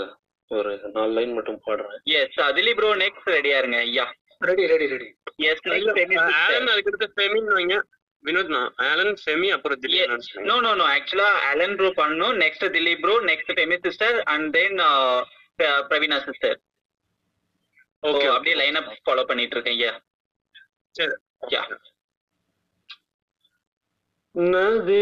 ஒரு 0.51 0.71
நாலு 0.95 1.11
லைன் 1.17 1.33
மட்டும் 1.37 1.59
பாடுறேன். 1.67 1.97
எஸ் 2.19 2.39
திலீப் 2.57 2.79
ப்ரோ 2.79 2.91
நெக்ஸ்ட் 3.03 3.29
ரெடியா 3.37 3.57
இருங்க. 3.61 3.79
யா 3.97 4.05
ready 4.49 4.65
ready 4.73 4.87
ready 4.95 5.09
yes 5.51 5.63
Alan 5.67 6.71
அதுக்கு 6.73 6.91
அடுத்து 6.91 7.09
ஃபெமின் 7.17 7.51
வைங்க. 7.57 7.77
வினோத் 8.23 8.53
நான் 8.53 8.71
ஆலன் 8.89 9.17
ஃபெமி 9.23 9.49
அப்புறம் 9.55 9.79
திலீப் 9.83 10.13
நோ 10.49 10.55
நோ 10.65 10.71
நோ 10.79 10.85
ஆக்சுவலா 10.95 11.29
அலன் 11.49 11.75
ப்ரோ 11.79 11.89
பண்ணணும். 11.99 12.37
Next 12.43 12.65
Dileep 12.75 13.03
bro 13.03 13.15
next 13.31 13.51
Femi 13.57 13.77
sister 13.87 14.17
and 14.33 14.47
then 14.57 14.79
Praveena 15.89 16.17
sister 16.29 16.57
okay 18.03 18.25
அப்படியே 18.29 18.55
லைன் 18.59 18.79
அப் 18.79 18.91
ஃபாலோ 19.05 19.23
பண்ணிட்டு 19.29 19.55
இருக்கேன் 19.55 19.79
யா 19.81 19.93
சரி. 20.95 21.15
யா 21.53 21.61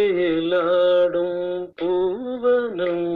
நதியிலாடும் 0.08 1.40
பூவனம் 1.80 3.08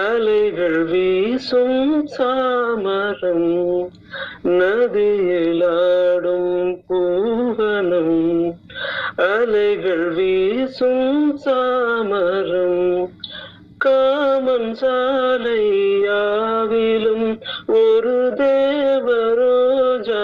அலைகள் 0.00 0.78
வீசும் 0.90 1.80
சாமரம் 2.14 3.48
நதியிலாடும் 4.60 6.52
பூவனம் 6.88 8.18
அலைகள் 9.28 10.06
வீசும் 10.18 11.12
சாமரம் 11.44 12.82
காமன் 13.80 14.70
சாலையாவிலும் 14.80 15.26
ஒரு 17.68 18.16
தேவரோஜா 18.38 20.20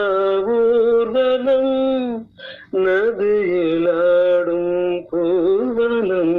ஊர்வலம் 0.53 1.75
நதியிலாடும் 2.85 4.77
பூவனம் 5.11 6.39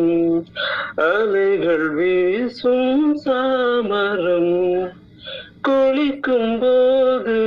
அலைகள் 1.08 1.88
வீசும் 1.98 2.94
சாமரம் 3.24 4.56
குளிக்கும் 5.68 6.56
போது 6.60 7.38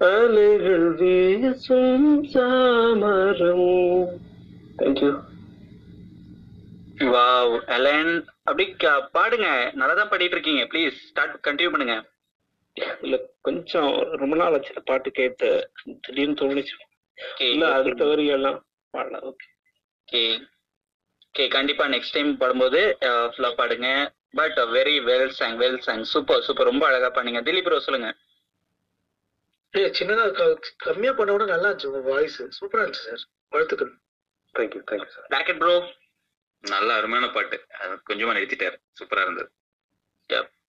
அலைகள் 0.09 0.89
வீசும் 1.01 2.11
சாமரம். 2.35 3.71
தேங்க்யூ 4.79 5.11
வாவ் 7.15 7.55
அலன் 7.77 8.15
அப்படி 8.45 8.65
பாடுங்க. 9.17 9.49
நல்லா 9.81 9.95
தான் 9.95 10.11
பாடிட்டு 10.13 10.37
இருக்கீங்க 10.37 10.63
ப்ளீஸ் 10.73 10.97
ஸ்டார்ட் 11.09 11.37
கண்டினியூ 11.49 11.71
பண்ணுங்க. 11.75 11.97
இல்ல 13.05 13.17
கொஞ்சம் 13.47 13.93
ரொம்ப 14.23 14.35
நாள் 14.37 14.57
ஆச்சு. 14.59 14.83
பாட்டு 14.91 15.11
கேட்டு. 15.19 15.49
திடீர்னு 16.07 16.41
தோணுச்சு. 16.41 16.77
இல்ல 17.53 17.65
அடுத்த 17.79 18.03
வரியெல்லாம் 18.05 18.59
பாடலாம் 18.95 19.27
ஓகே 19.31 20.21
ஓகே 21.33 21.51
கண்டிப்பா 21.51 21.87
நெக்ஸ்ட் 21.87 22.12
டைம் 22.12 22.37
பாடும்போது 22.37 22.97
ஃபுல்லா 23.01 23.53
பாடுங்க. 23.55 24.14
But 24.31 24.57
very 24.57 25.01
well 25.03 25.29
song 25.29 25.59
well 25.59 25.79
song 25.79 26.03
super 26.03 26.43
super 26.43 26.66
ரொம்ப 26.66 26.87
அழகா 26.87 27.22
பண்ணீங்க 27.22 27.41
திலீப் 27.43 27.62
ப்ரோ 27.62 27.81
சொல்லுங்க. 27.81 28.16
சின்னதா 29.72 30.33
க- 30.33 30.59
கம்மியா 30.76 31.12
பண்ண 31.12 31.33
கூட 31.33 31.45
நல்லா 31.45 31.68
இருந்துச்சு 31.68 31.87
உங்க 31.87 32.11
வாய்ஸ் 32.11 32.43
சூப்பரா 32.43 32.74
இருந்துச்சு 32.74 33.03
சார் 33.09 33.26
வாழ்த்துக்கள். 33.49 33.93
Thank you 34.59 34.83
thank you 34.91 35.07
sir 35.07 35.26
rocket 35.29 35.59
bro 35.59 35.93
நல்ல 36.61 36.95
அருமையான 36.95 37.33
பாட்டு. 37.33 37.66
கொஞ்சமா 38.09 38.37
நிறுத்திட்டாரு. 38.39 38.76
சூப்பரா 39.01 39.22
இருந்தது. 39.22 39.53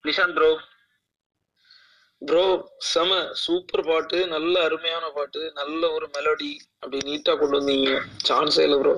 நிஷாந்த் 0.04 0.34
ப்ரோ 0.34 0.60
ப்ரோ 2.22 2.46
செம 2.88 3.12
சூப்பர் 3.42 3.84
பாட்டு 3.86 4.18
நல்ல 4.28 4.54
அருமையான 4.64 5.06
பாட்டு 5.10 5.42
நல்ல 5.56 5.82
ஒரு 5.92 6.08
மெலடி 6.16 6.52
அப்படி 6.80 7.00
நீட்டா 7.10 7.34
கொண்டு 7.40 7.60
வந்தீங்க. 7.60 7.92
சான்ஸே 8.30 8.64
இல்லை 8.68 8.78
bro 8.80 8.94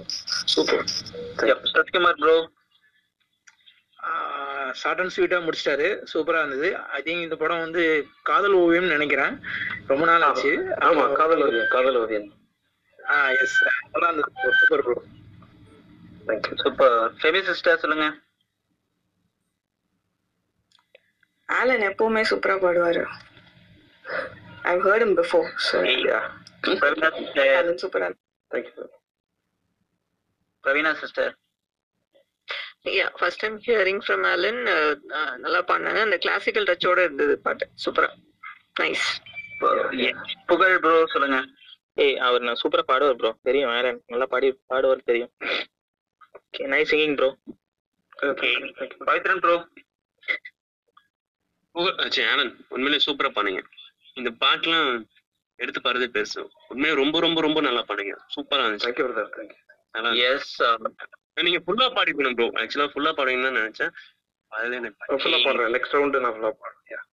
super 0.53 0.83
Satkumar 1.75 2.19
bro 2.23 2.35
short 4.73 5.01
and 5.01 5.13
ஸ்வீட்டா 5.15 5.37
முடிச்சிட்டாரு. 5.45 5.87
சூப்பரா 6.11 6.41
இருந்தது. 6.41 6.69
ஐ 6.97 6.99
திங்க் 7.01 7.25
இந்த 7.25 7.35
படம் 7.35 7.63
வந்து 7.65 7.81
காதல் 8.29 8.55
ஓவியம்னு 8.61 8.95
நினைக்கிறேன். 8.95 9.33
ரொம்ப 9.87 10.03
நாள் 10.05 10.25
ஆச்சு. 10.27 10.51
ஆமா. 10.87 11.03
காதல் 11.13 11.43
ஓவியம். 11.45 11.69
காதல் 11.69 11.99
ஓவியம். 12.01 12.27
ஆ 12.99 13.17
எஸ் 13.43 13.57
நல்லா 13.93 14.09
இருந்தது. 14.09 14.53
Super 14.59 14.83
bro 14.85 14.97
super 16.63 16.95
Femi 17.21 17.41
sister 17.43 17.81
சொல்லுங்க. 17.83 18.07
ஆலன் 21.59 21.85
எப்பவுமே 21.89 22.21
சூப்பரா 22.31 22.55
பாடுவாரு. 22.63 23.03
I 24.71 24.73
heard 24.87 25.03
him 25.05 25.13
before 25.19 25.47
sister 25.65 27.51
Alan 27.59 27.79
சூப்பரா 27.83 28.09
Praveena 30.63 30.91
sister 31.01 31.31
yeah 32.97 33.07
first 33.19 33.41
time 33.43 33.57
hearing 33.65 34.01
from 34.05 34.23
Alan 34.31 34.61
நல்லா 35.43 35.61
பண்ணாங்க 35.71 35.99
அந்த 36.07 36.17
கிளாசிக்கல் 36.23 36.67
டச்சோட 36.69 36.99
இருந்தது 37.07 37.33
பாட்டு. 37.45 37.65
சூப்பரா 37.83 38.09
நைஸ் 38.81 39.07
புகழ் 40.51 40.77
ப்ரோ 40.83 40.95
சொல்லுங்க. 41.13 41.39
ஏய் 42.03 42.17
அவர் 42.27 42.45
நான் 42.47 42.59
சூப்பரா 42.61 42.83
பாடுவார் 42.91 43.19
ப்ரோ 43.21 43.31
தெரியும் 43.47 43.71
ஆரன் 43.77 43.99
நல்லா 44.13 44.27
பாடி 44.33 44.47
பாடுவார் 44.73 45.09
தெரியும். 45.09 45.31
Okay 46.39 46.63
nice 46.73 46.91
singing 46.93 47.17
bro 47.19 47.29
Pavithran 49.09 49.41
bro 49.45 49.55
Anand 52.33 52.57
உண்மையிலே 52.75 52.99
சூப்பரா 53.07 53.31
பண்ணீங்க 53.37 53.61
இந்த 54.19 54.29
பாட்டுலாம் 54.43 54.89
எடுத்து 55.59 55.79
பாடுறதே 55.85 56.07
பெருசு. 56.15 56.41
உண்மையிலே 56.71 56.95
ரொம்ப 57.01 57.17
ரொம்ப 57.25 57.39
ரொம்ப 57.47 57.59
நல்லா 57.67 57.83
பண்ணீங்க 57.89 58.13
சூப்பரா 58.35 58.63
இருந்துச்சு. 58.67 59.45
எஸ் 60.31 60.53
நீங்க 61.47 61.59
ஃபுல்லா 61.65 61.87
பாடிக்கணும் 61.97 62.35
ப்ரோ 62.37 62.47
ஆக்சுவலா 62.61 62.89
ஃபுல்லா 62.93 63.11
பாடுவீங்கன்னு 63.17 63.49
தான் 63.49 63.59
நினைச்சேன். 63.61 63.93
அதுல 64.51 64.75
எனக்கு 64.81 65.19
ஃபுல்லா 65.23 65.39
பாடுறேன். 65.45 65.71
நெக்ஸ்ட் 65.75 65.95
ரவுண்டு 65.97 66.23
நான் 66.23 66.35
ஃபுல்லா 66.35 66.51
பாடுறேன். 66.61 67.05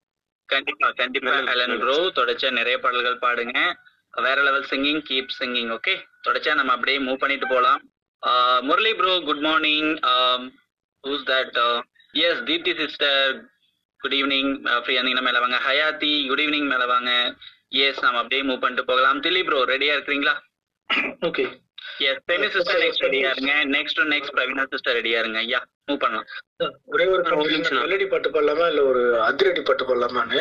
கண்டிப்பா 0.48 0.88
கண்டிப்பா 1.00 1.32
அலன் 1.52 1.78
ப்ரோ 1.82 1.96
தொடர்ச்சியா 2.18 2.50
நிறைய 2.59 2.76
பாடல்கள் 2.84 3.22
பாடுங்க. 3.26 3.59
வேற 4.26 4.38
level 4.46 4.68
singing 4.70 5.02
keep 5.09 5.36
singing 5.38 5.70
okay 5.76 5.94
தொடர்ச்சியா 6.26 6.54
நம்ம 6.61 6.72
அப்படியே 6.76 6.98
மூவ் 7.06 7.22
பண்ணிட்டு 7.24 7.48
போலாம். 7.54 7.80
Murali 8.68 8.92
bro 9.00 9.12
good 9.28 9.44
morning 9.48 9.90
who's 11.04 11.26
that 11.32 11.59
yes 12.28 12.42
Deepti 12.48 12.72
sister 12.82 13.28
good 14.03 14.16
evening 14.18 14.51
ஃப்ரீயா 14.82 14.99
இருந்தீங்கன்னா 15.01 15.28
மேல 15.28 15.40
வாங்க. 15.44 15.59
ஹயாத்தி 15.68 16.12
குட் 16.30 16.42
ஈவினிங் 16.44 16.68
மேல 16.72 16.84
வாங்க. 16.94 17.12
எஸ் 17.84 18.03
நம்ம 18.05 18.20
அப்படியே 18.22 18.42
மூவ் 18.42 18.62
பண்ணிட்டு 18.64 18.90
போகலாம். 18.90 19.22
திலீப் 19.24 19.49
ப்ரோ 19.49 19.62
ரெடியா 19.74 19.94
இருக்கிறீங்களா? 19.96 20.34
Okay 21.28 21.44
yes 22.09 22.22
Femi 22.30 22.49
sister 22.55 22.80
next 22.84 23.05
ரெடியா 23.07 23.28
இருங்க. 23.34 23.53
நெக்ஸ்ட் 23.76 24.01
நெக்ஸ்ட் 24.14 24.34
பிரவீனா 24.36 24.64
சிஸ்டர் 24.72 24.96
ரெடியா 24.99 25.18
இருங்க. 25.22 25.38
ஐயா 25.46 25.61
மூவ் 25.88 26.01
பண்ணலாம். 26.05 26.28
ஒரே 26.94 27.07
ஒரு 27.07 27.22
மெலடி 27.84 28.07
பாட்டு 28.12 28.30
பாடலாமா 28.36 28.66
இல்ல 28.72 28.82
ஒரு 28.84 29.03
அதிரடி 29.28 29.62
பாட்டு 29.68 29.84
பாடலாமான்னு 29.90 30.40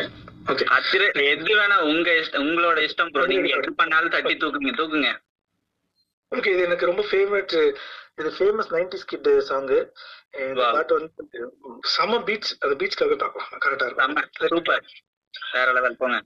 ஓகே 0.52 0.66
அத்திர 0.76 1.02
எது 1.32 1.52
வேணா 1.60 1.76
உங்க 1.92 2.10
இஷ்டம் 2.20 2.44
உங்களோட 2.46 2.78
இஷ்டம் 2.88 3.10
ப்ரோ 3.14 3.24
நீங்க 3.32 3.48
எது 3.56 3.72
பண்ணாலும் 3.80 4.14
தட்டி 4.14 4.34
தூக்குங்க 4.42 4.72
தூக்குங்க. 4.80 5.10
ஓகே 6.32 6.52
இது 6.54 6.62
எனக்கு 6.68 6.90
ரொம்ப 6.90 7.02
ஃபேவரட் 7.10 7.54
இது 8.20 8.30
ஃபேமஸ் 8.38 8.70
நைன்டிஸ் 8.76 9.08
கிட் 9.12 9.28
சாங் 9.50 9.68
இந்த 9.68 9.76
Wow. 9.78 10.17
பாட்டு 10.34 10.94
வந்து 10.94 11.40
செம 11.88 12.20
பீச் 12.20 12.50
அந்த 12.60 12.74
பீச்க்காக 12.74 13.16
பார்க்கலாம் 13.16 13.62
கரெக்டா 13.64 13.86
இருக்கும் 13.86 14.50
சூப்பர் 14.50 14.84
வேற 15.52 15.68
லெவல் 15.72 15.96
போங்க 15.96 16.18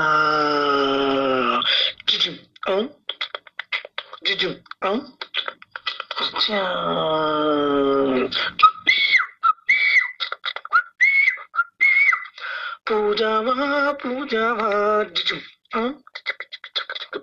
ஜிஜும் 4.22 4.58
ஆ 4.84 4.90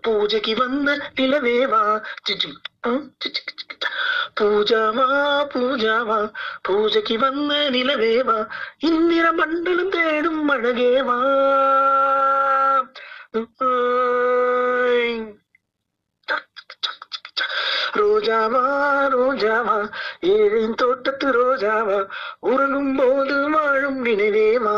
பூஜைக்கு 0.03 0.53
வந்த 0.55 0.89
நிலவேவா 1.15 1.81
ஜிஜும் 2.27 2.57
ஆ 2.85 2.91
ஜிஜிக் 3.23 3.51
ஜிஜிக். 3.51 3.85
பூஜாவா 4.39 5.07
பூஜாவா 5.53 6.19
பூஜைக்கு 6.61 7.17
வந்த 7.17 7.53
நிலவேவா 7.69 8.39
இந்திர 8.89 9.31
மண்டலம் 9.31 9.89
தேடும் 9.89 10.49
அழகேவா 10.49 11.19
ரோஜாவா 17.95 18.63
ரோஜாவா 19.07 19.89
ஏழின் 20.21 20.73
தோட்டத்து 20.73 21.27
ரோஜாவா 21.27 22.05
உறங்கும் 22.39 22.95
போது 22.95 23.49
வாழும் 23.49 24.05
நினைவேமா. 24.05 24.77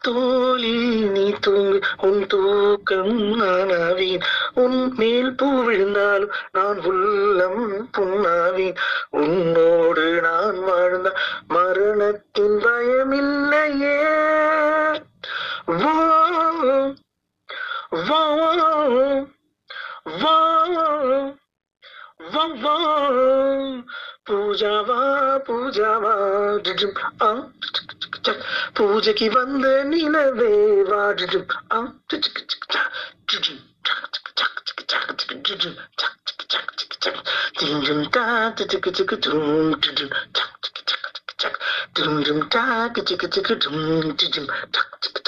தோழி 0.00 0.74
நீ 1.04 1.34
தூங்கு 1.40 1.80
உன் 2.00 2.26
தூக்கம் 2.26 3.40
நானாவேன் 3.40 4.22
உன் 4.54 4.92
மேல் 4.96 5.34
பூ 5.34 5.64
விழுந்தாலும் 5.64 6.30
நான் 6.52 6.78
உள்ளம் 6.82 7.90
புண்ணாவேன். 7.98 8.76
உன்னோடு 9.10 10.20
நான் 10.20 10.64
வாழ்ந்த 10.64 11.14
மரணத்தின் 11.48 12.58
பயமில்லையே. 12.64 13.96
avant. 22.48 23.84
பூஜாவா 24.28 24.96
பூஜாவா 25.46 26.12
பூஜைக்கு 28.72 29.30
வந்த 29.30 29.66
நிலவேவா 29.90 31.02
டிஜிம் 31.18 31.46
டா 31.74 31.84
டிஜிக்கு 32.08 32.42
டிக்கு 43.30 43.56
டும் 43.56 44.18
டிஜிம் 44.18 44.50
டக் 44.72 45.27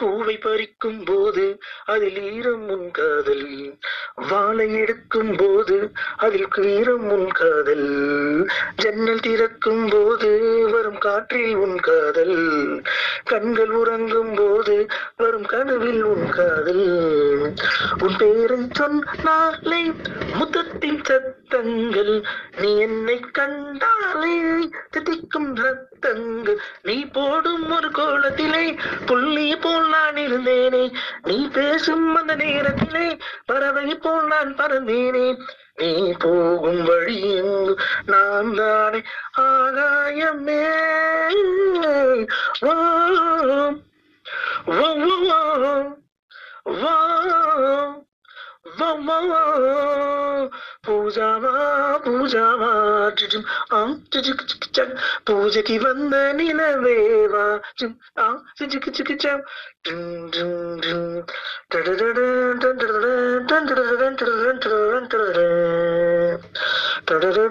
பூவை 0.00 0.36
பறிக்கும் 0.36 1.04
போது 1.04 1.58
அதில் 1.84 2.32
ஈரம் 2.32 2.68
உன் 2.68 2.90
காதல். 2.90 3.78
வாழை 4.30 4.74
எடுக்கும் 4.74 5.36
போது 5.36 5.90
அதில் 6.16 6.48
ஈரம் 6.62 7.10
உன் 7.10 7.30
காதல். 7.30 7.86
ஜன்னல் 8.76 9.20
திறக்கும் 9.20 9.88
போது 9.88 10.30
வரும் 10.70 10.98
காற்றில் 10.98 11.54
உன் 11.54 11.80
காதல். 11.80 12.82
கண்கள் 13.24 13.70
உறங்கும் 13.70 14.34
போது 14.34 14.86
வரும் 15.16 15.46
கனவில் 15.46 16.02
உன் 16.02 16.30
காதல். 16.30 16.86
உன் 17.98 18.16
பேரை 18.18 18.58
சொன்னாலே 18.72 19.82
முத்தத்தின் 20.38 21.02
ரத்தங்கள். 21.50 22.24
நீ 22.60 22.78
என்னை 22.78 23.20
கண்டாலே 23.20 24.68
திதிக்கும் 24.96 25.56
ரத்தங்கள். 25.56 26.56
நீ 26.82 27.04
போடும் 27.04 27.70
ஒரு 27.70 27.88
கோலத்திலே 27.88 28.78
புள்ளி 29.06 29.56
போல் 29.56 29.88
நான் 29.88 30.14
இருந்தேனே. 30.14 30.94
நீ 31.22 31.48
பேசும் 31.48 32.14
அந்த 32.14 32.34
நேரத்திலே 32.34 33.18
பறவை 33.46 33.94
போல் 33.94 34.26
நான் 34.26 34.54
பறந்தேனே. 34.54 35.40
நீ 35.76 36.12
போகும் 36.18 36.84
வழி 36.84 37.42
நான் 38.06 38.54
தானே. 38.54 39.02
ஆகாயமே. 39.38 40.68
வா 42.60 42.72
வா 44.64 44.92
வா 44.94 45.78
வா. 46.64 48.08
வா 48.64 48.88
பூஜாவா 50.86 51.52
பூஜாவா 52.04 52.70
ஜுஜும் 53.18 53.46
ஆம் 53.70 53.94
ஜுஜுக்கு 54.12 54.44
சிக்கு 54.50 54.68
சம் 54.76 54.92
பூஜைக்கு 55.24 55.76
வந்த 55.84 56.16
நிலவேவா 56.38 57.44
ஜும் 57.80 57.96
ஆம் 58.24 58.40
ஜுஜுக்கு 58.58 58.90
சிக்கு 58.98 59.16
சம் 59.24 59.42
டும் 59.86 60.04
டும் 60.34 60.78
டும் 60.84 61.08
டடடடன் 61.72 62.60
டடடடன் 62.62 63.46
டடடடன் 63.50 64.16
டடடடன் 64.20 65.08
டடடடன் 65.08 65.60
டடடடன் 67.06 67.46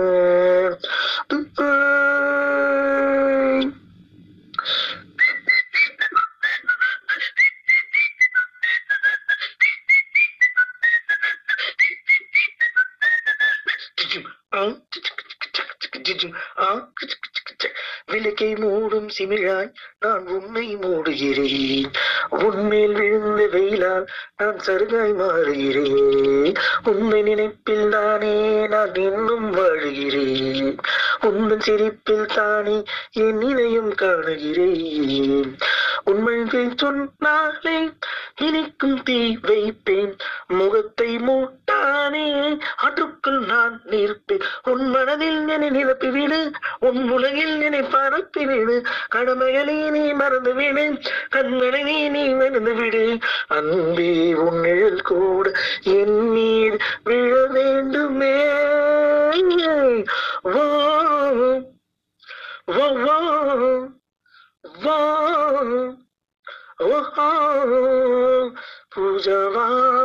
വിളിച്ചു 16.18 16.28
ആ 16.58 16.68
വിലക്കൈ 18.12 18.50
മൂടും 18.54 19.04
സിമിഴാൻ. 19.08 19.66
நான் 20.00 20.26
உன்னை 20.26 20.76
மூடுகிறேன். 20.76 21.92
உன்மேல் 22.28 22.92
விழுந்த 22.92 23.48
வெயிலால் 23.58 24.06
நான் 24.36 24.58
சருகாய் 24.66 25.14
மாறுகிறேன். 25.14 26.56
உன்னை 26.84 27.22
நினைப்பில் 27.22 27.88
தானே 27.88 28.66
நான் 28.66 28.94
இன்னும் 28.94 29.54
வாழுகிறேன். 29.54 30.78
உந்தன் 31.20 31.58
சிரிப்பில் 31.58 32.26
தானே 32.26 32.82
என் 33.12 33.36
நிலையும் 33.36 33.94
காணுகிறேன். 33.94 35.56
உண்மையை 36.04 36.70
சொன்னாலே 36.76 37.90
இனிக்கும் 38.40 39.02
தீ 39.02 39.38
வைப்பேன். 39.42 40.16
முகத்தை 40.48 41.16
மூட்டானே 41.16 42.58
ஆற்றுக்குள் 42.82 43.46
நான் 43.46 43.82
நிற்பேன். 43.90 44.42
உன் 44.62 44.88
மனதில் 44.90 45.48
என்னை 45.48 45.70
நிரப்பிவிடு 45.70 46.52
உன் 46.78 47.10
உலகில் 47.10 47.60
என்னை 47.60 47.80
பரப்பிவிடு 47.80 48.84
கடமைகளே 49.08 49.87
നീ 49.88 50.12
മറന്നു 50.12 50.50
വീണ്. 50.50 50.96
കണ്ണണി 51.36 51.82
നീ 51.82 52.08
നീ 52.08 52.34
മറന്നു 52.34 52.70
വിട്. 52.70 53.18
അമ്പി 53.50 54.34
ഉണ്ണിൽ 54.34 55.00
കൂട്. 55.00 55.48
എന്നീ 55.88 56.70
വീഴ 57.06 57.46
വേണ്ടുമേ. 57.48 58.48
വാ 60.46 60.98
பூஜாவா 68.92 69.64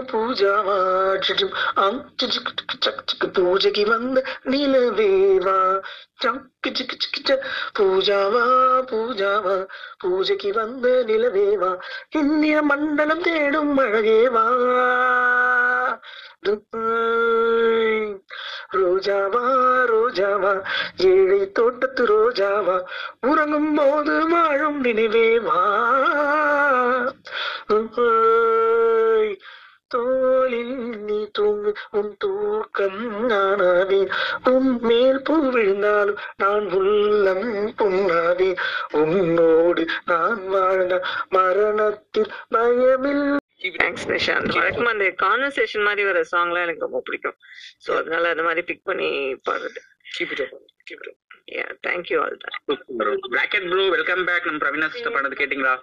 பூஜாவா 0.09 0.75
ஜுஜும் 1.25 1.53
ஆம் 1.75 1.99
சிக்கு 2.21 2.39
சக் 2.85 3.03
சிக்கு. 3.09 3.27
பூஜைக்கு 3.37 3.83
வந்த 3.85 4.17
நிலவேவா 4.51 5.55
சக்கு 6.23 6.69
சிக்கு 6.75 6.95
சிக்கு 7.03 7.21
ச. 7.29 7.37
பூஜாவா 7.77 8.43
பூஜாவா 8.91 9.55
பூஜைக்கு 10.01 10.51
வந்த 10.53 10.87
நிலவேவா 11.09 11.71
இந்திய 12.13 12.61
மண்டலம் 12.63 13.23
தேடும் 13.23 13.73
அழகேவா 13.79 14.45
ரோஜாவா 18.73 19.43
ரோஜாவா 19.89 20.53
ஏழை 21.07 21.41
தோட்டத்து 21.51 22.03
ரோஜாவா 22.07 22.77
உறங்கும் 23.23 23.73
போது 23.75 24.15
வாழும் 24.31 24.79
நினைவேவா 24.85 25.59
தூங்கு 31.33 31.71
உன் 31.91 32.11
தூக்கம் 32.17 32.99
நானாவேன் 33.31 34.11
உன் 34.51 34.69
மேல் 34.81 35.21
பூ 35.21 35.35
விழுந்தாலும் 35.55 36.19
நான் 36.35 36.67
உள்ளம் 36.79 37.47
புண்ணாவேன் 37.81 38.59
உன்னோடு 39.01 39.85
நான் 40.11 40.43
வாழ்ந்த 40.47 40.97
மரணத்தில் 41.29 42.31
பயமில். 42.55 43.25
தேங்க்ஸ் 43.79 44.07
நிஷாந்த் 44.11 44.55
வழக்கமா 44.59 44.89
அந்த 44.93 45.05
கான்வர்சேஷன் 45.25 45.85
மாதிரி 45.87 46.03
வர 46.09 46.21
சாங்லாம் 46.31 46.65
எனக்கு 46.67 46.85
ரொம்ப 46.87 47.01
பிடிக்கும். 47.07 47.37
சோ 47.85 47.89
அதனால 47.99 48.29
அந்த 48.29 48.43
மாதிரி 48.43 48.63
பிக் 48.69 48.87
பண்ணி 48.89 49.09
பாடுறது. 49.49 49.81
யா 51.55 51.65
தேங்க்யூ 51.87 52.17
ஆல் 52.23 52.37
தான் 52.43 52.57
பிராக்கெட் 53.35 53.67
ப்ரோ 53.71 53.83
வெல்கம் 53.95 54.23
பேக் 54.29 54.47
நம்ம 54.49 54.61
பிரவீனா 54.63 54.89
சிஸ்டர் 54.93 55.15
பண்ணது 55.17 55.39
கேட்டிங்களா? 55.41 55.73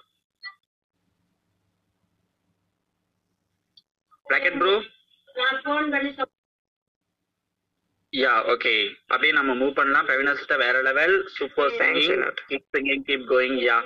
யா 8.12 8.32
ஓகே 8.52 8.72
அப்படியே 9.12 9.32
நம்ம 9.38 9.52
மூவ் 9.60 9.76
பண்ணலாம். 9.78 10.06
பிரவீனா 10.06 10.32
சிஸ்டர் 10.38 10.62
வேற 10.64 10.76
level 10.88 11.14
super 11.36 11.74
singing. 11.80 12.24
Keep 12.48 12.70
singing 12.76 13.04
keep 13.08 13.26
going 13.32 13.58
yeah 13.68 13.76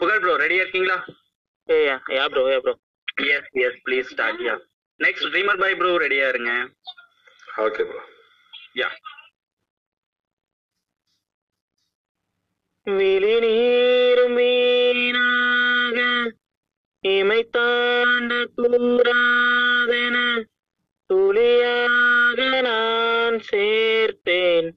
Pugazh 0.00 0.20
bro 0.22 0.34
ரெடியா 0.44 0.62
இருக்கீங்களா? 0.64 0.98
Yeah 1.68 1.96
yeah 2.16 2.24
bro 2.32 2.44
yeah 2.54 2.58
bro 2.64 2.74
yes 3.36 3.50
yes 3.66 3.78
please 3.86 4.10
start 4.14 4.42
yeah 4.48 4.54
next 5.00 5.30
dreamer 5.34 5.60
boy 5.62 5.78
bro 5.80 5.92
ரெடியா 6.04 6.26
இருங்க. 6.32 6.52
ஓகே 7.66 7.84
ப்ரோ 7.90 8.02
யா 8.82 8.88
விழி 12.86 13.34
நீரும் 13.44 14.36
வீணாக 14.38 15.98
இமை 17.04 17.40
தாண்ட 17.56 18.32
கூறாதென 18.56 20.16
துளியாக 21.08 22.60
நான் 22.60 23.40
சேர்த்தேன். 23.52 24.70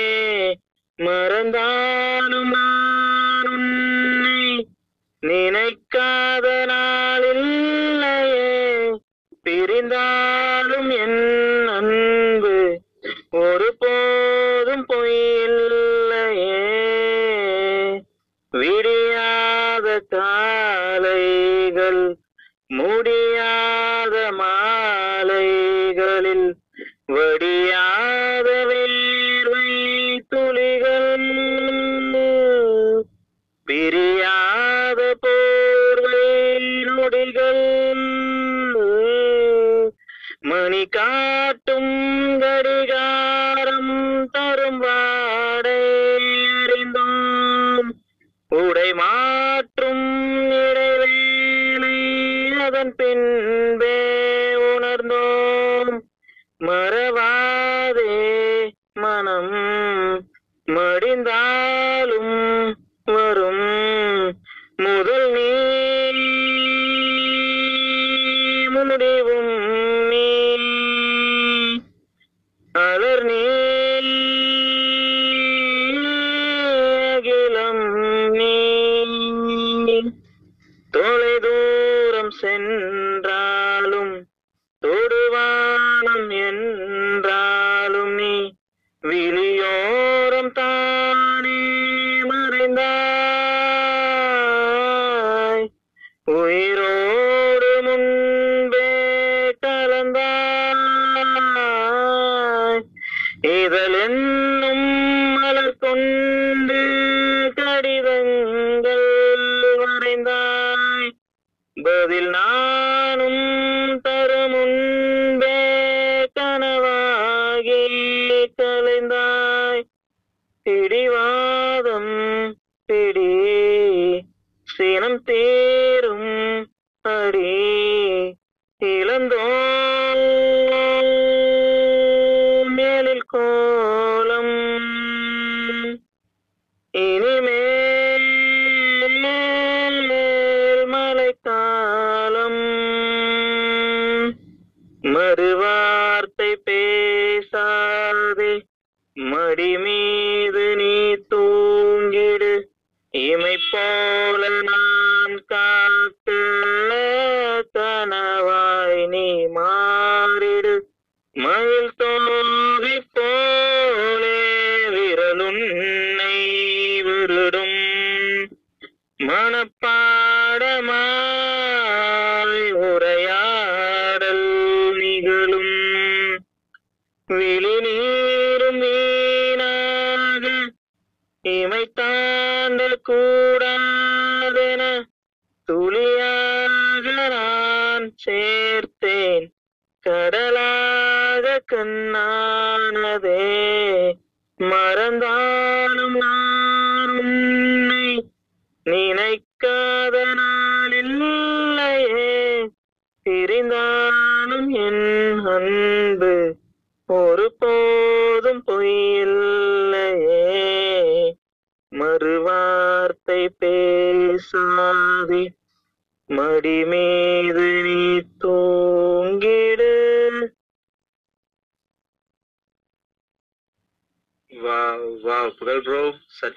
மறந்தாலும் 0.95 2.49
நான் 2.49 3.47
உன்னை 3.47 4.67
நினைக்காத 5.21 6.26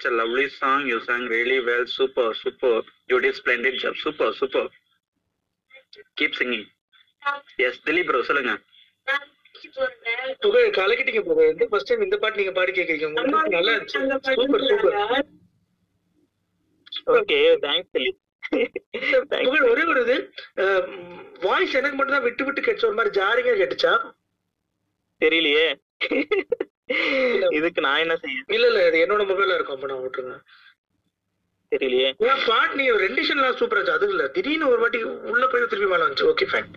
such 0.01 0.11
a 0.11 0.15
lovely 0.15 0.49
song. 0.51 0.85
You 0.85 1.01
sang 1.01 1.25
really 1.25 1.59
well. 1.61 1.85
Super, 1.87 2.33
super. 2.35 2.81
You 3.09 3.21
did 3.21 3.35
splendid 3.35 3.79
job. 3.79 3.95
Super, 3.97 4.31
super. 4.33 4.67
Keep 6.17 6.35
singing. 6.35 6.65
Yes, 7.59 7.75
Dilip 7.85 8.07
bro, 8.07 8.19
சொல்லுங்க 8.23 8.53
புகழ் 10.43 10.69
கலக்கிட்டீங்க 10.77 11.21
புகழ் 11.27 11.49
இந்த 11.51 11.65
ஃபர்ஸ்ட் 11.71 11.89
டைம் 11.89 12.05
இந்த 12.05 12.17
பாட்டு 12.21 12.39
நீங்க 12.39 12.53
பாடி 12.55 12.71
கேக்குறீங்க 12.71 13.07
நல்லா 13.55 13.73
இருந்துச்சு 13.73 13.99
super 14.39 14.63
super 14.69 14.95
okay 17.17 17.37
thanks 17.65 17.91
Dileep 17.95 18.19
Pugazh 19.43 19.67
ஒரே 19.71 19.83
ஒரு 19.91 20.01
இது 20.05 20.17
வாய்ஸ் 21.45 21.77
எனக்கு 21.79 21.97
மட்டும் 21.99 22.17
தான் 22.17 22.25
விட்டு 22.27 22.47
விட்டு 22.47 22.65
கேட்டுச்சு 22.65 22.89
ஒரு 22.89 22.99
மாதிரி 22.99 23.15
ஜாரிங்க 23.19 23.53
கேட்டுச்சா 23.61 23.93
தெரியலையே 25.21 25.67
இதுக்கு 27.57 27.81
நான் 27.85 28.01
என்ன 28.03 28.15
செய்ய 28.21 28.55
இல்ல 28.55 28.65
இல்ல 28.71 28.81
இது 28.89 29.03
என்னோட 29.05 29.23
மொபைல்ல 29.31 29.55
இருக்கும் 29.57 29.77
அப்ப 29.77 29.89
நான் 29.91 30.03
விட்டுருங்க 30.05 30.37
தெரியலையே 31.71 32.07
ஏன் 32.29 32.43
பாட்டு 32.47 32.77
நீங்க 32.79 32.93
ரெண்டிஷன்லாம் 33.05 33.59
சூப்பரா 33.59 33.79
இருந்துச்சு 33.79 33.99
அது 33.99 34.13
இல்ல 34.15 34.23
திடீர்னு 34.37 34.71
ஒரு 34.73 34.81
வாட்டி 34.83 35.01
உள்ள 35.33 35.43
போய் 35.51 35.69
திருப்பி 35.73 35.91
மேல 35.93 36.05
வந்துச்சு 36.05 36.29
okay 36.31 36.47
fine 36.51 36.71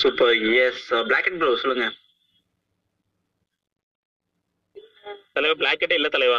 super 0.00 0.34
yes 0.64 0.84
black 1.08 1.28
and 1.30 1.40
bro 1.42 1.50
சொல்லுங்க. 1.62 1.86
தலைவா 5.36 5.56
பிளாக்கெட்டே 5.60 5.96
இல்ல 5.98 6.08
தலைவா? 6.14 6.38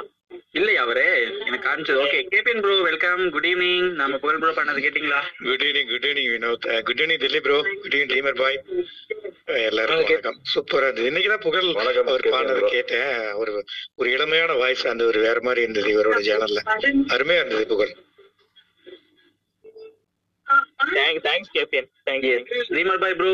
இல்லையா 0.58 0.82
அவரே? 0.86 1.06
எனக்கு 1.48 1.66
காமிச்சது. 1.68 2.00
Okay 2.04 2.20
KBN 2.32 2.62
bro 2.64 2.74
welcome 2.88 3.22
good 3.36 3.48
evening 3.52 3.88
நம்ம 4.00 4.18
புகழ் 4.24 4.40
ப்ரோ 4.42 4.52
பண்ணது 4.58 4.84
கேட்டிங்களா? 4.86 5.20
Good 5.48 5.64
evening 5.68 5.90
good 5.92 6.06
evening 6.10 6.32
Vinod 6.34 6.68
good 6.88 7.02
evening 7.04 7.22
Dilli 7.24 7.40
bro 7.46 7.58
good 7.84 7.96
evening 7.96 8.12
dreamer 8.14 8.40
boy 8.42 8.60
எல்லாருக்கும் 9.70 10.10
வணக்கம். 10.10 10.38
சூப்பரா 10.54 10.88
இருந்தது. 10.88 11.10
இன்னைக்குதான் 11.12 11.46
புகழ் 11.46 11.70
அவர் 12.04 12.28
பாடினது 12.34 12.74
கேட்டேன். 12.76 13.10
ஒரு 13.42 13.54
ஒரு 14.02 14.10
இளமையான 14.18 14.58
வாய்ஸ் 14.64 14.86
அந்த 14.94 15.06
ஒரு 15.12 15.22
வேற 15.28 15.40
மாதிரி 15.48 15.64
இருந்தது 15.66 15.90
இவரோட 15.96 16.20
சேனல்ல 16.30 16.62
அருமையா 17.16 17.42
இருந்தது 17.44 17.66
Pugazh. 17.74 17.94
Thanks 21.28 21.52
KBN 21.56 21.90
thank you 22.10 22.36
Remal 22.78 23.02
bye 23.04 23.18
bro 23.20 23.32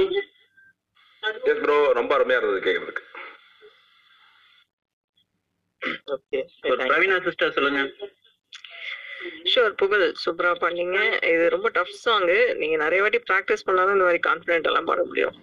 S 1.52 1.62
bro 1.64 1.78
ரொம்ப 2.00 2.12
அருமையா 2.18 2.40
இருந்தது 2.40 2.66
கேக்குறதுக்கு. 2.68 3.04
ஓகே 6.16 6.40
பிரவீனா 6.92 7.18
சிஸ்டர் 7.28 7.56
சொல்லுங்க. 7.58 7.82
ஷூர் 9.52 9.76
புகழ் 9.82 10.06
சூப்பரா 10.24 10.52
பண்ணீங்க 10.64 10.98
இது 11.34 11.44
ரொம்ப 11.50 11.68
டஃப் 11.70 12.00
சாங் 12.04 12.26
நீங்க 12.62 12.76
நிறைய 12.84 13.02
வாட்டி 13.02 13.20
பிராக்டிஸ் 13.30 13.66
பண்ணாதான் 13.68 13.96
இந்த 13.98 14.08
மாதிரி 14.08 14.22
கான்பிடென்ட் 14.28 14.70
எல்லாம் 14.72 14.90
பாட 14.90 15.04
முடியும். 15.04 15.36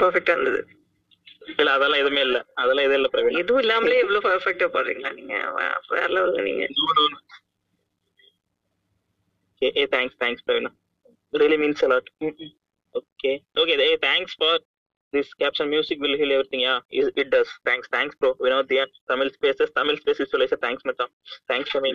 பர்ஃபெக்டா 0.00 0.34
இருந்தது. 0.36 0.60
இல்ல 1.58 1.70
அதெல்லாம் 1.76 2.02
எதுவுமே 2.02 2.20
இல்ல. 2.20 2.38
அதெல்லாம் 2.54 2.86
எதுவும் 2.86 3.00
இல்ல 3.00 3.08
பிரவீன் 3.14 3.40
எதுவும் 3.42 3.62
இல்லாமலே 3.64 4.00
இவ்வளவு 4.02 4.26
பர்ஃபெக்டா 4.28 4.68
பாடுறீங்களா 4.76 5.12
நீங்க? 5.18 5.34
வேற 5.94 6.06
லெவல்ல 6.16 6.44
நீங்க. 6.50 6.66
Hey, 9.62 9.86
thanks, 9.86 10.14
thanks, 10.22 10.40
Pravina. 10.46 10.70
Really 11.34 11.56
means 11.56 11.82
a 11.82 11.88
lot. 11.88 12.04
Okay, 12.22 13.42
okay. 13.56 13.76
Hey, 13.76 13.96
thanks 14.00 14.34
for 14.34 14.52
this 15.12 15.32
caption. 15.34 15.68
Music 15.68 15.98
will 16.00 16.16
heal 16.16 16.32
everything. 16.32 16.60
Yeah, 16.60 16.78
it, 16.90 17.12
it 17.16 17.30
does. 17.30 17.48
Thanks, 17.64 17.88
thanks, 17.90 18.14
bro. 18.16 18.30
We 18.40 18.50
know 18.50 18.62
the 18.62 18.86
Tamil 19.10 19.30
spaces, 19.30 19.70
Tamil 19.76 19.96
space 19.96 20.18
visualizer. 20.18 20.60
Thanks, 20.60 20.84
Mata. 20.84 21.06
Thanks 21.50 21.70
for 21.70 21.80
me. 21.80 21.90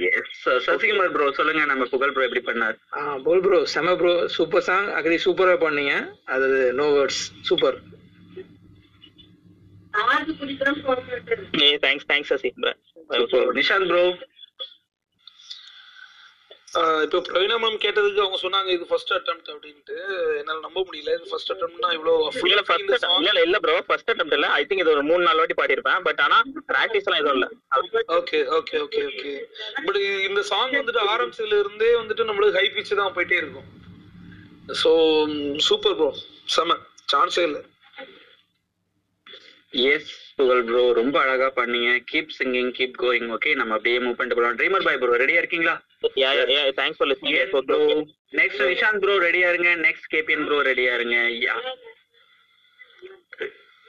Sasikumar 0.68 1.14
bro 1.16 1.28
சொல்லுங்க 1.40 1.64
நம்ம 1.72 1.88
Pugazh 1.94 2.14
bro 2.16 2.26
எப்படி 2.28 2.44
பண்ணார் 2.50 2.78
போல் 3.28 3.44
bro 3.46 3.60
செம 3.76 3.96
bro 4.02 4.14
super 4.38 4.66
song 4.70 4.90
அக்ரி 5.00 5.20
சூப்பரா 5.28 5.56
பண்ணீங்க 5.66 5.94
அது 6.36 6.50
no 6.82 6.88
words 6.98 7.24
super 7.50 7.78
thanks, 11.86 12.04
thanks, 12.12 12.28
Sasi. 12.32 12.52
Nishant 13.60 13.90
bro 13.92 14.04
இப்போ 17.04 17.20
பிரவீனா 17.28 17.56
மேம் 17.62 17.78
கேட்டதுக்கு 17.84 18.22
அவங்க 18.24 18.38
சொன்னாங்க 18.44 18.70
இது 18.76 18.86
ஃபர்ஸ்ட் 18.90 19.14
அட்டெம்ப்ட் 19.16 19.50
அப்படின்ட்டு. 19.54 19.96
என்னால 20.40 20.58
நம்ப 20.66 20.80
முடியல. 20.88 21.14
இது 21.18 21.30
ஃபர்ஸ்ட் 21.32 21.52
அட்டெம்ப்ட்னா 21.54 21.90
இவ்வளவு 21.98 22.50
இல்ல 22.50 22.62
ஃபர்ஸ்ட் 22.68 22.94
இல்ல 23.30 23.42
இல்ல 23.48 23.60
ப்ரோ 23.64 23.76
ஃபர்ஸ்ட் 23.88 24.12
அட்டெம்ப்ட் 24.14 24.36
இல்ல. 24.38 24.50
ஐ 24.60 24.62
திங்க் 24.68 24.84
இது 24.84 24.94
ஒரு 24.96 25.04
மூணு 25.10 25.24
நாலு 25.28 25.42
வாட்டி 25.42 25.58
பாடியிருப்பேன். 25.62 26.02
பட் 26.08 26.22
ஆனா 26.26 26.38
பிராக்டிஸ் 26.72 27.08
எல்லாம் 27.08 27.22
எதுவும் 27.24 27.38
இல்ல. 27.40 27.48
Okay 28.20 28.42
okay 28.60 28.78
okay 28.86 29.02
okay 29.10 29.34
but 29.88 30.00
இந்த 30.30 30.44
சாங் 30.52 30.78
வந்துட்டு 30.80 31.04
ஆரம்பிச்சதுல 31.16 31.60
இருந்தே 31.64 31.92
வந்துட்டு 32.02 32.30
நம்மளுக்கு 32.30 32.60
ஹை 32.60 32.68
பிச் 32.78 32.94
தான் 33.02 33.16
போயிட்டே 33.18 33.42
இருக்கும். 33.44 33.68
ஸோ 34.84 34.92
சூப்பர் 35.70 35.98
ப்ரோ 36.02 36.12
செம. 36.58 36.78
சான்ஸே 37.14 37.44
இல்லை. 37.50 37.64
எஸ் 39.74 40.12
புகழ் 40.36 40.64
ப்ரோ 40.64 40.82
ரொம்ப 40.92 41.16
அழகா 41.20 41.48
பண்ணீங்க. 41.56 41.90
Keep 42.12 42.36
singing 42.38 42.72
keep 42.72 42.96
going 43.02 43.28
okay 43.36 43.54
நம்ம 43.56 43.74
அப்படியே 43.74 44.00
மூவ் 44.00 44.16
பண்ணிட்டு 44.16 44.38
போலாம். 44.40 44.58
ட்ரீமர் 44.58 44.86
பாய் 44.88 44.98
ப்ரோ 44.98 45.20
ரெடியா 45.24 45.42
இருக்கீங்களா? 45.44 45.76
Yeah 46.16 46.32
yeah 46.40 46.46
yeah 46.56 46.64
thanks 46.80 47.00
for 47.00 47.10
listening 47.12 47.68
bro 47.70 47.80
next 48.34 48.64
Nishant 48.72 49.04
bro 49.06 49.16
ரெடியா 49.28 49.50
இருங்க. 49.54 49.72
நெக்ஸ்ட் 49.88 50.10
கேபிஎன் 50.16 50.46
ப்ரோ 50.46 50.60
ரெடியா 50.72 50.94
இருங்க. 51.00 51.18
யா 51.46 51.56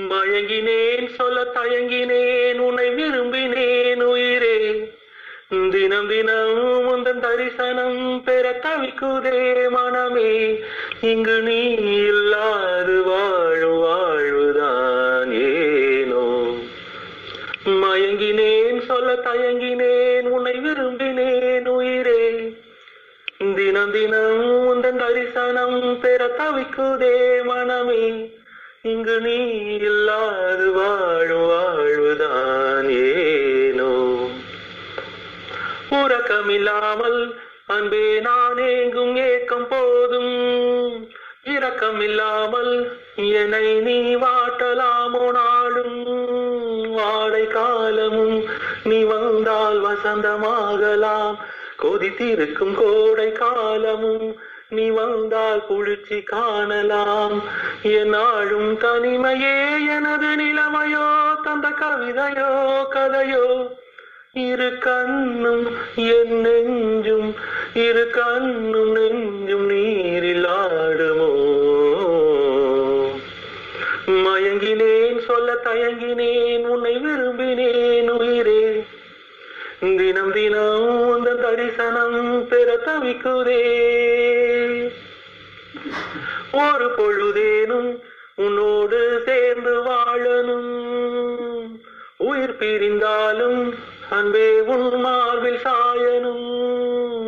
மயங்கினேன் 0.10 1.08
சொல்ல 1.16 1.44
தயங்கினேன் 1.56 2.60
உன்னை 2.60 2.88
விரும்பினேன் 2.90 4.04
உயிரே. 4.04 4.56
தினம் 5.50 6.08
தினம் 6.08 6.86
உந்தன் 6.88 7.20
தரிசனம் 7.20 8.24
பெற 8.24 8.60
தவிக்குதே 8.64 9.70
மனமே. 9.70 10.60
இங்கு 11.02 11.42
நீ 11.42 11.72
இல்லாது 12.06 13.04
வாழும் 13.04 13.80
வாழ்வுதான் 13.80 15.32
ஏனோ. 15.32 16.54
மயங்கினேன் 17.66 18.86
சொல்ல 18.86 19.14
தயங்கினேன் 19.14 20.26
உன்னை 20.26 20.54
விரும்பினேன் 20.54 21.68
உயிரே. 21.68 22.58
தினம் 23.56 23.92
தினம் 23.92 24.74
உந்தன் 24.74 24.98
தரிசனம் 24.98 26.00
பெற 26.00 26.28
தவிக்குதே 26.28 27.44
மனமே. 27.44 28.32
இங்கு 28.82 29.20
நீ 29.20 29.58
இல்லாது 29.76 30.72
வாழும் 30.72 31.48
வாழ்வுதான் 31.48 32.90
ஏ 32.90 33.47
உறக்கமில்லாமல் 35.90 37.36
அன்பே 37.66 38.20
நான் 38.20 38.58
எங்கும் 38.58 39.16
ஏக்கம் 39.16 39.68
போதும். 39.68 41.10
இரக்கமில்லாமல் 41.44 42.92
என்னை 43.16 43.74
நீ 43.74 44.16
வாட்டலாமோ 44.16 45.32
நாளும். 45.32 46.06
வாடை 46.92 47.48
காலமும் 47.48 48.44
நீ 48.84 49.04
வந்தால் 49.04 49.82
வசந்தமாகலாம். 49.86 51.36
கொதித்திருக்கும் 51.84 52.76
கோடை 52.76 53.32
காலமும் 53.32 54.36
நீ 54.70 54.90
வந்தால் 54.90 55.66
குளிர்ச்சி 55.66 56.22
காணலாம். 56.22 57.44
என்னாலும் 57.82 58.80
தனிமையே 58.80 59.72
எனது 59.96 60.28
நிலைமையோ 60.28 61.08
தந்த 61.44 61.70
கவிதையோ 61.70 62.52
கதையோ 62.90 63.76
இரு 64.34 64.78
கண்ணும் 64.78 65.68
என் 65.96 66.46
நெஞ்சும் 66.46 67.34
இரு 67.74 68.10
கண்ணும் 68.10 68.92
நெஞ்சும் 68.96 69.66
நீரில் 69.66 70.46
ஆடுமோ? 70.46 71.30
மயங்கினேன் 74.08 75.26
சொல்ல 75.26 75.54
தயங்கினேன் 75.54 76.66
உன்னை 76.66 76.96
விரும்பினேன் 76.96 78.10
உயிரே. 78.10 78.84
தினம் 79.80 80.32
தினம் 80.32 81.08
உந்த 81.08 81.34
தரிசனம் 81.34 82.48
பெற 82.48 82.78
தவிக்குதே. 82.78 83.64
ஒரு 86.52 86.92
பொழுதேனும் 86.98 88.02
உன்னோடு 88.36 89.22
சேர்ந்து 89.26 89.84
வாழணும். 89.84 90.76
உயிர் 92.18 92.56
பிரிந்தாலும் 92.60 93.74
அன்பே 94.10 94.62
உன் 94.62 94.96
மார்பில் 94.96 95.60
சாயனும் 95.64 96.46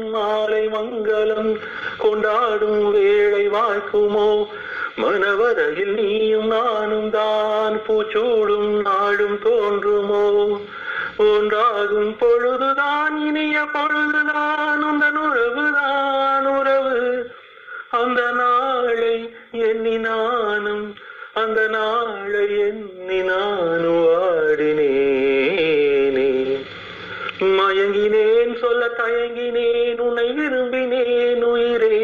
மாலை 0.10 0.68
மங்களம் 0.68 1.60
கொண்டாடும் 1.98 2.92
வேளை 2.92 3.50
வாய்க்குமோ 3.50 4.48
மனவரையில் 4.98 5.94
நீயும் 5.94 6.48
நானும் 6.48 7.10
தான் 7.10 7.82
பூச்சூடும் 7.88 8.82
நாடும் 8.82 9.40
தோன்றுமோ? 9.44 10.58
ஒன்றாகும் 11.20 12.16
பொழுதுதான் 12.20 13.18
இனிய 13.18 13.60
பொழுதுதான் 13.74 14.84
உந்தன் 14.84 15.18
உறவுதான் 15.18 16.60
உறவு. 16.60 17.30
அந்த 17.90 18.32
நாளை 18.32 19.34
எண்ணி 19.52 19.98
நானும் 19.98 20.96
அந்த 21.34 21.68
நாளை 21.68 22.60
எண்ணி 22.60 23.22
நானும் 23.22 24.08
ஆடினேன். 24.24 25.89
மயங்கினேன் 27.42 28.58
சொல்ல 28.58 28.88
தயங்கினேன் 28.88 30.00
உன்னை 30.00 30.32
விரும்பினேன் 30.32 31.44
உயிரே. 31.44 32.00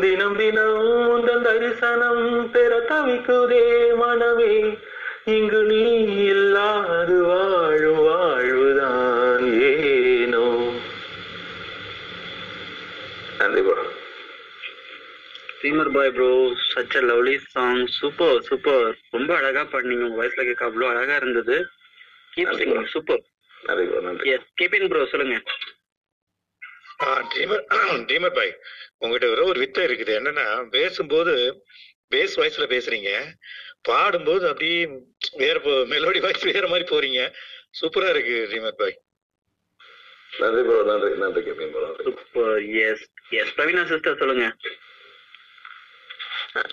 தினம் 0.00 0.36
தினம் 0.36 0.80
உந்தன் 1.14 1.42
தரிசனம் 1.42 2.48
பெற 2.48 2.80
தவிக்குதே 2.80 3.94
மனமே. 3.94 4.54
இங்கு 5.26 5.62
நீ 5.62 5.82
இல்லாது 6.24 7.22
வாழும் 7.22 8.02
வாழ்வுதான் 8.02 9.46
ஏனோ. 9.62 10.44
நன்றி 13.38 13.62
bro 13.62 13.84
dreamer 15.58 15.90
boy 15.90 16.10
bro 16.10 16.30
such 16.74 16.96
a 16.96 17.00
lovely 17.00 17.38
song 17.46 17.86
super 17.86 18.42
super 18.42 18.96
ரொம்ப 19.10 19.36
அழகா 19.36 19.62
பண்ணீங்க 19.72 20.04
உங்க 20.04 20.22
வாய்ஸ்ல 20.22 20.44
கேட்க 20.44 20.64
அவ்வளவு 20.64 20.90
அழகா 20.90 21.16
இருந்தது. 21.16 21.56
சூப்பர் 22.84 23.24
நன்றி 23.66 23.84
ப்ரோ 23.90 24.00
நன்றி. 24.06 24.26
எஸ் 24.34 24.50
கேபின் 24.60 24.88
ப்ரோ 24.92 25.02
சொல்லுங்க. 25.12 25.36
ட்ரீமர் 28.10 28.36
பாய் 28.38 28.52
உங்ககிட்ட 29.02 29.26
ஒரு 29.32 29.42
ஒரு 29.50 29.58
வித்தை 29.62 29.82
இருக்குது. 29.88 30.12
என்னன்னா 30.20 30.44
பேசும்போது 30.76 31.32
பேஸ் 32.12 32.36
வாய்ஸ்ல 32.40 32.66
பேசுறீங்க. 32.74 33.10
பாடும்போது 33.88 34.44
அப்படியே 34.50 34.78
வேற 35.42 35.56
மெலோடி 35.92 36.20
வாய்ஸ் 36.24 36.48
வேற 36.52 36.64
மாதிரி 36.72 36.86
போறீங்க. 36.92 37.20
சூப்பரா 37.80 38.08
இருக்கு 38.14 38.36
ட்ரீமர் 38.50 38.80
பாய் 38.80 38.96
நன்றி 40.40 40.62
ப்ரோ 40.68 40.78
நன்றி 40.90 41.10
நன்றி 41.24 41.42
Kevin 41.48 41.74
bro 41.74 42.46
yes 42.86 43.04
yes 43.40 43.54
Praveena 43.58 43.84
sister 43.92 44.20
சொல்லுங்க. 44.22 44.46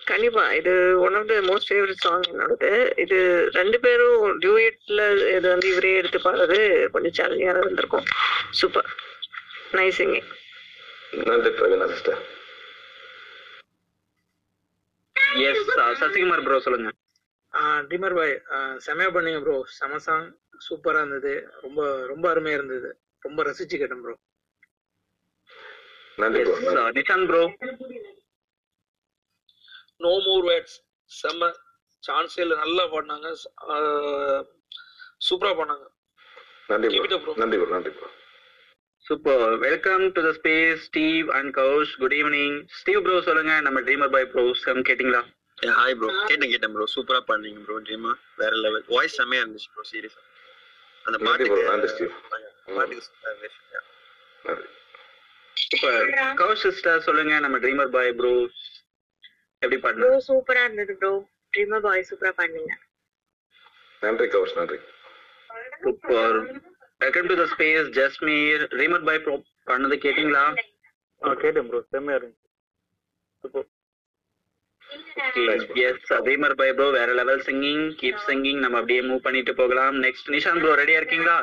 கண்டிப்பா. 0.10 0.44
இது 0.60 0.72
one 1.06 1.16
of 1.20 1.30
the 1.32 1.36
most 1.50 1.70
favourite 1.70 2.04
song 2.06 2.26
என்னோடது. 2.32 2.70
இது 3.04 3.18
ரெண்டு 3.58 3.78
பேரும் 3.86 4.22
டியூயட்ல 4.44 5.02
இது 5.36 5.46
வந்து 5.54 5.68
இவரே 5.74 5.92
எடுத்து 6.02 6.20
பாடுறது 6.26 6.58
கொஞ்சம் 6.94 7.16
சேலஞ்சிங்காக 7.20 7.64
இருந்திருக்கும். 7.64 8.08
சூப்பர் 8.62 8.90
நைஸ் 9.78 10.00
சிங்கிங் 10.02 10.30
நன்றி 11.30 11.52
Praveena 11.58 11.88
sister 11.94 12.22
yes 15.48 15.70
Sasikumar 16.02 16.46
bro 16.46 16.58
சொல்லுங்க. 16.66 16.90
Dreamer 17.90 18.16
boy. 18.18 18.34
செமையா 18.86 19.10
பண்ணீங்க 19.16 19.40
ப்ரோ 19.46 19.56
செம 19.78 20.00
சாங் 20.06 20.28
சூப்பரா 20.68 21.02
இருந்தது. 21.04 21.34
ரொம்ப 21.66 21.80
ரொம்ப 22.12 22.26
அருமையா 22.34 22.58
இருந்தது. 22.60 22.90
ரொம்ப 23.26 23.44
ரசிச்சு 23.50 23.76
கேட்டேன் 23.82 24.04
bro 24.06 24.16
Nishant 26.98 27.28
bro 27.30 27.44
no 30.06 30.14
more 30.28 30.46
words 30.50 30.78
செம்ம 31.12 31.52
சான்ஸே 32.04 32.42
இல்லை 32.46 32.56
நல்லா 32.64 32.84
பாடினாங்க. 32.94 33.28
சூப்பரா 35.28 35.52
பண்ணாங்க 35.60 35.86
நன்றி 36.72 36.90
ப்ரோ 37.24 37.34
நன்றி 37.44 37.92
bro 37.98 38.10
super 39.06 39.54
welcome 39.64 40.04
to 40.16 40.22
the 40.26 40.30
space 40.40 40.82
Steve 40.90 41.30
and 41.38 41.52
Kaush 41.62 41.94
good 42.02 42.16
evening 42.20 42.58
Steve 42.82 43.02
bro 43.06 43.16
சொல்லுங்க. 43.30 43.54
நம்ம 43.68 43.80
ட்ரீமர் 43.88 44.12
பாய் 44.14 44.30
ப்ரோ 44.34 44.44
செம் 44.66 44.84
கேட்டிங்களா? 44.90 45.22
ஹாய் 45.80 45.96
ப்ரோ 46.00 46.10
கேட்டேன் 46.30 46.52
கேட்டேன் 46.54 46.74
ப்ரோ 46.76 46.86
சூப்பரா 46.94 47.20
பண்ணீங்க 47.32 47.60
ப்ரோ 47.66 47.76
ட்ரீமா 47.88 48.12
வேற 48.42 48.54
லெவல் 48.66 48.86
வாய்ஸ் 48.96 49.18
செம்மையா 49.20 49.42
இருந்துச்சு 49.44 49.70
ப்ரோ 49.76 49.84
சீரியஸா 49.92 50.22
அந்த. 51.06 51.18
நன்றி 51.28 51.46
ஸ்டீவ் 51.48 51.68
பாட்டுக்கு 51.70 51.74
இருந்துச்சு. 51.74 52.06
Yeah. 53.74 53.84
நன்றி. 54.48 54.68
சூப்பர் 55.58 56.08
கௌஷ் 56.42 56.64
சிஸ்டர் 56.68 57.06
சொல்லுங்க. 57.08 57.34
நம்ம 57.46 57.58
ட்ரீமர் 57.66 57.94
பாய் 57.98 58.14
ப்ரோ 58.22 58.34
எப்படி 59.64 59.78
ப்ரோ 59.82 59.84
பாடுங்க 59.86 60.22
சூப்பரா 60.30 60.62
இருந்தது 60.68 60.94
ப்ரோ 61.02 61.12
ட்ரீமர் 61.54 61.84
பாய் 61.86 62.08
சூப்பரா 62.10 62.32
பண்ணீங்க. 62.40 62.72
நன்றி 64.02 64.28
கௌஷ் 64.34 64.56
நன்றி. 64.60 64.78
Super 65.84 66.38
welcome 67.04 67.30
to 67.32 67.36
the 67.42 67.46
space 67.54 67.88
Jasmeer 68.00 68.64
dreamer 68.74 69.06
boy 69.10 69.22
bro 69.26 69.36
பண்ணது 69.72 69.98
கேட்டிங்களா? 70.06 70.44
கேட்டேன் 71.44 71.68
ப்ரோ 71.70 71.80
செம்மையா 71.94 72.18
இருந்துச்சு. 72.20 72.50
Super 73.44 73.70
yes 75.88 76.12
dreamer 76.26 76.58
boy 76.60 76.76
bro 76.78 76.88
வேற 76.98 77.10
லெவல் 77.20 77.44
சிங்கிங் 77.48 77.86
கீப் 78.02 78.24
சிங்கிங் 78.28 78.60
நம்ம 78.64 78.80
அப்படியே 78.82 79.02
மூவ் 79.10 79.26
பண்ணிட்டு 79.28 79.54
போகலாம். 79.62 79.96
நெக்ஸ்ட் 80.06 80.32
நிஷாந்த் 80.36 80.64
ப்ரோ 80.66 80.74
ரெடியா 80.82 81.00
இருக்கீங்களா? 81.02 81.38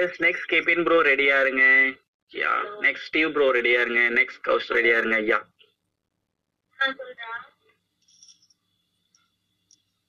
எஸ் 0.00 0.18
நெக்ஸ்ட் 0.26 0.50
கேபின் 0.52 0.84
ப்ரோ 0.88 0.98
ரெடியா 1.10 1.36
இருங்க. 1.44 1.64
யா 2.32 2.52
நெக்ஸ்ட் 2.86 3.06
ஸ்டீவ் 3.10 3.30
ப்ரோ 3.36 3.46
ரெடியா 3.58 3.78
இருங்க. 3.84 4.02
நெக்ஸ்ட் 4.18 4.42
கௌஷ் 4.48 4.68
ரெடியா 4.78 4.98
இருங்க. 5.02 5.18
யா 5.32 5.38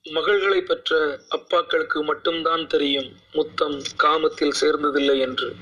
மகள்களை 0.06 0.62
பெற்ற 0.62 1.20
அப்பாக்களுக்கு 1.30 2.04
மட்டும்தான் 2.04 2.68
தெரியும் 2.68 3.18
முத்தம் 3.32 3.82
காமத்தில் 4.04 4.54
சேர்ந்ததில்லை 4.62 5.20
என்று. 5.20 5.56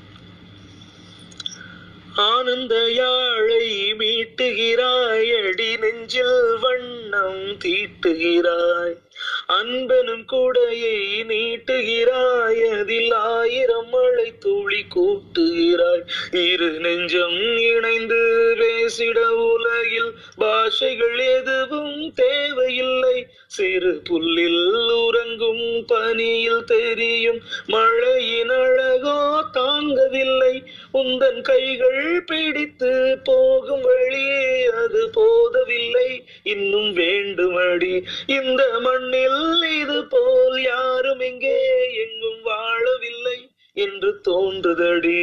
ஆனந்த 2.14 2.92
யாழை 2.92 3.94
மீட்டுகிறாய் 3.94 5.48
அடி 5.48 5.76
நெஞ்சில் 5.76 6.58
வண்ணம் 6.60 7.44
தீட்டுகிறாய். 7.58 9.09
அன்பனும் 9.46 10.24
கூடையை 10.32 10.98
நீட்டுகிறாய் 11.28 12.60
அதில் 12.78 13.12
ஆயிரம் 13.12 13.88
மழை 13.88 14.32
துளி 14.38 14.84
கூட்டுகிறாய். 14.94 16.04
இரு 16.52 16.70
நெஞ்சம் 16.70 17.56
இணைந்து 17.56 18.20
பேசிட 18.58 19.18
உலகில் 19.28 20.12
பாஷைகள் 20.36 21.18
எதுவும் 21.18 22.12
தேவையில்லை. 22.14 23.26
சிறு 23.46 24.00
புல்லில் 24.10 24.92
உறங்கும் 24.92 25.84
பனியில் 25.86 26.64
தெரியும் 26.64 27.40
மழையின் 27.66 28.50
அழகோ 28.50 29.44
தாங்கவில்லை. 29.54 30.54
உந்தன் 30.94 31.40
கைகள் 31.40 32.24
பிடித்து 32.24 33.18
போகும் 33.24 33.80
வழியே 33.80 34.66
அது 34.66 35.10
போதவில்லை. 35.10 36.24
இன்னும் 36.42 36.96
வேண்டுமடி 36.96 38.02
இந்த 38.26 38.78
மண் 38.78 39.09
மண்ணில் 39.10 39.62
இது 39.80 40.04
போல் 40.04 40.62
யாரும் 40.62 41.20
இங்கே 41.20 41.56
எங்கும் 42.02 42.42
வாழவில்லை 42.44 43.38
என்று 43.74 44.20
தோன்றுதடி. 44.20 45.22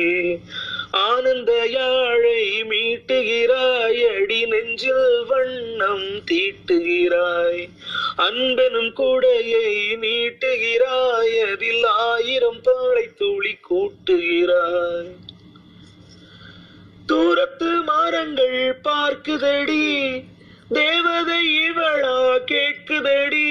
ஆனந்த 0.92 1.52
யாழை 1.66 2.64
மீட்டுகிறாய் 2.64 4.02
அடி 4.16 4.46
நெஞ்சில் 4.46 5.26
வண்ணம் 5.28 6.10
தீட்டுகிறாய். 6.32 7.64
அன்பெனும் 8.18 8.92
கூடையை 9.00 9.72
நீட்டுகிறாய் 10.04 11.36
அதில் 11.52 11.86
ஆயிரம் 11.86 12.62
பாலை 12.64 13.08
துளி 13.16 13.56
கூட்டுகிறாய். 13.70 15.12
தூரத்து 17.06 17.72
மரங்கள் 17.84 18.62
பார்க்குதடி. 18.84 19.86
தேவதை 20.74 21.70
இவளா 21.70 22.38
கேட்குதடி? 22.46 23.48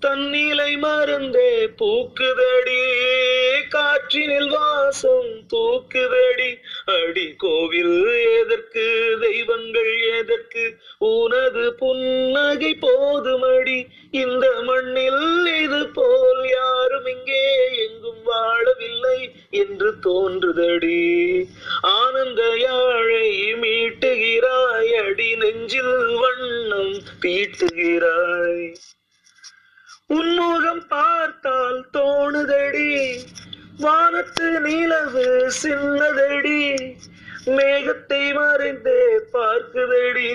தன்னிலை 0.00 0.76
மருந்தே 0.76 1.66
பூக்குதடி. 1.78 2.82
காற்றினில் 3.70 4.48
வாசம் 4.48 5.32
தூக்குதடி. 5.52 6.50
அடி 6.84 7.34
கோவில் 7.36 8.14
எதற்கு 8.40 9.16
தெய்வங்கள் 9.20 10.18
எதற்கு? 10.18 10.76
உனது 10.98 11.74
புன்னகை 11.74 12.78
போதுமடி. 12.80 13.86
இந்த 14.10 14.46
மண்ணில் 14.62 15.46
இது 15.62 15.88
போல் 15.88 16.48
யாரும் 16.48 17.06
இங்கே 17.06 17.42
எங்கும் 17.86 18.22
வாழவில்லை 18.26 19.34
என்று 19.50 19.98
தோன்றுதடி. 20.00 21.00
ஆனந்த 21.80 22.42
யாழை 22.56 23.54
மீட்டுகிறாய் 23.54 24.94
அடி 24.94 25.34
நெஞ்சில் 25.34 25.96
வண்ணம் 26.14 26.96
தீட்டுகிறாய் 27.20 28.74
உன்முகம் 30.14 30.88
பார்த்தால் 30.88 31.86
தோணுதடி. 31.92 33.18
வானத்து 33.78 34.60
நிலவு 34.60 35.52
சின்னதடி. 35.62 36.76
மேகத்தை 37.46 38.32
மறைந்தே 38.34 39.20
பார்க்குதடி. 39.32 40.30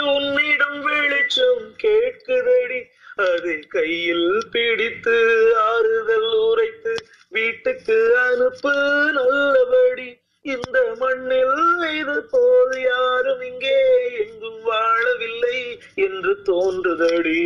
உன்னிடம் 0.00 0.82
வெளிச்சம் 0.82 1.74
கேட்குதடி. 1.82 2.82
அதை 3.16 3.58
கையில் 3.58 4.42
பிடித்து 4.50 5.52
ஆறுதல் 5.58 6.34
உரைத்து 6.34 6.94
வீட்டுக்கு 7.28 8.18
அனுப்பு 8.18 8.72
நல்லபடி. 9.12 10.23
இந்த 10.44 10.78
மண்ணில் 11.00 11.60
இது 11.90 12.14
போல் 12.30 12.72
யாரும் 12.80 13.42
இங்கே 13.42 13.76
எங்கும் 14.18 14.58
வாழவில்லை 14.66 15.58
என்று 15.96 16.32
தோன்றுதடி. 16.44 17.44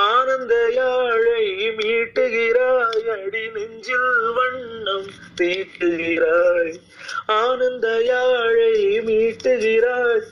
ஆனந்த 0.00 0.54
யாழை 0.74 1.44
மீட்டுகிறாய் 1.78 3.06
அடி 3.14 3.44
நெஞ்சில் 3.54 4.10
வண்ணம் 4.30 5.06
தீட்டுகிறாய் 5.36 6.72
ஆனந்த 7.36 7.86
யாழை 8.04 8.74
மீட்டுகிறாய் 9.04 10.26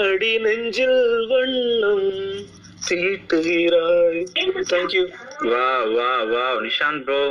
அடி 0.00 0.32
நெஞ்சில் 0.38 1.00
வண்ணம் 1.26 2.10
தீட்டுகிறாய் 2.88 4.20
தேங்க்யூ 4.66 5.06
வா 5.44 5.66
வா 5.94 6.12
வா 6.24 6.46
நிஷாந்த் 6.60 7.06
ப்ரோ 7.06 7.22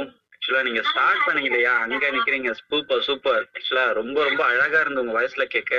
ஆக்சுவலா 0.42 0.62
நீங்க 0.68 0.82
ஸ்டார்ட் 0.84 1.26
பண்ணீங்க 1.26 1.50
இல்லையா 1.50 1.72
அங்க 1.82 2.06
நிக்கிறீங்க. 2.14 2.52
சூப்பர் 2.62 3.04
சூப்பர் 3.08 3.44
ஆக்சுவலா 3.56 3.84
ரொம்ப 3.98 4.18
ரொம்ப 4.24 4.42
அழகா 4.46 4.80
இருந்து 4.82 5.04
உங்க 5.04 5.14
வாய்ஸ்ல 5.18 5.46
கேட்க 5.48 5.74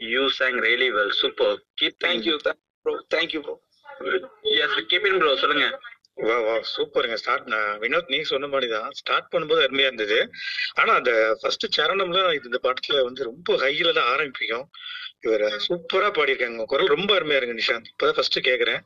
you 0.00 0.22
sang 0.38 0.56
really 0.64 0.88
well 0.96 1.12
super 1.18 1.52
keep 1.80 1.98
thank you 2.04 2.34
bro 2.86 2.94
thank you 3.14 3.40
bro 3.44 3.54
yes 4.62 4.74
Kevin 4.90 5.18
bro 5.18 5.34
சொல்லுங்க. 5.42 5.66
வா 6.22 6.36
வா 6.46 6.54
சூப்பருங்க 6.72 7.16
ஸ்டார்ட் 7.20 7.46
வினோத் 7.78 8.10
நீ 8.14 8.18
சொன்ன 8.22 8.48
மாதிரி 8.54 8.68
தான் 8.72 8.88
ஸ்டார்ட் 8.92 9.30
பண்ணும்போது 9.32 9.64
அருமையா 9.66 9.90
இருந்தது. 9.90 10.18
ஆனா 10.74 10.92
அந்த 10.94 11.12
ஃபர்ஸ்ட் 11.40 11.66
சரணம்லாம் 11.76 12.32
இது 12.38 12.50
இந்த 12.50 12.60
படத்துல 12.66 13.04
வந்து 13.04 13.28
ரொம்ப 13.30 13.56
ஹையில 13.64 13.92
தான் 13.92 14.10
ஆரம்பிக்கும். 14.14 14.66
இவர் 15.20 15.46
சூப்பரா 15.68 16.10
பாடியிருக்காங்க. 16.18 16.66
குரல் 16.66 16.94
ரொம்ப 16.96 17.12
அருமையா 17.18 17.40
இருக்கு 17.40 17.60
நிஷாந்த். 17.60 17.90
இப்பதான் 17.92 18.18
ஃபர்ஸ்ட் 18.18 18.40
கேக்குறேன். 18.50 18.82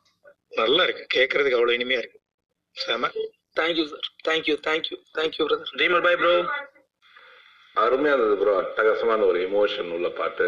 நல்லா 0.52 0.82
இருக்கு. 0.82 1.06
கேக்குறதுக்கு 1.16 1.58
அவ்வளவு 1.60 1.78
இனிமையா 1.78 2.02
இருக்கு. 2.04 2.20
செம. 2.76 3.10
Thank you 3.56 3.84
sir 3.90 4.06
thank you 4.26 4.54
thank you 4.66 4.96
thank you 5.16 5.42
brother 5.48 5.72
dreamer 5.78 6.04
boy 6.06 6.18
bro 6.20 6.32
அருமையா 7.76 8.12
இருந்தது 8.14 8.36
ப்ரோ 8.40 8.52
அட்டகாசமான 8.60 9.24
ஒரு 9.30 9.38
எமோஷன் 9.46 9.90
உள்ள 9.96 10.08
பாட்டு. 10.18 10.46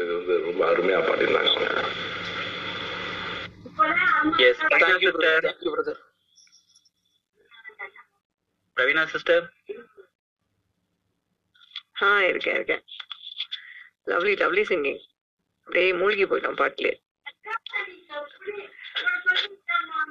இது 0.00 0.10
வந்து 0.16 0.34
ரொம்ப 0.46 0.62
அருமையா 0.70 1.00
பாடியிருந்தாங்க. 1.08 1.50
அவங்க 1.50 1.66
yes 4.46 4.62
thank you 4.74 4.96
sister 5.06 5.44
thank you 5.46 5.72
brother 5.74 6.00
Praveena 8.76 9.04
sister 9.12 9.44
ஆ 12.02 12.08
இருக்கேன் 12.30 12.56
இருக்கேன். 12.58 12.82
லவ்லி 14.10 14.32
லவ்லி 14.42 14.62
சிங்கிங் 14.70 15.00
அப்படியே 15.66 15.90
மூழ்கி 16.00 16.24
போயிட்டோம் 16.30 16.60
பாட்டுல 16.60 16.88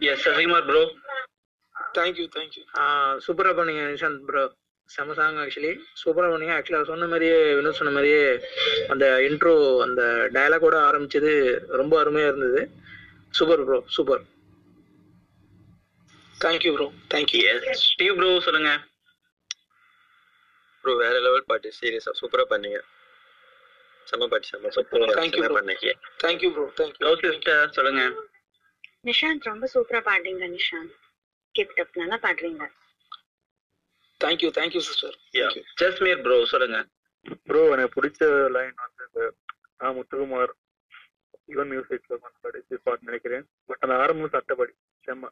yes 0.10 0.24
Sasikumar 0.26 0.68
bro 0.70 0.82
thank you 1.94 2.26
thank you 2.36 2.64
சூப்பரா 3.26 3.52
பண்ணீங்க 3.58 3.84
நிஷாந்த் 3.92 4.26
ப்ரோ 4.28 4.44
செம 4.90 5.14
சாங் 5.14 5.40
ஆக்சுவலி 5.44 5.72
சூப்பராக 6.02 6.32
பண்ணீங்க 6.34 6.54
ஆக்சுவலி 6.56 6.78
அவர் 6.78 6.92
சொன்ன 6.92 7.08
மாதிரியே 7.08 7.38
வினோத் 7.58 7.80
சொன்ன 7.80 7.92
மாதிரியே 7.92 8.22
அந்த 8.94 9.06
இன்ட்ரோ 9.28 9.54
அந்த 9.86 10.02
டயலாகோட 10.36 10.78
ஆரம்பிச்சது 10.88 11.32
ரொம்ப 11.82 11.94
அருமையா 12.04 12.30
இருந்தது. 12.32 12.62
Super 13.34 13.64
bro 13.66 13.80
super. 13.96 14.24
Thank you 16.36 16.72
bro 16.76 16.88
thank you 17.14 17.42
Steve 17.84 18.16
bro 18.20 18.30
சொல்லுங்க. 18.48 18.72
ப்ரோ 20.84 20.94
வேற 20.96 21.16
லெவல் 21.20 21.48
பாட்டு 21.48 21.70
சீரியஸா 21.80 22.14
சூப்பரா 22.22 22.46
பண்ணீங்க. 22.54 22.80
செம்ம 24.08 24.28
பாட்டு 24.32 24.50
செம்ம 24.52 24.72
சூப்பரா 24.78 25.08
Thank 25.20 25.36
you, 25.38 25.44
bro. 25.44 25.56
பண்ணீங்க. 25.58 25.92
Thank you 26.24 26.50
bro 26.54 26.66
thank you 26.78 27.56
சொல்லுங்க. 27.78 28.04
நிஷாந்த் 29.10 29.50
ரொம்ப 29.52 29.66
சூப்பரா 29.74 30.00
பாடுறீங்க 30.08 30.48
நிஷாந்த். 30.56 30.96
கீப் 31.60 31.80
அப் 31.84 32.00
நல்லா 32.04 32.20
பாடுறீங்க 32.26 32.66
thank you 34.22 34.50
thank you 34.58 34.82
sister 34.88 35.16
Jasmeer 35.82 36.22
bro 36.26 36.38
சொல்லுங்க. 36.54 36.80
ப்ரோ 37.48 37.62
எனக்கு 37.76 37.96
பிடிச்ச 37.98 38.22
லைன் 38.56 38.74
வந்து 38.84 39.06
இந்த 39.08 39.22
ஆ 39.84 39.92
முத்துக்குமார் 39.98 40.52
யுவன் 41.54 41.70
மியூசிக்ல 41.74 42.16
கடைசி 42.46 42.80
பாட்டு 42.86 43.08
நினைக்கிறேன். 43.10 43.46
பட் 43.70 43.84
அந்த 43.86 43.96
ஆரம்பம் 44.04 44.34
சட்டப்படி 44.36 44.74
செம்ம. 45.04 45.30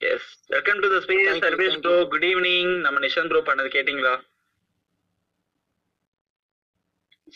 Yes 0.00 0.28
welcome 0.54 0.82
to 0.84 0.90
the 0.94 0.98
space 1.06 1.40
service 1.46 1.78
bro 1.86 1.94
good 2.12 2.26
evening 2.30 2.72
நம்ம 2.86 3.00
நிஷாந்த் 3.06 3.32
ப்ரோ 3.32 3.42
பண்ணது 3.48 3.70
கேட்டிங்களா? 3.76 4.14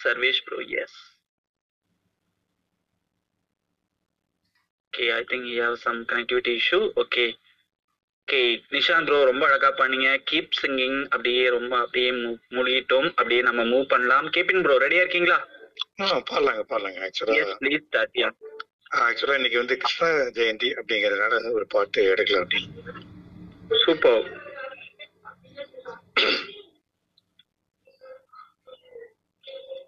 Sarvesh 0.05 0.44
bro 0.47 0.60
yes 0.82 0.98
okay 4.95 5.07
I 5.12 5.23
think 5.31 5.47
you 5.51 5.55
have 5.62 5.77
some 5.85 5.97
connectivity 6.11 6.53
issue 6.59 6.79
okay 7.03 7.25
okay 8.21 8.41
Nishant 8.75 9.09
bro 9.09 9.16
ரொம்ப 9.31 9.43
அழகா 9.49 9.71
பண்ணீங்க. 9.81 10.09
கீப் 10.29 10.59
சிங்கிங் 10.61 10.99
அப்படியே 11.09 11.43
ரொம்ப 11.49 11.73
அப்படியே 11.79 12.11
மூழ்கிட்டோம். 12.55 13.09
அப்படியே 13.11 13.41
நம்ம 13.43 13.62
மூவ் 13.65 13.87
பண்ணலாம். 13.93 14.27
கீப்பிங் 14.35 14.62
ப்ரோ 14.62 14.77
ரெடியா 14.85 15.03
இருக்கீங்களா? 15.05 15.39
பாடலாங்க 16.31 16.62
பாடலாங்க. 16.71 17.01
ஆக்சுவலா 17.07 17.57
ப்ளீஸ் 17.62 17.85
ஸ்டார்ட் 17.87 18.16
யா 18.23 18.29
ஆக்சுவலா 19.07 19.39
இன்னைக்கு 19.41 19.61
வந்து 19.62 19.79
கிருஷ்ண 19.83 20.07
ஜெயந்தி 20.39 20.71
அப்படிங்கறதுனால 20.81 21.53
ஒரு 21.59 21.66
பாட்டு 21.75 22.05
எடுக்கலாம் 22.12 22.47
அப்படின்னு 22.47 23.03
சூப்பர் 23.85 24.23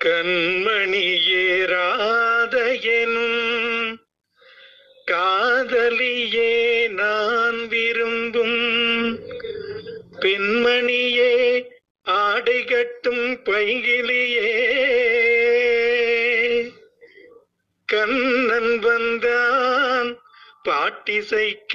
கண்மணியே 0.06 1.44
ராதையனும் 1.70 3.38
காதலியே 5.10 6.88
நான் 6.88 7.68
விரும்பும் 7.68 9.18
பெண்மணியே 10.20 11.64
ஆடை 12.02 12.64
கட்டும் 12.64 13.42
பைகிலியே 13.44 14.50
கண்ணன் 17.84 18.78
வந்தான் 18.78 20.18
பாட்டிசைக்க. 20.64 21.74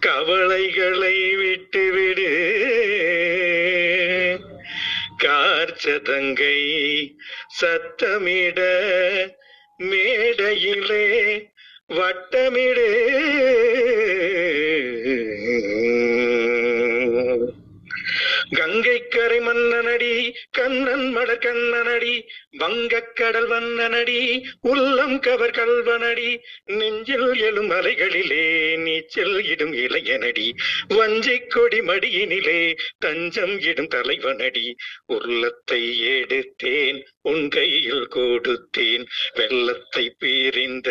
கவலைகளை 0.00 1.36
விட்டுவிடு. 1.36 2.58
கார்ச்சதங்கை 5.22 6.80
சத்தமிட 7.60 8.58
மேடையிலே 9.80 11.04
வட்டமிடு. 11.90 12.88
கங்கை 18.56 18.99
கரை 19.10 19.40
மன்னனடி 19.40 20.14
கண்ணன் 20.50 21.06
மடர் 21.16 21.38
கண்ணனடி 21.38 22.14
வங்கக் 22.58 23.12
கடல் 23.14 23.48
வண்ணனடி 23.48 24.18
உள்ளம் 24.60 25.18
கவர் 25.18 25.50
கல்வனடி 25.50 26.30
நெஞ்சில் 26.64 27.40
எழும் 27.40 27.70
அலைகளிலே 27.70 28.44
நீச்சல் 28.76 29.44
இடும் 29.44 29.72
இளையனடி 29.72 30.48
வஞ்சிக் 30.88 31.50
கொடி 31.50 31.80
மடியினிலே 31.80 32.76
தஞ்சம் 32.98 33.60
இடும் 33.60 33.88
தலைவனடி. 33.88 34.66
உள்ளத்தை 35.06 35.82
எடுத்தேன் 36.08 36.98
உன் 37.22 37.48
கையில் 37.48 38.08
கொடுத்தேன் 38.10 39.04
வெள்ளத்தை 39.34 40.04
பீரிந்த 40.18 40.88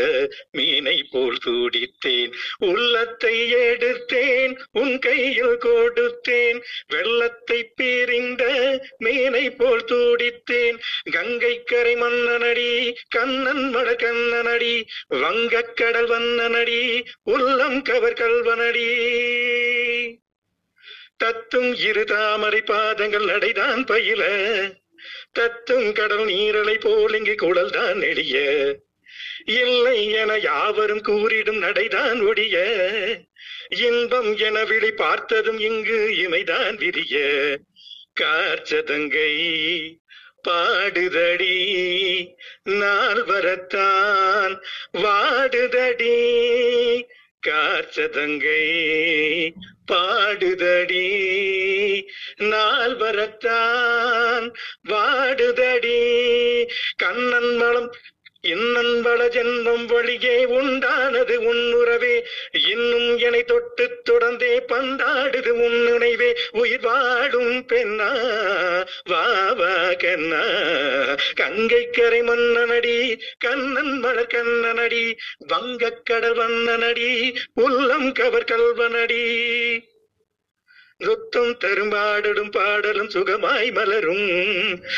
மீனை 0.51 0.97
போல் 1.11 1.37
துடித்தேன். 1.45 2.31
உள்ளத்தை 2.57 3.53
எடுத்தேன் 3.53 4.53
உன் 4.71 4.99
கையில் 4.99 5.57
கொடுத்தேன் 5.59 6.59
வெள்ளத்தை 6.87 7.63
எரிந்த 8.09 8.43
மேனை 8.99 9.55
போல் 9.57 9.83
தூடித்தேன். 9.83 10.79
கங்கை 11.11 11.63
கரை 11.63 11.95
மன்னனடி 11.95 12.95
கண்ணன் 13.09 13.75
மட 13.75 13.95
கண்ணனடி 13.95 14.85
வங்கக் 15.07 15.75
கடல் 15.75 16.09
வண்ணனடி 16.09 17.05
உள்ளம் 17.23 17.81
கவர் 17.81 18.13
கல்வனடி. 18.13 18.87
தத்தும் 21.17 21.75
இரு 21.75 22.03
தாமரை 22.03 22.61
பாதங்கள் 22.61 23.25
நடைதான் 23.25 23.85
பயில. 23.85 24.23
தத்தும் 25.31 25.93
கடல் 25.93 26.25
நீரலை 26.25 26.79
போல் 26.79 27.13
இங்கு 27.13 27.35
குடல் 27.35 27.69
தான் 27.69 28.01
எளிய. 28.01 28.75
இல்லை 29.45 30.11
என 30.11 30.37
யாவரும் 30.37 31.01
கூறிடும் 31.01 31.57
நடைதான் 31.57 32.19
ஒடிய. 32.21 32.55
இன்பம் 33.77 34.37
என 34.37 34.63
விழி 34.63 34.91
பார்த்ததும் 34.91 35.59
இங்கு 35.59 36.09
இமைதான் 36.17 36.75
விரிய. 36.75 37.15
காற்றதங்கை 38.21 39.35
பாடுதடி 40.47 41.57
நால்வரத்தான் 42.65 44.61
வாடுதடி. 44.93 46.17
காற்றதங்கை 47.47 48.65
பாடுதடி 49.91 51.07
நால்வரத்தான் 52.37 54.53
வாடுதடி. 54.89 56.01
கண்ணன் 56.95 57.55
மலம் 57.55 57.91
இன்னன் 58.41 59.03
ஜென்மம் 59.29 59.85
வழியே 59.85 60.45
உண்டானது 60.45 61.35
உன்னுறவே 61.35 62.23
இன்னும் 62.69 63.17
என்னை 63.17 63.43
தொட்டு 63.43 64.01
தொடர்ந்தே 64.09 64.59
பந்தாடுது 64.67 65.47
உன் 65.47 65.83
நினைவே. 65.83 66.35
உயிர் 66.51 66.79
வாடும் 66.79 67.65
பெண்ணா 67.65 68.09
வாவா 69.09 69.97
கண்ணா. 69.97 70.43
கங்கை 71.35 71.89
கரை 71.89 72.21
மன்னனடி 72.21 73.19
கண்ணன் 73.37 73.99
மலர் 73.99 74.27
கண்ணனடி. 74.27 75.17
வங்கக்கடல் 75.53 76.35
வண்ணனடி 76.35 77.35
உள்ளம் 77.53 78.11
கவர் 78.11 78.43
கல்வனடி. 78.43 79.88
சுத்தம் 81.03 81.57
தரும்பாடலும் 81.57 82.51
பாடலும் 82.51 83.09
சுகமாய் 83.09 83.71
மலரும். 83.73 84.27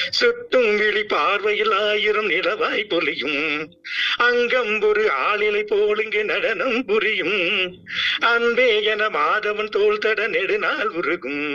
சுட்டும் 0.10 0.78
விழி 0.78 1.04
பார்வையில் 1.04 1.72
ஆயிரம் 1.72 2.30
நிலவாய் 2.30 2.84
பொலியும் 2.90 3.70
அங்கம் 4.18 4.82
ஒரு 4.82 5.10
ஆளிலை 5.30 5.64
போலுங்க 5.64 6.24
நடனம் 6.24 6.86
புரியும். 6.86 7.38
அன்பே 8.20 8.84
என 8.84 9.10
மாதவன் 9.10 9.70
தோல் 9.70 9.98
தட 9.98 10.28
நெடுநாள் 10.28 10.88
உருகும். 10.88 11.46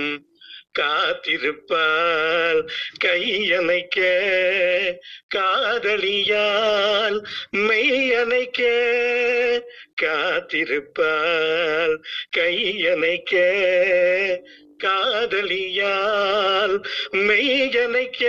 காத்திருப்பால் 0.76 2.60
கையணைக்க 3.04 4.00
காதலியால் 5.36 7.18
மெய்யணைக்க 7.58 8.60
காத்திருப்பால் 10.02 11.96
கையணைக்க 12.36 13.34
காதலியால் 14.84 16.76
மெய்யணைக்க. 17.12 18.22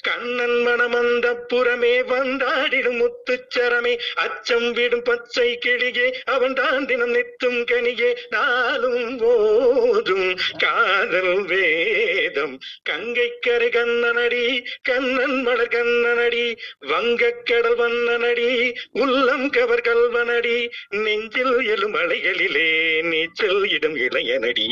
கண்ணன் 0.00 0.58
மனமந்த 0.66 1.34
புறமே 1.48 1.94
வந்தாடிடும் 2.08 3.00
முத்துச்சரமே 3.00 3.98
அச்சம் 4.14 4.72
விடும் 4.72 5.02
பச்சை 5.02 5.58
கிளியே 5.66 6.14
அவன் 6.24 6.54
தான் 6.54 6.86
தினம் 6.86 7.14
நித்தும் 7.14 7.64
கனியே. 7.64 8.16
நாளும் 8.30 9.16
போதும் 9.18 10.38
காதல் 10.58 11.44
வேதம். 11.44 12.58
கங்கைக்கரை 12.90 13.68
கண்ணனடி 13.70 14.64
கண்ணன் 14.82 15.42
மலர் 15.42 15.68
கண்ணனடி 15.68 16.56
வங்கக்கடல் 16.80 17.76
வண்ணனடி 17.76 18.74
உள்ளம் 18.92 19.50
கவர் 19.50 19.80
கல்வனடி. 19.80 20.68
நெஞ்சில் 20.88 21.66
எழும் 21.66 21.94
அலைகளிலே 21.94 23.02
நீச்சல் 23.02 23.70
இடும் 23.70 23.96
இளையனடி. 23.96 24.66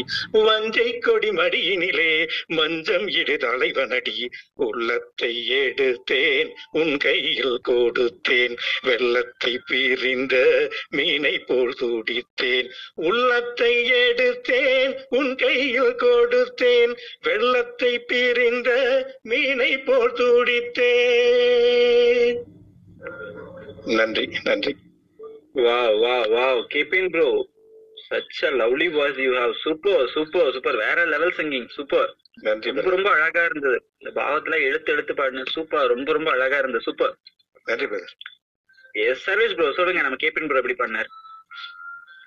தஞ்சை 0.60 0.98
கொடி 0.98 1.30
மடியினிலே 1.30 2.08
மஞ்சம் 2.48 3.06
இடு 3.10 3.36
தலைவனடி 3.38 4.16
உள்ளத்தை 4.56 5.30
எடுத்தேன் 5.58 6.50
உன் 6.70 6.96
கையில் 6.96 7.60
கொடுத்தேன் 7.60 8.54
வெள்ளத்தை 8.82 9.52
பிரிந்த 9.66 10.34
மீனை 10.90 11.38
போல் 11.38 11.74
துடித்தேன் 11.78 12.68
உள்ளத்தை 13.02 13.72
எடுத்தேன் 14.02 14.92
உன் 15.10 15.34
கையில் 15.34 15.96
கொடுத்தேன் 15.96 16.92
வெள்ளத்தை 17.22 17.92
பிரிந்த 18.04 18.70
மீனை 19.22 19.72
போல் 19.78 20.12
துடித்தேன். 20.12 20.78
நன்றி 23.96 24.26
நன்றி. 24.44 24.74
வா 25.56 25.80
வா 26.02 26.16
வா 26.28 26.46
Keep 26.72 26.92
bro 27.12 27.28
Such 28.10 28.42
a 28.42 28.50
lovely 28.52 28.88
voice 28.88 29.16
you 29.16 29.32
have. 29.34 29.52
Super, 29.64 29.98
super, 30.14 30.44
super. 30.54 30.72
வேற 30.84 30.98
லெவல் 31.12 31.34
சிங்கிங் 31.38 31.68
சூப்பர் 31.76 32.08
ரொம்ப 32.68 32.86
ரொம்ப 32.94 33.08
அழகா 33.16 33.42
இருந்தது. 33.50 33.78
இந்த 34.00 34.10
பாவத்துல 34.18 34.56
எழுத்து 34.68 34.92
எழுத்து 34.94 35.14
பாடின 35.20 35.44
சூப்பர் 35.56 35.90
ரொம்ப 35.94 36.08
ரொம்ப 36.16 36.30
அழகா 36.36 36.58
இருந்தது. 36.62 36.84
சூப்பர் 36.88 37.12
நன்றி 37.68 37.86
பிரதர் 37.92 38.16
எஸ் 38.94 39.24
சர்வீஸ் 39.28 39.54
ப்ரோ 39.58 39.68
சொல்லுங்க. 39.78 40.02
நம்ம 40.06 40.18
கேபின் 40.24 40.48
ப்ரோ 40.50 40.60
எப்படி 40.62 40.78
பண்ணார் 40.82 41.10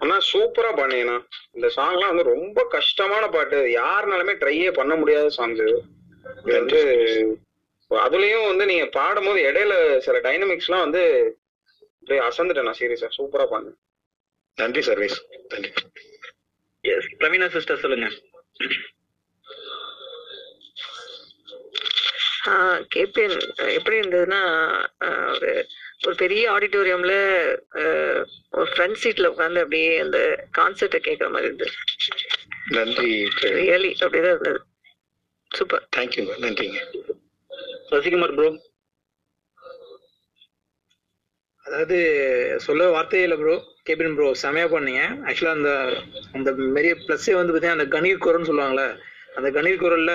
ஆனா 0.04 0.16
சூப்பரா 0.32 0.72
பண்ணீங்கண்ணா 0.80 1.18
இந்த 1.58 1.68
சாங்லாம் 1.78 2.12
வந்து 2.14 2.30
ரொம்ப 2.34 2.60
கஷ்டமான 2.78 3.24
பாட்டு. 3.36 3.60
யாருனாலுமே 3.80 4.36
ட்ரையே 4.44 4.70
பண்ண 4.80 4.94
முடியாத 5.02 5.30
சாங்ஸ் 5.38 5.64
வந்து 6.58 6.82
அதுலயும் 7.92 8.50
வந்து 8.52 8.66
நீங்க 8.72 8.86
பாடும்போது 9.00 9.40
இடையில 9.50 9.74
சில 10.06 10.18
டைனமிக்ஸ்லாம் 10.28 10.86
வந்து 10.88 11.04
அப்படியே 11.98 12.22
அசந்துட்டேன் 12.30 12.68
நான். 12.70 12.80
சீரியஸா 12.82 13.10
சூப்பரா 13.20 13.46
பண்ணு 13.56 13.72
நன்றி 14.58 14.82
சர்வீஸ். 14.88 15.18
நன்றி. 15.52 15.72
எஸ் 16.84 17.10
பிரவீனா 17.22 17.48
சிஸ்டர் 17.56 17.84
சொல்லுங்க. 17.84 18.08
கேபிஎன் 22.94 23.38
எப்படி 23.78 23.96
இருந்ததுன்னா 24.00 24.40
ஒரு 25.34 25.52
ஒரு 26.06 26.16
பெரிய 26.22 26.44
ஆடிட்டோரியம்ல 26.54 27.14
ஒரு 28.58 28.68
ஃப்ரண்ட் 28.72 29.00
சீட்ல 29.04 29.30
உட்காந்து 29.34 29.62
அப்படியே 29.64 29.92
அந்த 30.06 30.20
கான்சர்ட்டை 30.58 31.00
கேட்குற 31.08 31.30
மாதிரி 31.36 31.50
இருந்தது. 31.50 31.74
நன்றி 32.78 33.12
ரியலி 33.60 33.92
அப்படிதான் 34.04 34.34
இருந்தது. 34.36 34.62
சூப்பர் 35.52 35.88
தேங்க்யூங்க 35.98 36.36
நன்றிங்க. 36.46 36.80
சசிகுமார் 37.90 38.36
ப்ரோ 38.38 38.50
அதாவது 41.66 41.98
சொல்ல 42.66 42.88
வார்த்தையே 42.96 43.26
இல்லை 43.28 43.38
ப்ரோ 43.42 43.56
கேபின் 43.86 44.16
ப்ரோ 44.18 44.28
செமையா 44.42 44.68
பண்ணீங்க. 44.74 45.02
ஆக்சுவலா 45.28 45.56
அந்த 45.58 45.72
அந்த 46.38 46.50
பெரிய 46.76 46.94
ப்ளஸ்ஸே 47.06 47.34
வந்து 47.38 47.52
பார்த்தீங்கன்னா 47.52 47.80
அந்த 47.80 47.88
கணீர் 47.96 48.24
குரல்னு 48.26 48.50
சொல்லுவாங்கல்ல 48.50 48.86
அந்த 49.38 49.50
கணீர் 49.58 49.82
குரல்ல 49.84 50.12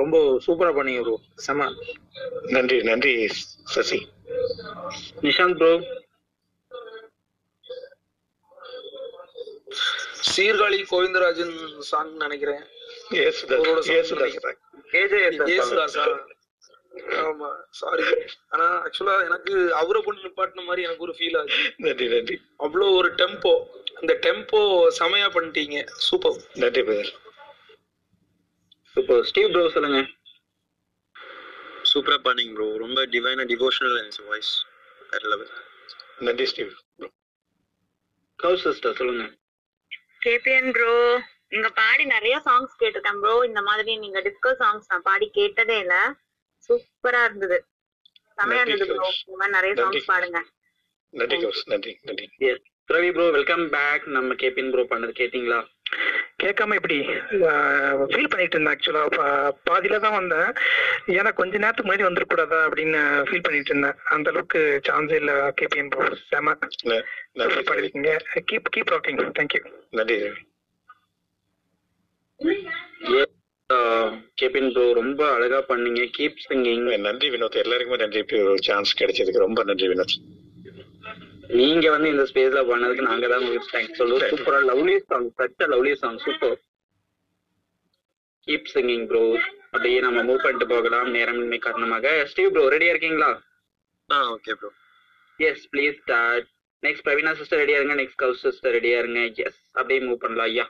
ரொம்ப 0.00 0.16
சூப்பரா 0.46 0.72
பண்ணீங்க 0.78 1.02
ப்ரோ 1.06 1.14
செம. 1.46 1.68
நன்றி 2.56 2.78
நன்றி 2.90 3.12
சசி. 3.74 3.98
நிஷாந்த் 5.26 5.58
ப்ரோ 5.62 5.72
சீர்காழி 10.32 10.78
கோவிந்தராஜன் 10.90 11.54
சாங் 11.90 12.12
நினைக்கிறேன். 12.24 12.62
இயேசுதாஸ், 13.12 13.60
அவரோட 13.60 13.80
song 15.88 16.12
ஆமா 17.22 17.48
சாரி 17.78 18.04
ஆனா 18.52 18.66
ஆக்சுவலா 18.84 19.14
எனக்கு 19.26 19.52
அவரை 19.80 20.00
கொண்டு 20.02 20.24
நிப்பாட்டின 20.24 20.64
மாதிரி 20.64 20.84
எனக்கு 20.86 21.06
ஒரு 21.06 21.14
ஃபீல் 21.18 21.38
ஆச்சு. 21.40 21.60
நன்றி 21.78 22.06
நன்றி. 22.14 22.36
அவ்வளோ 22.64 22.86
ஒரு 22.98 23.08
டெம்போ 23.20 23.52
அந்த 24.00 24.12
டெம்போ 24.26 24.60
செமையா 24.98 25.28
பண்ணிட்டீங்க. 25.36 25.78
சூப்பர் 26.08 26.38
நன்றி 26.62 26.82
பிரதர் 26.88 27.12
சூப்பர் 28.96 29.24
ஸ்டீவ் 29.30 29.50
ப்ரோ 29.54 29.64
சொல்லுங்க. 29.76 30.00
சூப்பரா 31.90 32.18
பண்ணீங்க 32.26 32.54
ப்ரோ 32.56 32.68
ரொம்ப 32.84 33.00
டிவைனா 33.14 33.44
டிவோஷனல் 33.52 33.96
இருந்துச்சு 33.96 34.28
வாய்ஸ் 34.30 34.52
வேற 35.10 35.22
லெவல் 35.32 35.52
நன்றி 36.26 36.46
ஸ்டீவ் 36.52 36.72
கவு 38.38 38.56
சிஸ்டர் 38.64 38.98
சொல்லுங்க. 38.98 39.24
கேபிஎன் 40.24 40.72
ப்ரோ 40.76 40.94
நீங்க 41.52 41.68
பாடி 41.78 42.04
நிறைய 42.14 42.36
சாங்ஸ் 42.46 42.78
கேட்டிருக்கேன் 42.80 43.20
ப்ரோ 43.22 43.34
இந்த 43.50 43.60
மாதிரி 43.68 43.92
நீங்க 43.96 44.18
டிஸ்கோ 44.26 44.50
சாங்ஸ் 44.62 44.90
நான் 44.92 45.06
பாடி 45.08 45.26
கேட்டதே 45.38 45.76
இல்ல. 45.84 45.94
சூப்பரா 46.68 47.20
இருந்தது. 47.28 47.58
செமையா 48.38 48.62
இருந்தது 48.64 48.96
நிறைய. 49.56 49.72
சாங்ஸ் 49.80 50.08
பாடுங்க. 50.10 50.40
நன்றி 51.14 51.36
கௌஸ் 51.44 51.62
நன்றி 51.72 51.92
நன்றி. 52.08 52.26
Yes 52.48 52.64
Ravi 52.88 53.08
bro 53.14 53.24
welcome 53.36 53.64
back 53.74 54.04
நம்ம 54.16 54.34
கேபின் 54.42 54.70
ப்ரோ 54.74 54.82
பண்ணது 54.92 55.12
கேட்டிங்களா? 55.18 55.58
கேட்காம 56.42 56.76
இப்படி 56.78 56.96
ஃபீல் 58.10 58.30
பண்ணிட்டு 58.32 58.56
இருந்தேன் 58.56 58.72
ஆக்சுவலா 58.72 59.02
பாதியில 59.68 59.98
தான் 60.04 60.16
வந்தேன். 60.18 60.50
ஏன்னா 61.16 61.30
கொஞ்ச 61.40 61.52
நேரத்துக்கு 61.62 61.88
முன்னாடி 61.88 62.06
வந்துடக்கூடாதா 62.06 62.58
அப்படின்னு 62.66 63.00
ஃபீல் 63.28 63.44
பண்ணிட்டு 63.46 63.72
இருந்தேன். 63.72 63.98
அந்த 64.14 64.30
அளவுக்கு 64.32 64.60
சான்ஸ் 64.88 65.14
இல்ல 65.20 65.32
கேபிஎன் 65.60 65.90
ப்ரோ 65.94 66.06
செம. 66.30 66.54
பண்ணிருக்கீங்க 67.70 68.12
கீப் 68.50 68.72
கீப் 68.76 68.94
ராக்கிங் 68.94 69.20
தேங்க்யூ 69.40 69.62
நன்றி 69.98 70.18
ரவி. 70.24 70.42
கேபின் 74.40 74.70
ப்ரோ 74.74 74.84
ரொம்ப 74.98 75.20
அழகா 75.36 75.58
பண்ணீங்க. 75.70 76.02
கீப் 76.16 76.44
சிங்கிங் 76.44 76.84
நன்றி 77.06 77.28
வினோத். 77.34 77.58
எல்லாருக்குமே 77.62 77.98
நன்றி. 78.02 78.20
ஒரு 78.50 78.62
சான்ஸ் 78.68 78.92
கிடைச்சதுக்கு 79.00 79.44
ரொம்ப 79.46 79.62
நன்றி 79.70 79.88
வினோத். 79.92 80.14
நீங்க 81.60 81.84
வந்து 81.94 82.08
இந்த 82.12 82.24
ஸ்பேஸ்ல 82.30 82.60
பண்ணதுக்கு 82.70 83.04
நாங்க 83.08 83.26
தான் 83.32 83.42
உங்களுக்கு 83.42 83.72
தேங்க்ஸ் 83.74 84.00
சொல்லுவோம் 84.00 84.30
சூப்பரா 84.32 84.60
lovely 84.70 84.96
song 85.10 85.28
such a 85.40 85.68
lovely 85.74 85.92
song 86.02 86.18
super 86.24 86.56
keep 88.46 88.72
singing 88.74 89.06
bro 89.10 89.22
அப்படியே 89.74 89.98
நம்ம 90.06 90.18
மூவ் 90.28 90.42
பண்ணிட்டு 90.44 90.68
போகலாம். 90.74 91.08
நேரமின்மை 91.16 91.58
காரணமாக. 91.66 92.06
ஸ்டீவ் 92.30 92.52
ப்ரோ 92.54 92.64
ரெடியா 92.74 92.92
இருக்கீங்களா? 92.94 93.30
ஆ 94.08 94.18
okay 94.34 94.54
bro 94.60 94.70
yes 95.38 95.66
please 95.72 95.98
start 96.02 96.48
next 96.82 97.06
Praveena 97.06 97.34
sister 97.40 97.62
ரெடியா 97.64 97.80
இருங்க. 97.80 97.96
நெக்ஸ்ட் 98.02 98.20
கவு 98.24 98.42
சிஸ்டர் 98.46 98.76
ரெடியா 98.78 98.98
இருங்க. 99.04 99.22
எஸ் 99.48 99.62
அப்படியே 99.78 100.00
மூவ் 100.08 100.22
பண்ணலாம். 100.24 100.50
ஐயா 100.52 100.66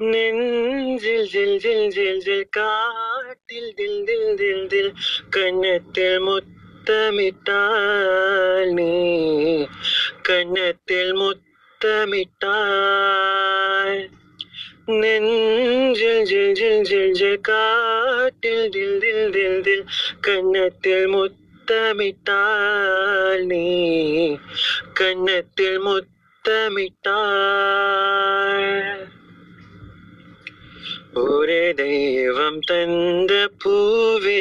நெஞ்சில் 0.00 1.26
ஜில் 1.30 1.56
ஜில் 1.62 1.90
ஜில் 1.94 2.20
ஜில் 2.20 2.44
காட்டில் 2.50 3.72
தில் 3.76 3.98
தில் 4.06 4.30
தில் 4.36 4.62
தில் 4.68 4.88
கண்ணத்தில் 5.30 6.22
முத்தமிட்டால் 6.26 7.50
நீ 8.72 8.86
கண்ணத்தில் 10.22 11.12
முத்தமிட்டால் 11.12 12.40
நெஞ்சில் 15.02 16.24
ஜில் 16.24 16.56
ஜில் 16.56 16.82
ஜில் 16.84 17.14
ஜில் 17.14 17.38
காட்டில் 17.42 18.66
தில் 18.70 18.98
தில் 18.98 19.30
தில் 19.30 19.60
தில் 19.62 19.84
கண்ணத்தில் 20.20 21.08
முத்தமிட்டால் 21.08 22.66
நீ 23.46 23.64
கண்ணத்தில் 24.94 25.80
முத்தமிட்டால் 25.80 26.90
ஒரு 31.12 31.60
தெய்வம் 31.76 32.60
தந்த 32.66 33.32
பூவே 33.62 34.40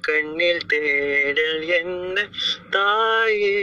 கண்ணில் 0.00 0.66
தேடல் 0.66 1.62
என்ன 1.76 2.24
தாயே 2.70 3.54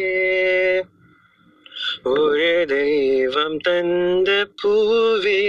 ஒரு 2.13 2.49
தெய்வம் 2.67 3.59
தந்த 3.59 4.31
பூவே 4.61 5.39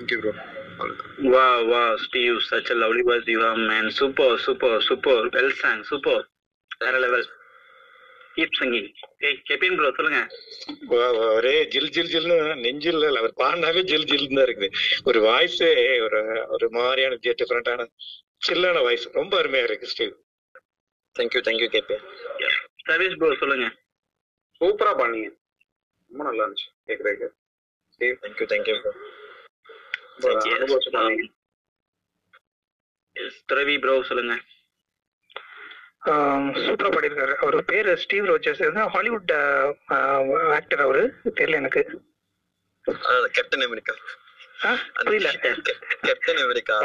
Thank. 0.08 0.57
Wow, 0.78 1.60
wow, 1.72 1.98
Steve, 2.10 2.38
such 2.50 2.70
a 2.70 2.74
lovely 2.74 3.02
voice 3.02 3.26
you 3.26 3.40
have, 3.40 3.60
man. 3.68 3.90
Super, 4.00 4.38
super, 4.46 4.78
super. 4.88 5.28
Well 5.28 5.52
sang, 5.62 5.82
super. 5.90 6.22
வேற 6.78 6.98
லெவல் 6.98 7.28
கீப் 8.36 8.50
சிங்கிங் 8.60 8.94
ஏய் 9.18 9.42
கெபின் 9.48 9.76
ப்ரோ 9.76 9.92
சொல்லுங்க. 9.96 10.36
வா- 10.90 11.16
வா- 11.16 11.34
ஒரே 11.34 11.64
ஜில் 11.64 11.88
ஜில் 11.88 12.06
ஜில்னு 12.06 12.56
நெஞ்சில் 12.56 13.16
அவர் 13.16 13.32
பாடினாவே 13.36 13.82
ஜில் 13.82 14.05
ஜில் 14.05 14.34
தான் 14.34 14.44
இருக்குது. 14.44 14.70
ஒரு 15.05 15.20
வாய்ஸே 15.20 16.02
ஒரு 16.02 16.46
ஒரு 16.48 16.70
மாதிரியான 16.70 17.14
டிஃபரெண்டான 17.14 17.86
சில்லான 18.48 18.82
வாய்ஸ் 18.82 19.12
ரொம்ப 19.12 19.42
அருமையா 19.42 19.62
இருக்கு 19.62 19.86
Steve 19.86 20.12
thank you 21.18 21.40
thank you 21.42 21.68
கேபே 21.68 21.98
service 22.84 23.16
bro 23.16 23.36
சொல்லுங்க. 23.36 23.66
சூப்பரா 24.60 24.92
பண்ணீங்க 24.94 25.30
ரொம்ப 26.09 26.24
நல்லா 26.24 26.46
இருந்துச்சு. 26.46 26.90
கேக்குறதுக்கு. 26.90 27.28
Thank you 27.98 28.46
thank you 28.48 28.80
bro 28.80 28.92
துறவி 33.48 33.74
ப்ரோ 33.78 33.94
சொல்லுங்க. 34.02 34.34
சூப்பரா 36.58 36.90
பாடியிருக்காரு 36.90 37.34
அவர் 37.36 37.56
பேரு 37.64 37.96
ஸ்டீவ் 37.96 38.28
ரோஜர்ஸ் 38.28 38.62
ஹாலிவுட் 38.88 39.32
ஆக்டர் 40.52 40.80
அவரு? 40.80 41.02
தெரியல 41.36 41.54
எனக்கு. 41.54 41.82
கேப்டன் 43.32 43.62
அமெரிக்கா 43.62 43.94
ஆ, 44.64 44.70
புரியல. 44.98 45.28
கேப்டன் 46.02 46.40
அமெரிக்கா 46.42 46.76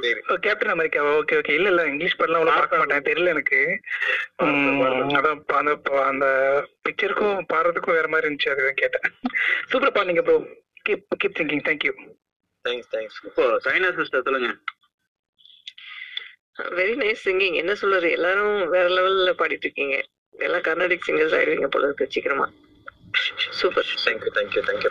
பேரு. 0.00 0.20
கேப்டன் 0.40 0.70
அமெரிக்கா 0.70 1.00
ஓகே 1.14 1.36
ஓகே 1.38 1.50
இல்ல 1.50 1.68
இல்ல 1.68 1.82
இங்கிலீஷ் 1.86 2.18
படம்லாம் 2.18 2.40
அவ்வளவு 2.40 2.58
பார்க்க 2.58 2.76
மாட்டேன். 2.76 3.06
தெரியல 3.08 3.28
எனக்கு. 3.28 3.58
அதான் 5.18 5.42
அந்த 6.06 6.26
பிக்சருக்கும் 6.84 7.44
பாடுறதுக்கும் 7.52 7.98
வேற 7.98 8.08
மாதிரி 8.08 8.26
இருந்துச்சு 8.26 8.50
அதுதான் 8.50 8.74
கேட்டேன். 8.74 9.06
சூப்பரா 9.70 9.90
பாடுங்க 9.90 10.22
bro 10.22 10.36
keep 10.86 11.06
keep 11.16 11.36
thinking 11.38 11.66
thank you 11.68 11.94
thanks 12.68 12.90
thanks 12.94 13.18
இப்போ 13.30 13.44
சைனா 13.66 13.90
சிஸ்டர் 13.98 14.26
சொல்லுங்க. 14.28 14.50
வெரி 16.78 16.94
நைஸ் 17.02 17.26
சிங்கிங் 17.26 17.56
என்ன 17.62 17.72
சொல்றது? 17.82 18.08
எல்லாரும் 18.18 18.56
வேற 18.74 18.86
லெவல்ல 18.96 19.32
பாடிட்டு 19.42 19.66
இருக்கீங்க. 19.68 19.96
எல்லாம் 20.46 20.64
கர்நாடிக் 20.68 21.06
சிங்கர்ஸ் 21.08 21.36
ஆயிடுவீங்க 21.36 21.68
போல 21.74 21.86
இருக்கு 21.88 22.12
சீக்கிரமா. 22.14 22.46
Super 23.60 23.92
thank you 24.06 24.32
thank you 24.38 24.62
thank you 24.68 24.90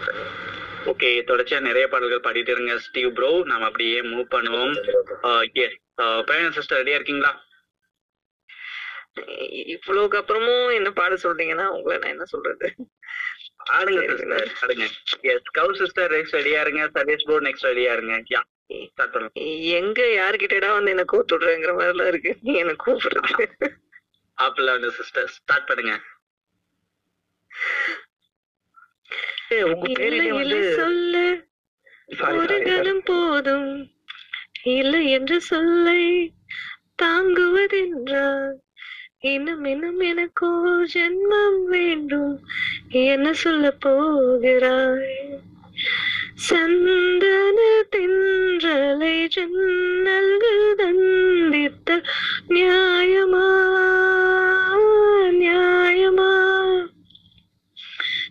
okay 0.92 1.10
தொடர்ச்சியா 1.30 1.60
நிறைய 1.68 1.86
பாடல்கள் 1.92 2.26
பாடிட்டு 2.26 2.52
இருங்க 2.54 2.74
ஸ்டீவ் 2.86 3.10
ப்ரோ 3.18 3.32
நாம 3.50 3.66
அப்படியே 3.70 3.98
மூவ் 4.12 4.28
பண்ணுவோம். 4.36 4.74
எஸ் 5.64 6.58
சிஸ்டர் 6.58 6.80
ரெடியா 6.82 6.98
இருக்கீங்களா? 7.00 7.32
இவ்வளவுக்கு 9.76 10.20
அப்புறமும் 10.22 10.68
என்ன 10.80 10.90
பாட 11.00 11.14
சொல்றீங்கன்னா 11.26 11.66
உங்களை 11.78 11.96
நான் 12.02 12.14
என்ன 12.16 12.26
சொல்றது? 12.34 12.68
ஆடுங்க 13.74 14.02
சிஸ்டர் 14.10 14.52
ஆடுங்க. 14.62 14.86
எஸ் 15.22 15.50
கவு 15.58 15.74
சிஸ்டர் 15.76 16.12
நெக்ஸ்ட் 16.12 16.38
ரெடியா 16.40 16.62
இருங்க. 16.66 16.90
சர்வீஸ் 16.94 17.26
ப்ரோ 17.26 17.40
நெக்ஸ்ட் 17.40 17.68
ரெடியா 17.70 17.94
இருங்க. 17.98 18.16
யா 18.36 18.44
எங்க 19.80 20.02
யாருக்கிட்டடா 20.20 20.70
வந்து 20.72 20.90
என்ன 20.90 21.04
கூப்பிட்டு 21.04 21.34
விடுறேங்கிற 21.36 21.74
மாதிரிலாம் 21.80 22.08
இருக்கு. 22.08 22.32
நீ 22.42 22.54
என்ன 22.54 22.76
கூப்பிடுறது? 22.86 23.46
ஆப்பிள் 24.34 24.66
வந்து 24.66 24.92
சிஸ்டர் 24.92 25.28
ஸ்டார்ட் 25.28 25.68
பண்ணுங்க. 25.68 25.96
உங்க 29.50 29.92
பேரிலே 29.94 30.32
வந்து 30.32 30.74
சொல்ல. 30.74 31.16
ஒரு 32.40 32.62
கணம் 32.66 33.04
போதும். 33.04 33.70
இல்லை 34.64 35.02
என்று 35.12 35.42
சொல்லை. 35.42 36.02
தாங்குவதென்றால் 37.02 38.54
இன்னும் 39.20 39.66
இன்னும் 39.66 40.00
எனக்கோ 40.00 40.48
ஜென்மம் 40.94 41.66
வேண்டும். 41.66 42.40
என்ன 42.90 43.34
சொல்ல 43.34 43.72
போகிறாய்? 43.72 45.40
சந்தன 46.34 47.84
தின்றலை 47.96 49.28
ஜன்னல்கள் 49.36 50.76
தண்டித்த 50.78 52.02
நியாயமா? 52.50 53.48
நியாயமா? 55.32 56.60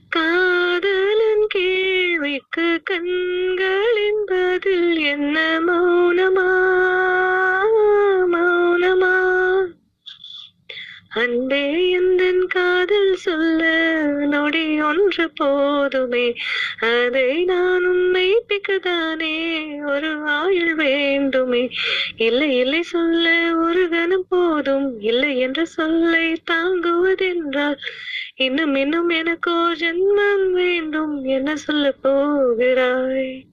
காதலன் 0.09 1.47
கேள்விக்கு 1.49 2.81
கண்களின் 2.85 4.25
பதில் 4.27 4.99
என்ன 4.99 5.61
மௌனமா? 5.67 6.51
அன்பே 11.17 11.91
எந்தன் 11.99 12.47
காதல் 12.47 13.15
சொல்ல 13.15 13.61
நொடி 14.27 14.81
ஒன்று 14.81 15.31
போதுமே. 15.35 16.35
அதை 16.81 17.45
நான் 17.45 17.85
உன்னை 17.85 18.45
பிக்கதானே 18.49 19.37
ஒரு 19.87 20.15
ஆயுள் 20.15 20.75
வேண்டுமே. 20.75 21.71
இல்லை 22.17 22.57
இல்லை 22.57 22.83
சொல்ல 22.83 23.55
ஒரு 23.57 23.89
கணம் 23.89 24.27
போதும். 24.29 25.01
இல்லை 25.01 25.39
என்ற 25.39 25.65
சொல்லை 25.65 26.43
தாங்குவதென்றால் 26.51 27.79
இன்னும் 28.35 28.75
இன்னும் 28.75 29.09
எனக்கோ 29.09 29.75
ஜென்மம் 29.81 30.51
வேண்டும். 30.51 31.25
என்ன 31.25 31.57
சொல்ல 31.57 31.95
போகிறாய்? 32.03 33.47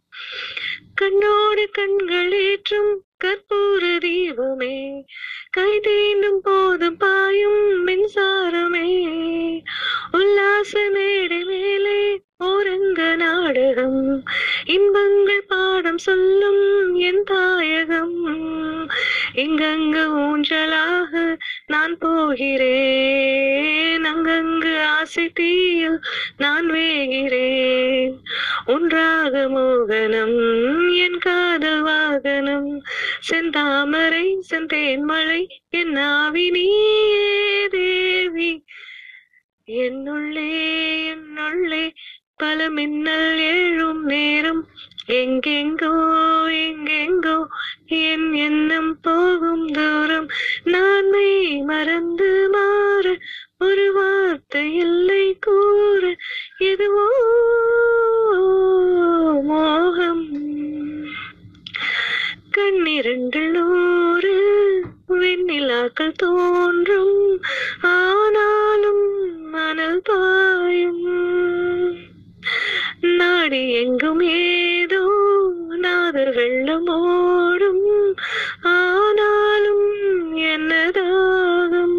கண்ணோடு 1.02 1.69
கண்கள் 1.72 2.31
ஏற்றும் 2.31 3.03
கற்பூர 3.23 3.84
தீபமே. 3.98 5.03
கை 5.58 5.80
தீண்டும் 5.80 6.40
போது 6.44 6.94
பாயும் 6.94 7.88
மின்சாரமே. 7.88 8.88
உல்லாச 10.12 10.90
மேடை 10.94 11.44
மேலே 11.44 12.22
ஓரங்க 12.44 13.16
நாடகம். 13.16 14.24
இன்பங்கள் 14.66 15.44
பாடம் 15.48 15.98
சொல்லும் 15.98 16.96
என் 16.96 17.24
தாயகம். 17.24 18.18
எங்கங்க 19.36 19.98
ஊஞ்சலாக 20.24 21.38
நான் 21.68 21.98
போகிறேன். 21.98 24.03
அங்கங்கு 24.03 24.84
ஆசை 24.84 25.30
தீயில் 25.30 25.99
நான் 26.38 26.69
வேகிறேன். 26.69 28.19
ஒன்றாக 28.65 29.49
மோகனம் 29.49 30.98
என் 30.98 31.18
காதல் 31.18 31.81
வாகனம். 31.81 32.81
செந்தாமரை 33.31 34.35
செந்தேன் 34.52 34.99
மழை 34.99 35.61
என் 35.69 35.95
ஆவி 35.95 36.52
தேவி. 37.72 38.64
என்னுள்ளே 39.68 40.76
என்னுள்ளே 41.15 41.90
பல 42.35 42.69
மின்னல் 42.69 43.38
எழும் 43.38 44.06
நேரம். 44.06 44.68
எங்கெங்கோ 45.08 46.48
எங்கெங்கோ 46.48 47.46
என் 47.86 48.34
எண்ணம் 48.34 48.98
போகும் 49.02 49.68
தூரம். 49.68 50.28
நான் 50.64 51.10
மெய் 51.10 51.62
மறந்து 51.62 52.50
மாற 52.52 53.18
ஒரு 53.60 53.94
வார்த்தை 53.94 54.76
இல்லை 54.76 55.38
கூற. 55.40 56.16
எதுவோ 56.58 57.08
மோகம். 59.44 60.28
கண்ணிரண்டு 62.58 63.48
நூறு 63.48 64.86
வெண்ணிலாக்கள் 65.10 66.12
தோன்றும். 66.12 67.42
ஆனாலும் 67.82 69.50
மணல் 69.50 70.02
பாயும். 70.04 72.03
நாடு 73.04 73.70
எங்கும் 73.70 74.20
ஏதோ 74.20 75.02
நாத 75.76 76.32
வெள்ளம் 76.36 76.88
ஓடும் 76.88 78.16
ஆனாலும் 78.62 79.88
என்னதாகும்? 80.36 81.98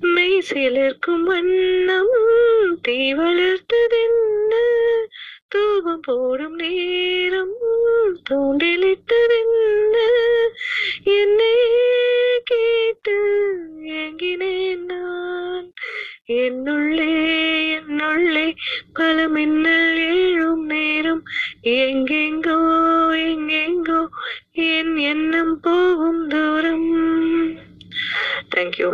மெய் 0.00 0.42
சிலிர்க்கும் 0.50 1.22
வண்ணம் 1.22 2.14
தீ 2.82 3.14
வளர்த்ததென்ன 3.14 4.54
தூவம் 5.50 6.00
போடும் 6.00 6.54
நேரம் 6.54 7.54
தூண்டிலிட்டதென்ன? 8.30 9.96
என்னை 11.02 11.54
கேட்டு 12.44 13.14
ஏங்கினேன் 13.82 14.84
நான். 14.84 15.72
என்னுள்ளே 16.26 17.08
என்னுள்ளே 17.78 18.54
பல 18.92 19.28
மின்னல் 19.28 19.96
ஏழும் 19.96 20.64
நேரம். 20.64 21.22
எங்கெங்கோ 21.62 22.58
எங்கெங்கோ 23.12 24.00
என் 24.52 24.96
எண்ணம் 24.96 25.60
போகும் 25.60 26.28
தூரம். 26.28 26.90
தேங்க்யூ 28.56 28.90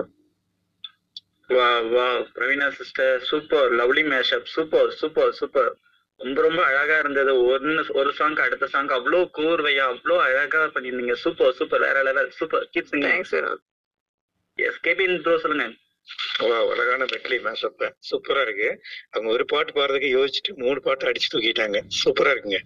வா 1.48 1.78
வா 1.78 2.08
Praveena 2.34 2.68
sister 2.68 3.20
super 3.20 3.72
lovely 3.72 4.04
mashup 4.08 4.44
super 4.44 4.90
super 4.90 5.32
super 5.32 5.72
ரொம்ப 6.20 6.38
ரொம்ப 6.42 6.60
அழகா 6.70 6.96
இருந்தது. 6.98 7.32
ஒன்னு 7.52 7.84
ஒரு 8.00 8.10
சாங் 8.18 8.36
அடுத்த 8.46 8.66
சாங் 8.66 8.90
அவ்வளோ 8.96 9.20
கூர்வையா 9.38 9.84
அவ்வளோ 9.92 10.16
அழகா 10.26 10.60
பண்ணிருந்தீங்க 10.74 11.16
சூப்பர் 11.22 11.56
சூப்பர் 11.60 11.84
வேற 11.86 12.02
level 12.02 12.30
super 12.38 12.66
keep 12.74 12.90
singing 12.90 13.24
yes 14.58 14.82
Kevin 14.86 15.16
bro 15.22 15.34
சொல்லுங்க. 15.44 15.64
வா 16.48 16.56
அழகான 16.72 17.02
மெட்லி 17.12 17.36
மேசப்ப 17.46 17.88
சூப்பரா 18.08 18.40
இருக்கு. 18.46 18.68
அவங்க 19.10 19.28
ஒரு 19.36 19.44
பாட்டு 19.52 19.72
பாடுறதுக்கு 19.72 20.10
யோசிச்சுட்டு 20.16 20.52
மூணு 20.64 20.80
பாட்டு 20.80 21.08
அடிச்சு 21.10 21.32
தூக்கிட்டாங்க. 21.34 21.78
சூப்பரா 22.02 22.32
இருக்குங்க. 22.34 22.60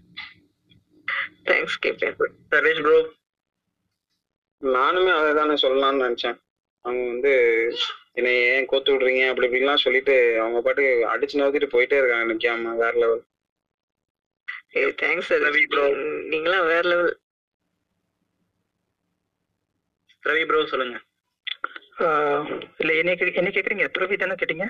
தேங்க்ஸ் 1.48 1.78
கேபேன் 1.84 2.16
சர்வேஷ் 2.52 2.82
ப்ரோ 2.86 2.98
நானுமே 4.62 5.12
அதை 5.18 5.30
தானே 5.34 5.56
சொல்லலாம்னு 5.64 6.04
நினைச்சேன். 6.06 6.38
அவங்க 6.84 7.04
வந்து 7.12 7.32
என்னை 8.12 8.32
ஏன் 8.52 8.68
கோத்து 8.70 8.92
விடுறீங்க? 8.92 9.24
அப்படி 9.28 9.46
இப்படிலாம் 9.48 9.84
சொல்லிட்டு 9.84 10.14
அவங்க 10.40 10.60
பாட்டு 10.60 10.84
அடிச்சு 11.12 11.40
நோக்கிட்டு 11.40 11.74
போயிட்டே 11.74 11.98
இருக்காங்க 12.00 12.26
நிக்காம 12.32 12.76
வேற 12.82 12.92
லெவல் 13.02 13.22
தேங்க்ஸ் 14.74 15.32
ரவி 15.46 15.62
ப்ரோ 15.72 15.84
நீங்களாம் 16.32 16.66
வேற 16.72 16.82
லெவல் 16.90 17.14
ரவி 20.22 20.42
ப்ரோ 20.48 20.60
சொல்லுங்க. 20.72 20.96
இல்ல 22.82 22.90
என்ன 23.00 23.14
என்ன 23.40 23.50
கேக்குறீங்க? 23.56 23.86
துறவி 23.96 24.16
தானே 24.16 24.36
கேட்டீங்க? 24.40 24.66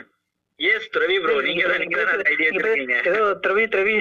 எஸ் 0.61 0.89
ரவி 1.03 1.17
ப்ரோ 1.25 1.35
நீங்க 1.49 1.65
தான் 1.71 1.83
நீங்க 1.83 1.99
தான் 2.05 2.23
ஐடியா 2.33 2.49
வச்சிருக்கீங்க. 2.51 2.97
ஏதோ 3.11 3.23
துறவி 3.45 3.65
துறவி. 3.75 3.97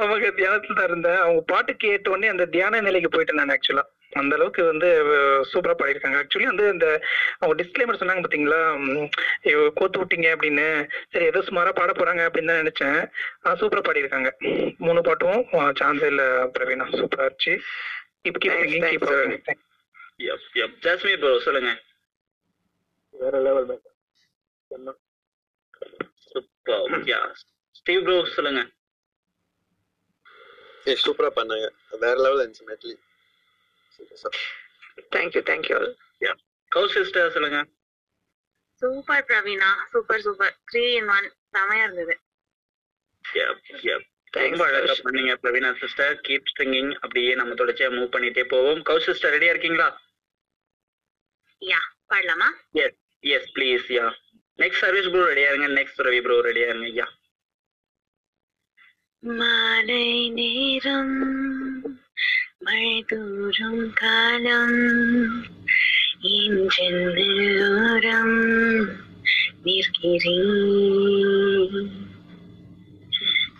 அவங்க 0.00 0.28
தியானத்துல 0.40 0.76
தான் 0.78 0.88
இருந்தேன். 0.90 1.20
அவங்க 1.24 1.40
பாட்டு 1.52 1.72
கேட்ட 1.84 2.10
உடனே 2.14 2.32
அந்த 2.34 2.46
தியான 2.54 2.80
நிலைக்கு 2.88 3.10
போயிட்டேன் 3.14 3.40
நான் 3.42 3.54
ஆக்சுவலா 3.56 3.84
அந்த 4.12 4.32
அளவுக்கு 4.36 4.62
வந்து 4.70 4.88
சூப்பரா 5.50 5.74
பாடியிருக்காங்க 5.80 6.20
ஆக்சுவலி 6.20 6.46
வந்து 6.50 6.64
இந்த 6.74 6.86
அவங்க 7.40 7.54
டிஸ்க்ளைமர் 7.60 8.00
சொன்னாங்க 8.00 8.22
பாத்தீங்களா? 8.24 8.60
கோத்து 9.78 10.00
விட்டீங்க 10.00 10.28
அப்படின்னு. 10.34 10.66
சரி 11.12 11.28
ஏதோ 11.30 11.42
சுமாரா 11.48 11.72
பாட 11.78 11.92
போறாங்க 11.98 12.22
அப்படின்னு 12.28 12.52
தான் 12.52 12.62
நினைச்சேன். 12.62 12.98
சூப்பரா 13.60 13.82
பாடியிருக்காங்க 13.88 14.30
மூணு 14.86 15.02
பாட்டும் 15.08 15.40
சான்ஸ் 15.80 16.04
இல்ல 16.10 16.24
பிரவீனா. 16.56 16.86
சூப்பரா 17.00 17.26
இருந்துச்சு. 17.28 17.54
Keep 18.24 18.40
keep 18.44 18.58
singing 18.62 18.88
keep 18.92 19.06
Jasmeer 20.86 21.20
bro 21.22 21.32
சொல்லுங்க. 21.46 21.70
வேற 23.14 23.36
level 23.46 23.68
super 26.32 27.06
yeah 27.12 27.20
Steve 27.78 28.02
bro 28.06 28.16
சொல்லுங்க. 28.36 28.62
ஏ 30.88 30.92
சூப்பரா 31.04 31.30
பண்ணாங்க. 31.38 31.66
வேற 32.04 32.16
லெவல் 32.24 32.42
இருந்துச்சு 32.42 32.68
medley 32.72 32.94
thank you 35.16 35.42
thank you 35.50 35.78
yeah 36.26 36.32
cow 36.72 36.82
sister 36.96 37.34
சொல்லுங்க. 37.36 37.60
Super 38.82 39.24
Praveena 39.28 39.70
super 39.92 40.22
super 40.26 40.54
three 40.70 40.84
in 40.98 41.10
one 41.16 41.28
செமையா 41.56 41.84
இருந்தது. 41.86 42.14
ரொம்ப 44.34 44.62
அழகா 44.68 44.94
பண்ணீங்க 45.06 45.32
பிரவீனா 45.42 45.70
சிஸ்டர் 45.82 46.14
கீப் 46.26 46.54
சிங்கிங் 46.58 46.90
அப்படியே 47.02 47.32
நம்ம 47.40 47.54
தொடர்ச்சியா 47.60 47.88
மூவ் 47.96 48.14
பண்ணிட்டே 48.14 48.44
போவோம். 48.54 48.80
கௌ 48.88 48.96
சிஸ்டர் 49.06 49.34
ரெடியா 49.36 49.52
இருக்கீங்களா? 49.54 49.88
யா 51.70 51.80
பாடலாமா? 52.12 52.48
Yes 52.82 52.98
yes 53.34 53.48
please 53.56 53.88
yeah 53.98 54.06
next 54.62 54.82
service 54.84 55.10
bro 55.14 55.24
ரெடியா 55.32 55.50
இருங்க. 55.52 55.68
நெக்ஸ்ட் 55.80 56.04
ரவி 56.08 56.20
ப்ரோ 56.26 56.36
ரெடியா 56.48 56.68
இருங்க 56.72 56.90
யா 57.00 57.08
மாலை 59.22 60.04
நேரம். 60.36 61.16
மழை 62.62 63.04
தூரும் 63.06 63.92
காலம் 63.92 65.44
என் 66.20 66.66
நிற்கிறேன். 69.62 71.90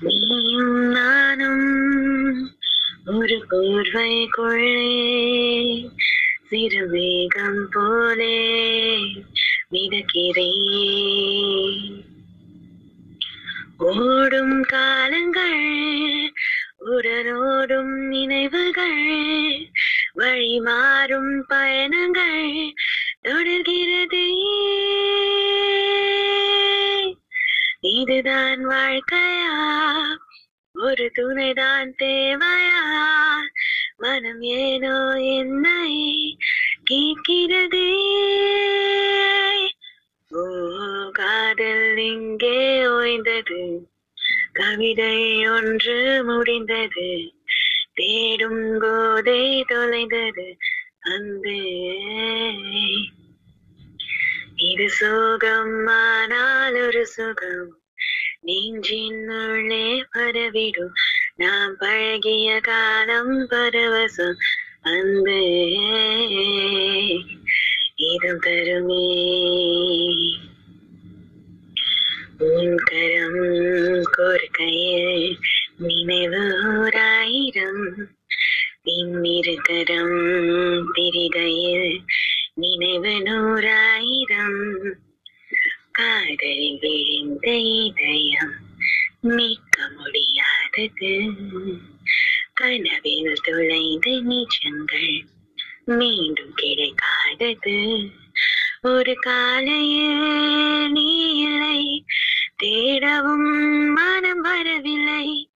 நீயும் 0.01 0.91
நானும் 0.91 2.51
ஒரு 3.07 3.47
போர்வைக்குள்ளே 3.51 5.97
சிறு 6.49 6.89
வேகம் 6.89 7.69
போலே 7.71 8.99
மிதக்கிறேன். 9.71 12.05
ஓடும் 13.79 14.63
காலங்கள் 14.63 16.33
உடனோடும் 16.85 18.09
நினைவுகள் 18.09 19.71
வழி 20.13 20.61
மாறும் 20.61 21.45
பயணங்கள் 21.47 22.73
தொடர்கிறதே. 23.23 24.33
இதுதான் 27.81 28.67
வாழ்க்கையா? 28.67 29.79
ஒரு 30.73 31.11
துணைதான் 31.15 31.95
தேவையா? 31.99 33.37
மனம் 33.97 34.41
ஏனோ 34.41 35.21
என்னை 35.21 36.37
கேட்கிறதே. 36.91 37.95
ஓ 40.31 40.45
காதல் 41.13 41.97
இங்கே 41.97 42.87
ஓய்ந்தது. 42.87 43.90
கவிதை 44.53 45.47
ஒன்று 45.47 46.25
முடிந்தது. 46.25 47.33
தேடும் 47.95 48.79
போதே 48.81 49.65
தொலைந்தது 49.67 50.57
அன்பே. 51.01 51.99
இது 54.57 54.91
சோகம் 54.91 55.87
ஆனால் 55.87 56.87
ஒரு 56.87 57.07
சுகம். 57.07 57.81
நெஞ்சின் 58.41 59.29
உள்ளே 59.29 60.07
பரவிடும். 60.13 60.93
நாம் 61.37 61.77
பழகிய 61.79 62.61
காலம் 62.61 63.49
பரவசம். 63.49 64.37
அன்பே. 64.81 65.79
இது 67.97 68.39
பெருமே 68.39 69.29
கரம் 72.85 74.07
கோர்க்கையில் 74.11 75.39
நினைவு 75.77 76.91
பின்னிரு 78.85 79.57
கரம் 79.63 80.93
பிரிகையில் 80.93 82.01
நினைவு 82.55 83.09
நூறாயிரம் 83.09 84.93
காதலில் 85.93 86.79
விழுந்த 86.81 87.51
இதயம் 87.57 88.55
மீட்க 89.21 89.91
முடியாதது. 89.97 91.31
கனவில் 92.53 93.33
துளைந்த 93.43 94.11
நிஜங்கள் 94.11 95.27
மீண்டும் 95.85 96.55
கிடைக்காதது. 96.63 98.09
ஒரு 98.83 99.15
காலையில் 99.15 100.91
நீ 100.91 101.43
இல்லை 101.43 102.05
தேடவும் 102.63 103.93
மனம் 103.93 104.41
வரவில்லை. 104.41 105.51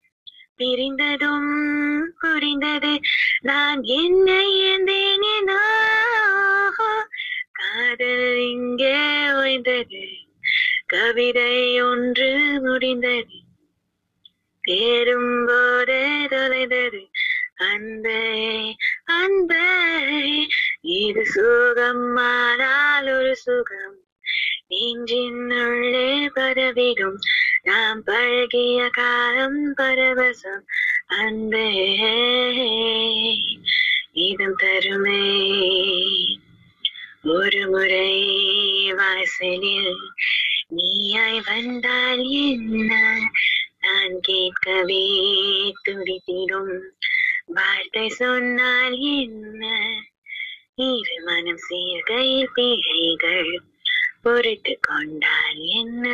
பிரிந்ததும் 0.58 1.54
புரிந்தது. 2.20 3.00
நான் 3.42 3.84
என்ன 3.84 4.46
இருந்தேன் 4.46 5.22
காதல் 7.52 8.38
இங்கே 8.38 9.00
ஓய்ந்தது 9.42 10.04
கவிதை 10.86 11.82
ஒன்று 11.82 12.60
முடிந்தது. 12.62 13.40
தேடும் 14.64 15.46
போதே 15.46 16.26
தொலைந்தது. 16.26 17.02
அன்பே 17.56 18.24
அன்பே 19.04 19.68
இது 20.82 21.26
சுகம் 21.26 22.16
ஆனால் 22.16 23.10
ஒரு 23.18 23.36
சுகம். 23.36 24.03
நெஞ்சின் 24.68 25.68
உள்ளே 25.68 26.27
பரவிடும். 26.27 27.15
நாம் 27.64 28.03
பழகிய 28.03 28.90
காலம் 28.91 29.76
பரவசம். 29.77 30.64
அன்பே 31.06 31.95
இதம் 34.11 34.57
தருமே. 34.57 35.22
ஒரு 37.23 37.69
முறை 37.69 38.22
வாசலில் 38.91 39.95
நீயாய் 40.76 41.41
வந்தால் 41.45 42.23
என்ன? 42.23 43.19
நான் 43.80 44.19
கேட்கவே 44.22 45.19
துடித்திடும். 45.90 46.80
வார்த்தை 47.45 48.10
சொன்னால் 48.10 48.98
என்ன? 48.98 49.90
இரு 50.76 51.23
மனம் 51.23 51.60
சீர்கையில் 51.69 52.48
பிழைகள் 52.53 53.72
பொருட்டு 54.24 54.78
கொண்டால் 54.82 55.56
என்ன? 55.56 56.08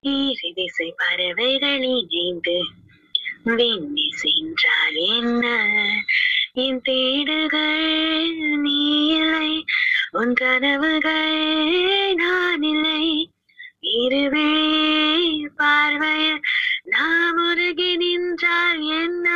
இரு 0.00 0.52
திசை 0.54 0.94
பறவைகள் 0.96 1.82
இணைந்து 1.82 2.64
விண்ணி 3.44 4.10
சென்றால் 4.10 4.94
என்ன? 4.94 5.44
என் 6.52 6.80
தேடுகள் 6.80 8.34
நீ 8.56 9.08
இல்லை 9.08 9.64
உன் 10.10 10.32
கனவுகள் 10.32 12.14
நான் 12.14 12.62
இல்லை 12.62 13.30
இருவே 13.82 14.50
பார்வையில் 15.56 16.40
நாம் 16.84 17.36
உருகி 17.36 17.96
நின்றால் 17.96 18.80
என்ன? 18.80 19.28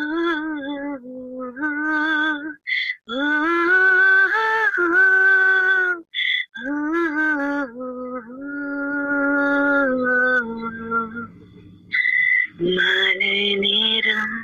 நேரம் 13.55 14.35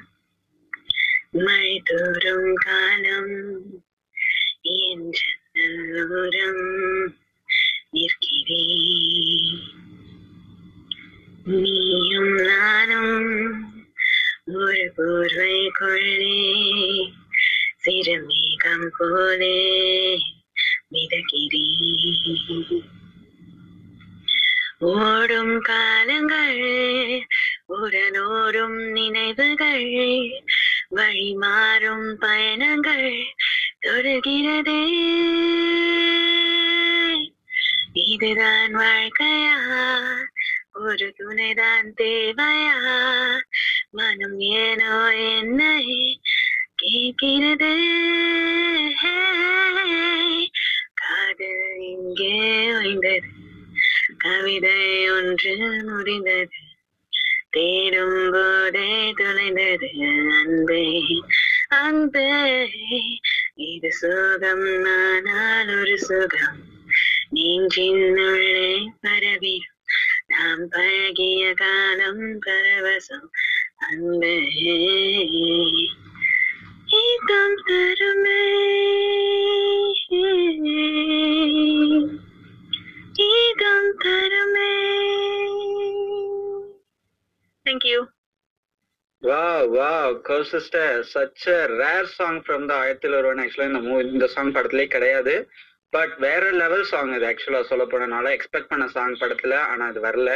மழை 1.30 1.82
தோறும் 1.84 2.54
காலம் 2.54 3.34
என் 4.62 5.10
ஜன்னலோரம் 5.10 6.64
நிற்கிறேன். 7.90 9.60
நீயும் 11.44 12.34
நானும் 12.34 13.71
ஒரு 14.54 14.84
போர்வைக்குள்ளே 14.96 16.36
சிறு 17.78 18.14
சிறுமேகம் 18.14 18.88
போலே 18.96 19.56
மிதக்கிறேன் 20.92 22.82
ஓடும் 24.92 25.54
காலங்கள் 25.60 26.62
உடனோடும் 27.76 28.78
நினைவுகள் 28.92 29.86
வழி 30.90 31.30
மாறும் 31.34 32.08
பயணங்கள் 32.18 33.08
தொடர்கிறது 33.80 34.78
இதுதான் 38.04 38.74
வாழ்க்கையா 38.74 39.58
ஒரு 40.82 41.08
துணைதான் 41.18 41.88
தேவையா 41.96 42.76
மனம் 43.94 44.38
ஏனோ 44.40 44.92
என்னை 45.14 46.20
கேட்கிறது? 46.74 47.72
காதல் 50.94 51.80
இங்கே 51.80 52.72
வைந்தது. 52.72 53.28
கவிதை 54.18 55.10
ஒன்று 55.10 55.54
முடிந்தது. 55.84 56.60
தேடும் 57.50 58.30
போதே 58.32 59.12
துணைந்தது 59.12 59.90
அன்பே 60.40 60.84
அன்பே 61.68 62.70
இது 63.54 63.92
சுகம் 63.92 64.66
ஆனால் 64.84 65.80
ஒரு 65.80 65.98
சுகம். 65.98 66.58
நெஞ்சின் 67.30 68.18
பரவி 69.00 69.56
நாம் 70.26 70.68
பழகிய 70.68 71.54
காலம் 71.54 72.38
பரவசம். 72.46 73.28
அன்பே 73.82 74.34
இதம் 77.02 77.58
தருமே 77.68 78.42
இதம் 83.28 83.92
தருமே 84.04 84.70
you. 87.84 88.00
Wow 89.22 89.66
wow 89.76 90.14
go 90.20 90.36
sister 90.42 90.96
such 91.12 91.46
a 91.48 91.58
rare 91.72 92.08
song 92.14 92.40
from 92.44 92.64
the 92.66 92.72
Aayirathil 92.76 93.14
Oruvan 93.14 93.40
ஆக்சுவலா 93.42 93.68
இந்த 93.70 93.80
மூ 93.80 93.94
இந்த 94.12 94.26
சாங் 94.26 94.52
படத்திலே 94.52 94.86
கிடையாது. 94.86 95.34
பட் 95.90 96.14
வேற 96.18 96.50
லெவல் 96.52 96.84
சாங் 96.84 97.12
இது 97.14 97.26
ஆக்சுவலா 97.26 97.62
சொல்ல 97.62 97.84
போனனால. 97.84 98.26
எக்ஸ்பெக்ட் 98.36 98.70
பண்ண 98.72 98.86
சாங் 98.88 99.20
படத்துல 99.20 99.56
ஆனா 99.72 99.86
அது 99.86 100.00
வரல. 100.00 100.30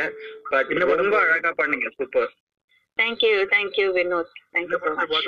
பட் 0.50 0.70
ரொம்ப 1.02 1.16
அழகா 1.24 1.52
பண்ணீங்க. 1.62 1.88
Super 1.98 2.32
Thank 2.98 3.22
you. 3.22 3.46
Thank 3.48 3.72
you, 3.78 3.88
Vinod. 3.92 4.28
Thank 4.54 4.70
you 4.72 4.78
so 4.84 4.92
much. 5.00 5.26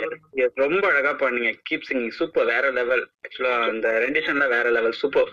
ரொம்ப 0.65 0.85
அழகா 0.91 1.13
பண்ணீங்க. 1.23 1.51
கீப் 1.69 1.87
சிங்கிங் 1.89 2.15
சூப்பர் 2.19 2.47
வேற 2.53 2.71
லெவல் 2.79 3.03
ஆக்சுவலா 3.25 3.53
அந்த 3.73 3.89
ரெண்டிஷன்ல 4.05 4.47
வேற 4.55 4.67
level 4.77 4.97
super 5.03 5.31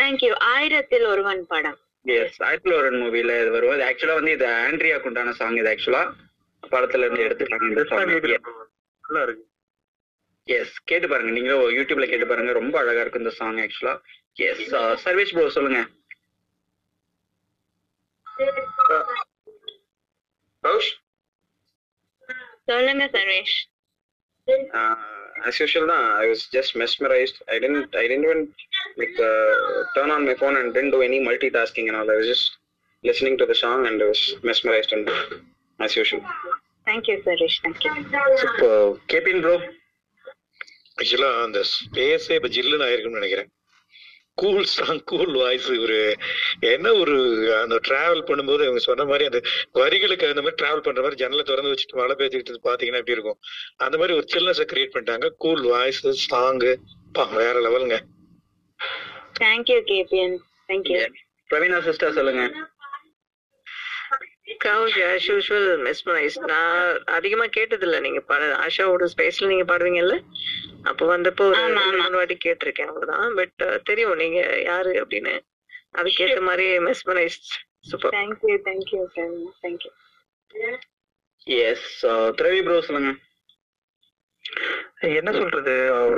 Thank 0.00 0.20
you. 0.26 0.32
Aayirathil 0.54 1.06
Oruvan 1.12 1.40
படம். 1.52 1.78
எஸ் 2.06 2.38
ஆயிரத்தில் 2.46 2.76
ஒரு 2.80 2.88
மூவில 3.00 3.34
இது 3.42 3.50
வரும் 3.56 3.74
இது 3.76 3.84
ஆக்சுவலா 3.88 4.16
வந்து 4.18 4.34
இது 4.36 4.46
ஆண்ட்ரியாக்கு 4.66 5.08
உண்டான 5.10 5.34
சாங் 5.40 5.58
இது 5.62 5.70
ஆக்சுவலா 5.72 6.02
படத்துல 6.62 7.06
இருந்து 7.06 7.84
சாங் 7.90 8.06
நல்லா 9.04 9.22
இருக்கு. 9.26 9.44
எஸ் 10.48 10.76
கேட்டு 10.90 11.06
பாருங்க. 11.10 11.32
நீங்களும் 11.36 11.74
யூடியூப்ல 11.78 12.06
கேட்டு 12.12 12.26
பாருங்க. 12.30 12.52
ரொம்ப 12.60 12.76
அழகா 12.82 13.02
இருக்கு 13.04 13.22
இந்த 13.22 13.34
சாங் 13.40 13.60
ஆக்சுவலா 13.64 13.94
எஸ் 14.48 14.62
சர்வேஷ் 15.04 15.34
ப்ரோ 15.36 15.48
சொல்லுங்க. 15.58 15.80
சொல்லுங்க 22.69 23.05
சர்வேஷ் 23.17 23.57
as 25.47 25.55
usual 25.63 25.83
தான் 25.91 26.05
i 26.21 26.27
was 26.31 26.41
just 26.55 26.71
mesmerized 26.81 27.37
i 27.53 27.59
didn't 27.63 27.89
i 27.95 28.07
didn't 28.09 28.25
even 28.27 28.41
like 28.97 29.17
uh, 29.29 29.51
turn 29.95 30.09
on 30.15 30.21
my 30.29 30.35
phone 30.41 30.55
and 30.59 30.67
didn't 30.73 30.93
do 30.95 31.01
any 31.01 31.19
multitasking 31.27 31.87
and 31.89 31.97
all 31.99 32.11
i 32.13 32.17
was 32.21 32.27
just 32.27 32.47
listening 33.03 33.35
to 33.41 33.45
the 33.51 33.57
song 33.63 33.81
and 33.89 34.03
i 34.05 34.09
was 34.13 34.21
mesmerized 34.43 34.93
and 34.97 35.09
as 35.79 35.95
usual 35.95 36.23
Thank 36.87 37.07
you, 37.09 37.15
Suresh. 37.23 37.55
Thank 37.63 37.81
you. 37.85 37.93
Super 38.41 38.83
cabin 39.11 39.41
bro 39.45 39.55
actually 40.97 41.31
அந்த 41.45 41.59
ஸ்பேஸே 41.71 42.35
இப்ப 42.39 42.49
ஜில்லுன்னு 42.55 42.85
ஆயிருக்குன்னு 42.85 43.19
நினைக்கிறேன் 43.21 43.49
cool 44.34 44.64
song 44.64 45.04
cool 45.04 45.34
voice 45.34 45.70
ஒரு 45.70 46.16
என்ன 46.60 46.92
ஒரு 46.92 47.16
அந்த 47.62 47.80
travel 47.88 48.24
பண்ணும்போது 48.26 48.62
அவங்க 48.62 48.78
சொன்ன 48.78 49.04
மாதிரி 49.04 49.24
அந்த 49.24 49.40
வரிகளுக்கு 49.72 50.26
அந்த 50.26 50.42
மாதிரி 50.42 50.64
டிராவல் 50.64 50.82
பண்ற 50.82 51.00
மாதிரி 51.02 51.20
ஜன்னலை 51.20 51.44
திறந்து 51.44 51.72
வச்சுட்டு 51.72 51.96
மழை 51.96 52.14
பெய்ஞ்சுக்கிட்டு 52.18 52.64
பாத்தீங்கன்னா 52.64 53.00
எப்படி 53.02 53.12
இருக்கும்? 53.12 53.38
அந்த 53.76 53.98
மாதிரி 53.98 54.16
ஒரு 54.16 54.26
சில்னஸை 54.32 54.66
கிரியேட் 54.72 54.94
பண்ணிட்டாங்க. 54.94 55.28
கூல் 55.36 55.62
வாய்ஸ் 55.62 56.30
சாங்கு 56.32 56.74
பா 57.12 57.24
வேற 57.24 57.60
லெவலுங்க 57.60 57.98
Thank 59.40 59.68
you, 59.68 59.80
KPN. 59.90 60.32
Thank 60.68 60.88
you. 60.88 61.06
Praveena 61.50 61.78
sister 61.82 62.12
சொல்லுங்க. 62.12 62.42
கவுஷ் 64.64 64.98
ஆஸ் 65.10 65.26
யூஷுவல் 65.30 65.70
மெஸ்மரைஸ் 65.86 66.36
நான் 66.50 67.02
அதிகமா 67.18 67.46
கேட்டதில்ல. 67.56 68.00
நீங்க 68.06 68.20
பாட 68.30 68.42
ஆஷாவோட 68.64 69.06
ஸ்பேஸ்ல 69.14 69.50
நீங்க 69.52 69.66
பாடுவீங்கல்ல? 69.72 70.16
அப்ப 70.90 71.00
வந்தப்போ 71.12 71.44
ஒரு 71.48 71.62
மூணு 71.98 72.16
வாட்டி 72.20 72.36
கேட்டிருக்கேன் 72.44 72.90
அவ்வளவுதான். 72.92 73.34
பட் 73.40 73.64
தெரியும் 73.88 74.20
நீங்க 74.22 74.40
யாரு 74.70 74.92
அப்படின்னு. 75.02 75.34
அதுக்கேத்த 76.00 76.40
மாதிரி 76.48 76.66
mesmerise 76.88 77.38
super 77.90 78.14
thank you 78.18 78.56
thank you 78.68 79.02
thank you 79.64 79.92
yes 81.46 81.90
Thiravi 82.40 82.60
bro 82.66 82.80
சொல்லுங்க. 82.88 83.12
என்ன 85.20 85.30
சொல்றது? 85.38 85.74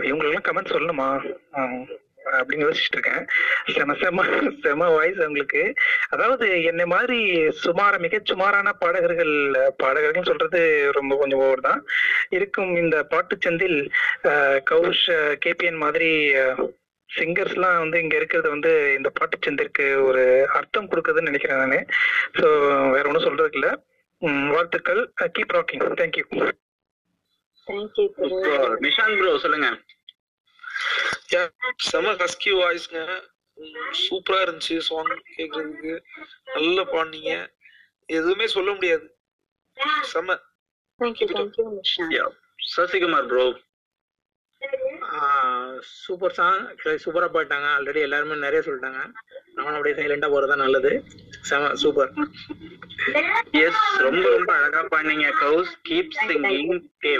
இவங்களுக்கெல்லாம் 0.08 0.48
கமெண்ட் 0.48 0.74
சொல்லணுமா? 0.74 1.08
அப்படின்னு 2.38 2.66
யோசிச்சுட்டு 2.66 2.98
இருக்கேன். 2.98 3.24
செம 3.74 3.94
செம 4.02 4.24
செம 4.64 4.88
வாய்ஸ் 4.94 5.20
அவங்களுக்கு 5.24 5.62
அதாவது 6.14 6.46
என்னை 6.70 6.86
மாதிரி 6.94 7.18
சுமார 7.64 7.98
மிக 8.04 8.20
சுமாரான 8.30 8.72
பாடகர்கள் 8.82 9.34
பாடகர்கள் 9.82 10.30
சொல்றது 10.30 10.60
ரொம்ப 10.98 11.12
கொஞ்சம் 11.22 11.42
ஓவர் 11.46 11.66
தான். 11.68 11.82
இருக்கும் 12.38 12.72
இந்த 12.84 12.98
பாட்டுச்சந்தில் 13.12 13.78
கௌஷ் 14.72 15.06
கேபிஎன் 15.46 15.82
மாதிரி 15.84 16.10
சிங்கர்ஸ்லாம் 17.10 17.80
வந்து 17.82 17.98
இங்க 18.04 18.14
இருக்கிறது 18.20 18.48
வந்து 18.54 18.70
இந்த 18.98 19.08
பாட்டுச்சந்திற்கு 19.18 19.84
ஒரு 20.08 20.22
அர்த்தம் 20.58 20.90
கொடுக்குதுன்னு 20.92 21.30
நினைக்கிறேன் 21.30 21.62
நானு. 21.62 21.80
ஸோ 22.38 22.46
வேற 22.94 23.04
ஒன்றும் 23.10 23.26
சொல்றதுக்கு 23.26 23.60
இல்ல. 23.60 23.70
வாழ்த்துக்கள். 24.54 25.02
Keep 25.36 25.54
rocking 25.56 25.84
thank you 26.00 26.24
Nishanth 28.84 29.18
bro 29.18 29.30
சொல்லுங்க. 29.42 29.68
செம 31.88 32.12
ஹஸ்கி 32.12 32.52
வாய்ஸ்ங்க 32.60 33.00
சூப்பரா 34.02 34.38
இருந்துச்சு 34.44 34.76
சாங் 34.88 35.12
கேக்குறதுக்கு. 35.36 35.92
நல்லா 36.44 36.82
பாடுனீங்க. 36.84 37.32
எதுவுமே 38.08 38.46
சொல்ல 38.46 38.72
முடியாது. 38.72 39.06
செம. 40.02 40.36
சசிகுமார் 42.74 43.26
ப்ரோ 43.26 43.44
சூப்பர் 46.04 46.32
சாங் 46.32 46.60
சூப்பரா 47.04 47.28
பாட்டாங்க 47.36 47.66
ஆல்ரெடி 47.76 48.00
எல்லாருமே 48.00 48.36
நிறைய 48.36 48.60
சொல்லிட்டாங்க. 48.66 49.00
நானும் 49.64 49.78
அப்படியே 49.78 49.96
சைலண்டா 49.98 50.28
போறதா 50.32 50.56
நல்லது. 50.62 50.90
செம 51.48 51.68
சூப்பர் 51.82 52.10
எஸ் 53.62 53.82
ரொம்ப 54.04 54.24
ரொம்ப 54.34 54.50
அழகா 54.56 54.80
பண்ணீங்க 54.94 55.26
கவுஸ் 55.40 55.72
கீப் 55.88 56.14
சிங்கிங் 56.28 56.70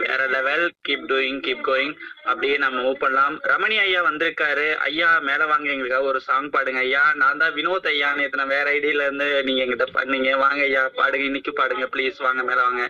வேற 0.04 0.22
level 0.34 0.64
keep 0.86 1.04
doing 1.10 1.40
keep 1.46 1.62
going 1.68 1.92
அப்படியே 2.30 2.56
நம்ம 2.64 2.76
மூவ் 2.84 2.98
பண்ணலாம். 3.02 3.36
ரமணி 3.52 3.76
ஐயா 3.84 4.00
வந்திருக்காரு. 4.08 4.66
ஐயா 4.88 5.10
மேல 5.28 5.46
வாங்க 5.52 5.68
எங்களுக்காக 5.74 6.10
ஒரு 6.12 6.20
சாங் 6.28 6.50
பாடுங்க 6.54 6.80
ஐயா. 6.86 7.04
நான் 7.22 7.40
தான் 7.42 7.56
வினோத் 7.58 7.90
ஐயா. 7.92 8.10
நான் 8.40 8.54
வேற 8.56 8.66
ஐடியில 8.76 9.06
இருந்து 9.08 9.28
நீங்க 9.48 9.62
எங்கிட்ட 9.64 9.88
பண்ணீங்க. 9.98 10.30
வாங்க 10.44 10.62
ஐயா. 10.68 10.84
பாடுங்க 11.00 11.26
இன்னைக்கு 11.30 11.54
பாடுங்க 11.60 11.88
ப்ளீஸ் 11.96 12.18
வாங்க 12.28 12.42
மேல 12.50 12.60
வாங்க. 12.68 12.84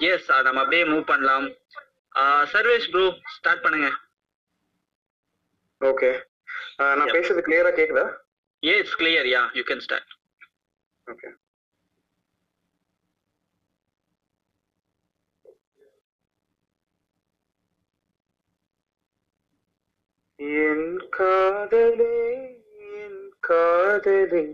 எஸ் 0.00 0.30
நம்ம 0.48 0.60
அப்படியே 0.64 0.84
மூவ் 0.92 1.04
பண்ணலாம். 1.12 1.46
சர்வேஷ் 2.54 2.90
ப்ரோ 2.94 3.04
ஸ்டார்ட் 3.36 3.64
பண்ணுங்க. 3.66 3.90
ஓகே 5.80 6.10
நான் 6.98 7.14
பேசுறது 7.16 7.46
கிளியரா 7.46 7.70
கேக்குதா? 7.78 8.06
Yeah, 8.62 8.74
it's 8.74 8.94
clear. 8.94 9.24
Yeah, 9.24 9.48
you 9.54 9.64
can 9.64 9.80
start. 9.80 10.02
Okay. 11.06 11.28
என் 20.62 20.86
காதலே 21.16 22.16
என் 22.98 23.20
காதலே 23.40 24.46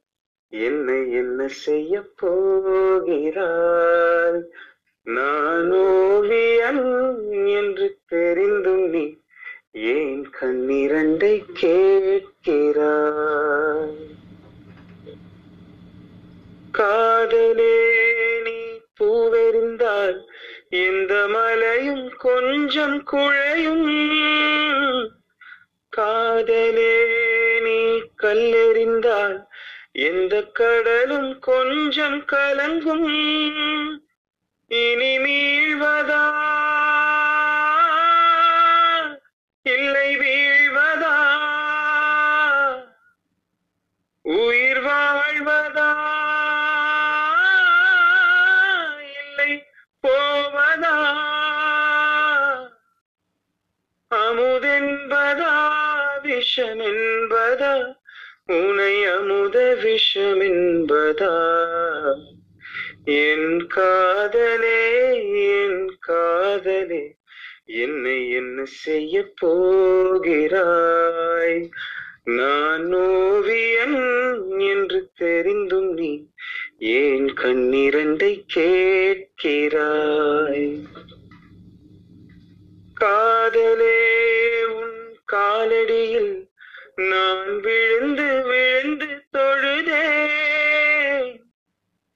என்னை 0.50 1.12
என்ன 1.12 1.48
செய்ய 1.48 2.02
போகிறாய்? 2.16 4.42
நான் 5.02 5.72
ஓவியன் 5.72 7.06
என்று 7.46 7.98
தெரிந்தும் 8.06 8.88
நீ 8.88 9.16
ஏன் 9.72 10.30
கண்ணிரண்டை 10.40 11.42
கேட்கிறாய்? 11.60 14.08
காதலே 16.78 18.02
நீ 18.42 18.80
பூவெறிந்தால் 19.00 20.26
எந்த 20.68 21.28
மலையும் 21.28 22.18
கொஞ்சம் 22.18 23.04
குழையும். 23.12 25.10
காதலே 25.96 27.06
நீ 27.60 28.02
கல்லெறிந்தால் 28.22 29.48
எந்த 29.92 30.42
கடலும் 30.42 31.38
கொஞ்சம் 31.38 32.18
கலங்கும். 32.18 33.08
இனி 34.66 35.18
மீழ்வதா 35.18 36.30
இல்லை 39.62 40.16
வீழ்வதா? 40.16 41.38
உயிர் 44.22 44.84
வாழ்வதா? 44.84 45.99
விஷம் 60.14 60.40
என் 63.04 63.66
காதலே 63.66 65.32
என் 65.32 65.98
காதலே 66.08 67.16
என்னை 67.66 68.30
என்ன 68.30 68.64
செய்ய 68.64 69.32
போகிறாய்? 69.34 71.70
நான் 72.24 72.92
ஓவியன் 72.92 74.18
என்று 74.58 75.10
தெரிந்தும் 75.14 75.92
நீ 75.92 76.26
ஏன் 76.78 77.26
கண்ணிரண்டை 77.26 78.44
கேட்கிறாய்? 78.54 80.82
காதலே 82.94 84.64
உன் 84.64 85.18
காலடியில் 85.32 86.48
நான் 86.94 87.60
விழுந்து 87.60 88.42
விழுந்து 88.42 89.19
தொழுதே. 89.36 90.28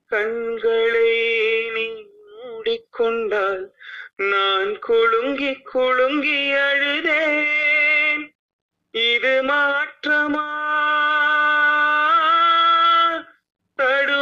கண்களை 0.07 1.71
நீ 1.71 2.07
மூடிக்கொண்டால் 2.37 3.73
நான் 4.17 4.79
குலுங்கி 4.79 5.55
குலுங்கி 5.55 6.53
அழுதேன். 6.53 8.35
இது 8.91 9.43
மாற்றமா? 9.43 10.63
தடு 13.75 14.14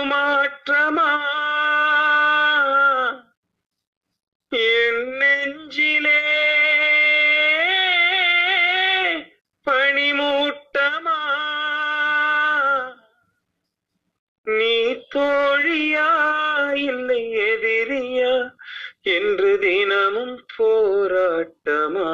தோழியா 15.33 16.31
இல்லை 16.75 17.37
எதிரியா? 17.37 18.55
என்று 19.03 19.59
தினமும் 19.59 20.45
போராட்டமா? 20.59 22.11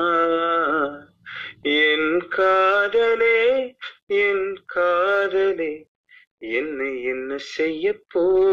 என் 1.63 2.29
காதலே 2.37 3.77
என் 4.07 4.63
காதலே 4.75 5.87
என்னை 6.39 7.05
என்ன 7.05 7.35
செய்ய 7.37 7.99
போகிறாய் 8.09 8.48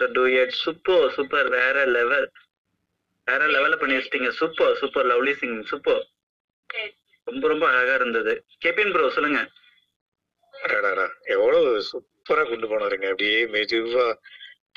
the 0.00 0.08
duet. 0.16 0.50
Super, 0.64 1.00
super, 1.16 1.44
வேற 1.58 1.86
level. 1.96 2.24
வேற 3.24 3.42
லெவல்ல 3.46 3.76
பண்ணி 3.80 3.96
வச்சிட்டீங்க. 3.96 4.30
Super 4.38 4.76
super 4.76 5.06
lovely 5.06 5.32
singing 5.40 5.66
super 5.72 6.00
ரொம்ப 7.24 7.48
ரொம்ப 7.48 7.64
அழகா 7.72 7.94
இருந்தது. 7.94 8.32
கேபின் 8.64 8.92
ப்ரோ 8.94 9.10
சொல்லுங்க. 9.16 9.40
எவ்வளவு 11.34 11.70
சூப்பரா 11.90 12.42
கொண்டு 12.48 12.66
போனாருங்க. 12.72 13.06
அப்படியே 13.10 13.38
மெதுவா 13.54 14.06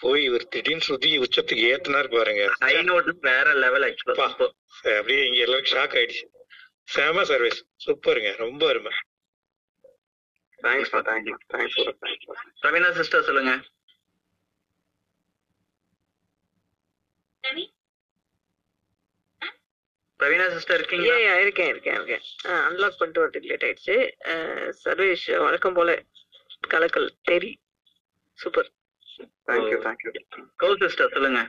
போய் 0.01 0.23
இவர் 0.23 0.47
திடீர்னு 0.53 0.87
சுத்தி 0.89 1.09
உச்சத்துக்கு 1.17 1.65
ஏத்துனாரு 1.71 2.09
பாருங்க. 2.17 2.45
ஹை 2.65 2.75
நோட் 2.91 3.09
வேற 3.29 3.53
லெவல் 3.63 3.85
ஆக்சுவலா 3.89 4.15
சூப்பர் 4.21 4.53
அப்படியே 4.83 5.25
இங்க 5.27 5.41
எல்லாரும் 5.47 5.71
ஷாக் 5.73 5.97
ஆயிடுச்சு. 5.99 6.25
செம 6.95 7.23
சர்வீஸ் 7.31 7.61
சூப்பருங்க 7.85 8.31
ரொம்ப 8.45 8.67
அருமை. 8.67 8.91
Thanks 10.63 10.91
for 10.91 11.05
thank you 11.09 11.35
thanks 11.53 11.79
Raveena 12.65 12.91
sister 12.99 13.27
சொல்லுங்க. 13.29 13.53
பிரவீனா 20.19 20.45
சிஸ்டர் 20.53 20.79
இருக்கீங்களா? 20.79 21.15
ஏ 21.23 21.31
இருக்கேன் 21.45 21.71
இருக்கேன் 21.73 21.97
இருக்கேன். 21.99 22.23
அன்லாக் 22.67 22.97
பண்ணிட்டு 22.99 23.21
வரதுக்கு 23.23 23.49
லேட் 23.51 23.65
ஆயிடுச்சு. 23.67 23.95
சர்வேஷ் 24.83 25.25
வழக்கம் 25.45 25.77
போல 25.79 25.95
கலக்கல். 26.73 27.09
தெரி 27.29 27.51
super 28.39 28.69
thank you 29.49 29.77
thank you 29.87 30.11
cow 30.63 30.69
sister 30.83 31.13
சொல்லுங்க. 31.15 31.41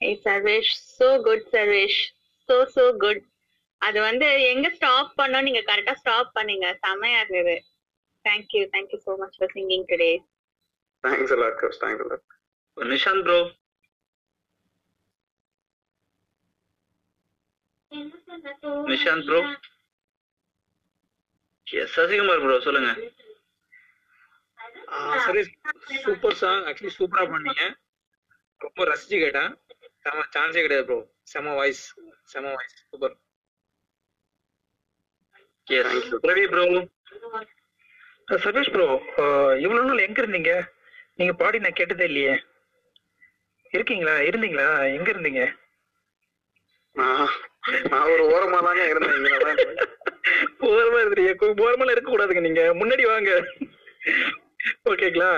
ஏய் 0.00 0.18
Sarvesh 0.26 0.72
so 0.98 1.08
good 1.28 1.46
Sarvesh. 1.56 2.00
So 2.48 2.56
so 2.76 2.86
good 3.04 3.22
அது 3.82 3.98
வந்து 4.08 4.26
எங்க 4.52 4.66
ஸ்டாப் 4.78 5.12
பண்ணோம் 5.20 5.46
நீங்க 5.48 5.62
கரெக்டா 5.70 5.94
ஸ்டாப் 6.02 6.32
பண்ணீங்க. 6.38 6.66
செமையா 6.86 7.20
இருந்தது. 7.22 7.56
Thank you 8.24 8.62
thank you 8.74 8.98
so 9.06 9.12
much 9.22 9.38
for 9.38 9.54
singing 9.56 9.86
today 9.92 10.10
thanks 11.04 11.34
a lot 11.36 11.58
coach 11.62 11.80
thanks 11.84 12.04
a lot 12.06 12.26
Nishanth 12.76 13.24
bro 13.28 13.38
Nishanth 18.90 19.26
bro 19.28 19.40
yes 21.66 21.94
Sasikumar 21.96 22.42
bro 22.42 22.56
சொல்லுங்க. 22.66 22.90
சரி 25.26 25.42
சூப்பர் 26.04 26.38
சாங் 26.40 26.64
ஆக்சுவலி 26.68 26.92
சூப்பரா 26.98 27.24
பண்ணீங்க. 27.32 27.64
ரொம்ப 28.60 28.84
ரசிச்சு 28.90 29.18
கேட்டேன் 29.22 29.52
செம 30.04 30.24
சான்ஸே 30.34 30.62
கிடையாது 30.62 30.86
ப்ரோ 30.88 30.98
செம 31.32 31.54
வாய்ஸ் 31.54 31.82
செம 32.32 32.44
voice 32.56 32.76
super 32.82 33.14
yes 35.68 35.90
Ravi 36.30 36.44
bro 36.52 36.64
Sarvesh 38.44 38.72
bro 38.74 38.86
இவ்வளவு 39.64 39.88
நாள் 39.88 40.06
எங்க 40.06 40.18
இருந்தீங்க? 40.22 40.52
நீங்க 41.18 41.32
பாடி 41.34 41.58
நான் 41.58 41.78
கேட்டதே 41.78 42.04
இல்லையே. 42.04 42.34
இருக்கீங்களா? 43.72 44.14
இருந்தீங்களா? 44.28 44.66
எங்க 44.96 45.08
இருந்தீங்க? 45.10 45.42
நான் 47.90 48.10
ஒரு 48.12 48.24
ஓரமா 48.34 48.58
தாங்க 48.66 48.84
இருந்தேன் 48.88 49.16
ஓரமா 50.70 51.00
இருந்தீங்க 51.02 51.32
ஓரமா 51.66 51.92
இருக்க 51.94 52.10
கூடாதுங்க 52.10 52.42
நீங்க. 52.46 52.62
முன்னாடி 52.80 53.04
வாங்க. 53.12 53.32
ஓகேங்களா? 54.90 55.28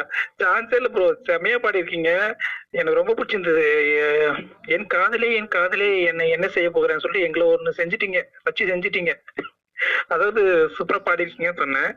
சான்ஸே 0.42 0.76
இல்ல 0.78 0.88
ப்ரோ 0.94 1.06
செமையா 1.28 1.56
பாடியிருக்கீங்க. 1.64 2.10
எனக்கு 2.70 2.98
ரொம்ப 3.00 3.14
பிடிச்சிருந்தது. 3.18 3.64
என் 4.74 4.86
காதலே 4.94 5.30
என் 5.40 5.52
காதலே 5.56 5.88
என்ன 6.10 6.26
என்ன 6.26 6.48
செய்ய 6.48 6.70
போகிறேன்னு 6.70 7.04
சொல்லி 7.06 7.20
எங்களை 7.26 7.46
ஒண்ணு 7.46 7.78
செஞ்சிட்டீங்க. 7.80 8.20
வச்சு 8.44 8.70
செஞ்சிட்டீங்க. 8.72 9.14
அதாவது 10.14 10.42
சூப்பரா 10.76 11.00
பாடிருக்கீங்கன்னு 11.06 11.62
சொன்னேன். 11.62 11.92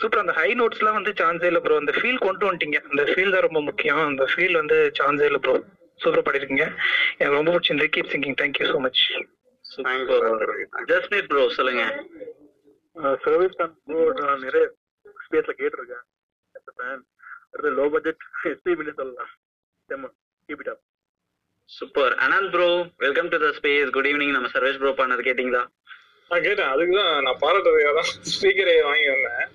சூப்பர் 0.00 0.22
அந்த 0.24 0.32
ஹை 0.32 0.50
நோட்ஸ் 0.54 0.82
எல்லாம் 0.82 0.98
வந்து 0.98 1.12
சான்ஸே 1.22 1.44
இல்ல 1.44 1.60
ப்ரோ 1.60 1.80
அந்த 1.82 1.92
ஃபீல் 1.98 2.24
கொண்டு 2.26 2.46
வந்துட்டீங்க. 2.48 2.80
அந்த 2.90 3.02
ஃபீல் 3.12 3.34
தான் 3.36 3.46
ரொம்ப 3.48 3.60
முக்கியம். 3.60 4.04
அந்த 4.10 4.26
ஃபீல் 4.34 4.60
வந்து 4.62 4.78
சான்ஸே 5.00 5.24
இல்ல 5.24 5.38
ப்ரோ 5.38 5.56
சூப்பரா 6.00 6.22
பாடிருக்கீங்க 6.26 6.66
எனக்கு 7.18 7.36
ரொம்ப 7.38 7.52
பிடிச்சிருந்தது. 7.54 7.92
Keep 7.94 8.12
singing 8.14 8.38
thank you 8.42 8.66
so 8.72 8.78
much 8.86 9.02
Jasmith 10.90 11.30
bro 11.30 11.44
சொல்லுங்க. 11.58 11.84
சர்வீஸ் 13.24 13.56
ப்ரோ 13.58 14.02
நான் 14.20 14.44
நிறைய 14.46 14.64
ஸ்பேஸ்ல 15.24 15.54
கேட்டிருக்கேன். 15.60 16.04
அடுத்து 17.52 17.70
லோ 17.78 17.86
பட்ஜெட் 17.94 18.22
எஸ்பிபி 18.52 18.84
சொல்லலாம். 19.00 19.32
செம்ம 19.90 20.10
keep 20.48 20.62
it 20.64 20.72
up 20.74 20.82
super. 21.70 22.12
Anand 22.24 22.50
bro 22.54 22.68
welcome 23.04 23.30
to 23.32 23.38
the 23.44 23.48
space 23.58 23.92
good 23.96 24.08
evening 24.10 24.34
நம்ம 24.36 24.50
சர்வேஷ் 24.54 24.80
ப்ரோ 24.82 24.92
பண்ணது 25.00 25.22
கேட்டிங்களா? 25.28 25.62
நான் 26.30 26.44
கேட்டேன். 26.46 26.70
அதுக்கு 26.74 26.94
தான் 27.00 27.12
நான் 27.26 27.40
பாராட்டுறதுக்காக 27.42 27.94
தான் 28.00 28.10
ஸ்பீக்கரே 28.34 28.76
வாங்கி 28.88 29.08
வந்தேன். 29.14 29.50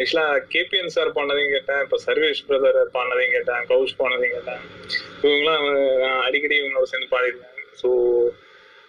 ஆக்சுவலா 0.00 0.26
கேபிஎன் 0.52 0.94
சார் 0.96 1.16
பண்ணதையும் 1.16 1.54
கேட்டேன். 1.54 1.80
இப்போ 1.84 1.96
சர்வேஷ் 2.06 2.42
பிரதர் 2.48 2.78
பண்ணதையும் 2.98 3.34
கேட்டேன். 3.36 3.64
கௌஷ் 3.70 3.94
பண்ணதையும் 3.98 4.36
கேட்டேன். 4.36 4.62
இவங்களாம் 5.24 5.66
அடிக்கடி 6.26 6.56
இவங்களோட 6.60 6.88
சேர்ந்து 6.92 7.12
பாடிருக்கேன் 7.14 7.56
ஸோ 7.80 7.88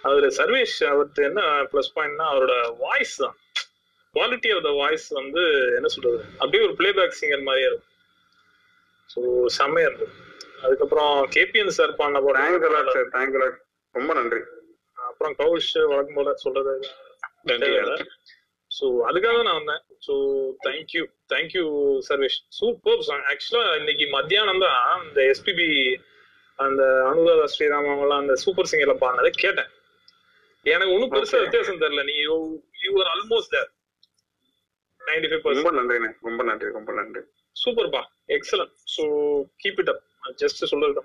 அவர் 0.03 0.25
சர்வேஷ் 0.38 0.77
அவருக்கு 0.91 1.23
என்ன 1.29 1.41
ப்ளஸ் 1.71 1.91
பாயிண்ட்னா 1.97 2.27
அவரோட 2.31 2.53
வாய்ஸ் 2.85 3.15
தான். 3.23 3.35
குவாலிட்டி 4.15 4.49
ஆஃப் 4.55 4.63
த 4.67 4.71
வாய்ஸ் 4.79 5.07
வந்து 5.19 5.43
என்ன 5.77 5.88
சொல்றது? 5.88 6.21
அப்படியே 6.39 6.63
ஒரு 6.67 6.73
பிளேபேக் 6.79 7.19
சிங்கர் 7.19 7.47
மாதிரியே 7.49 7.67
இருக்கும். 7.69 7.89
ஸோ 9.09 9.21
செம்மையா 9.57 9.88
இருந்தது. 9.89 10.13
அதுக்கப்புறம் 10.63 11.13
கேபிஎன் 11.35 11.77
சார் 11.77 11.93
பண்ண 12.01 12.19
அலாட் 12.19 13.59
ரொம்ப 13.95 14.11
நன்றி. 14.13 14.41
அப்புறம் 14.97 15.33
கௌஷ் 15.41 15.71
வழக்கம் 15.91 16.17
போல 16.19 16.33
சொல்றது. 16.45 16.73
நன்றி. 17.49 17.71
ஸோ 18.72 18.85
அதுக்காக 19.07 19.39
நான் 19.48 19.60
வந்தேன். 19.60 19.81
So 20.06 20.14
thank you 20.68 21.02
thank you 21.34 21.65
Sarvesh 22.10 22.38
super 22.60 23.02
song 23.07 23.26
ஆக்சுவலா 23.31 23.64
இன்னைக்கு 23.81 24.06
மத்தியானம் 24.15 24.64
தான் 24.65 24.77
இந்த 25.06 25.22
எஸ்பிபி 25.34 25.68
அந்த 26.60 26.81
அனுராதா 27.10 27.45
ஸ்ரீராம் 27.53 27.89
அவங்கலாம் 27.89 28.23
அந்த 28.23 28.35
சூப்பர் 28.43 28.69
சிங்கர்ல 28.72 28.95
பாடினதை 29.03 29.31
கேட்டேன். 29.43 29.69
எனக்கு 30.65 30.93
ஒன்றும் 30.95 31.14
பெருசா. 31.14 31.38
வித்தியாசம் 31.45 31.81
தெரியல. 31.84 32.03
நீ 32.10 32.15
you 32.85 32.91
are 33.02 33.11
almost 33.14 33.53
there 33.56 33.69
ninety 35.02 35.30
five 35.31 35.48
ரொம்ப 35.52 35.72
நன்றிண்ணே 35.77 36.11
ரொம்ப 36.27 36.41
நன்றி 36.49 36.68
ரொம்ப 36.77 36.91
நன்றி. 36.99 37.22
சூப்பர்பா 37.56 38.02
excellent 38.35 38.76
so 38.95 39.03
keep 39.64 39.81
it 39.84 39.91
up 39.93 40.03
just 40.43 40.61
சொல்றது 40.65 41.03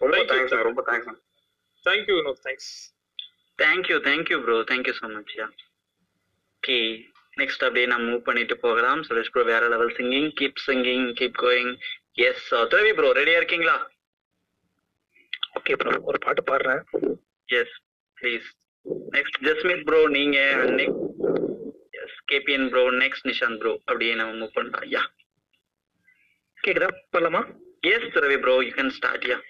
ரொம்ப 0.00 0.14
Thank 0.16 0.20
you, 0.24 0.34
தேங்க்ஸ். 0.34 0.66
ரொம்ப 0.68 0.82
thanks 0.88 1.16
thank you 1.86 2.16
no 2.26 2.32
thanks 2.46 2.70
thank you 3.58 3.96
thank you 4.06 4.36
bro 4.44 4.58
thank you 4.70 4.94
so 4.98 5.08
much 5.14 5.34
yeah 5.38 5.46
okay 6.68 6.80
next 7.40 7.62
அப்படியே 7.66 7.84
நான் 7.90 8.02
மூவ் 8.06 8.24
பண்ணிட்டு 8.24 8.54
போகலாம். 8.64 9.02
சுரேஷ் 9.06 9.30
ப்ரோ 9.34 9.42
வேற 9.50 9.68
level 9.72 9.92
singing 9.98 10.26
keep 10.38 10.58
singing 10.64 11.06
keep 11.18 11.38
going 11.42 11.70
yes 12.24 12.48
Thuravi 12.72 12.90
bro 12.98 13.10
ரெடியா 13.18 13.38
இருக்கீங்களா? 13.40 13.76
Okay 15.58 15.76
bro 15.82 15.94
ஒரு 16.10 16.18
பாட்டு 16.24 16.42
பாடுறேன். 16.50 16.82
Yes 17.58 17.74
please 18.18 18.50
next 19.16 19.40
Jasmith 19.48 19.86
bro 19.88 20.00
நீங்க 20.16 20.38
yes 22.02 22.20
KPN 22.32 22.68
bro 22.74 22.84
next 23.04 23.28
Nishanth 23.30 23.60
bro 23.64 23.74
அப்படியே 23.88 24.12
நம்ம 24.20 24.36
மூவ் 24.42 24.54
பண்ணலாம். 24.58 24.86
யா 24.96 25.04
கேக்குதா? 26.58 26.92
பண்ணலாமா? 27.16 27.44
எஸ் 27.94 28.08
துறவி 28.18 28.40
bro 28.44 28.56
you 28.68 28.72
can 28.78 28.96
start 29.00 29.28
yeah 29.32 29.40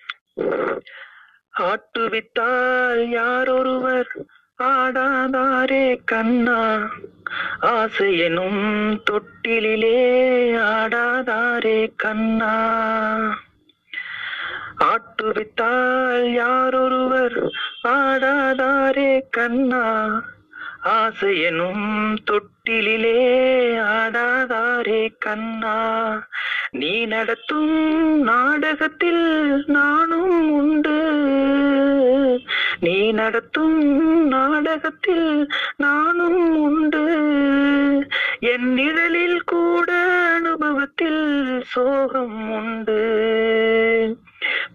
ஆட்டுவித்தால் 1.69 3.07
யாரொருவர் 3.21 4.13
ஆடாதாரே 4.63 5.99
கண்ணா. 6.05 6.91
ஆசை 7.61 8.19
எனும் 8.19 9.03
தொட்டிலிலே 9.11 9.99
ஆடாதாரே 10.57 11.93
கண்ணா. 11.97 12.57
ஆட்டுவித்தால் 14.79 16.33
யாரொருவர் 16.33 17.51
ஆடாதாரே 17.85 19.23
கண்ணா. 19.31 20.11
ஆசை 20.81 21.41
எனும் 21.41 22.17
தொட்டிலிலே 22.31 23.41
ஆடாதாரே 23.81 25.09
கண்ணா. 25.19 26.11
நீ 26.71 27.07
நடத்தும் 27.07 28.23
நாடகத்தில் 28.23 29.65
நானும் 29.67 30.53
உண்டு. 30.53 31.17
நீ 32.81 33.13
நடத்தும் 33.13 34.27
நாடகத்தில் 34.29 35.49
நானும் 35.77 36.61
உண்டு. 36.61 37.07
என் 38.39 38.73
நிழலில் 38.73 39.45
கூட 39.45 39.93
அனுபவத்தில் 40.35 41.63
சோகம் 41.67 42.51
உண்டு. 42.51 42.97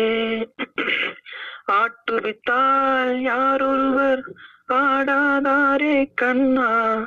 ஆட்டுவித்தால் 1.72 3.16
யாரொருவர் 3.16 4.24
ஆடாதாரே 4.70 6.10
கண்ணா. 6.16 6.98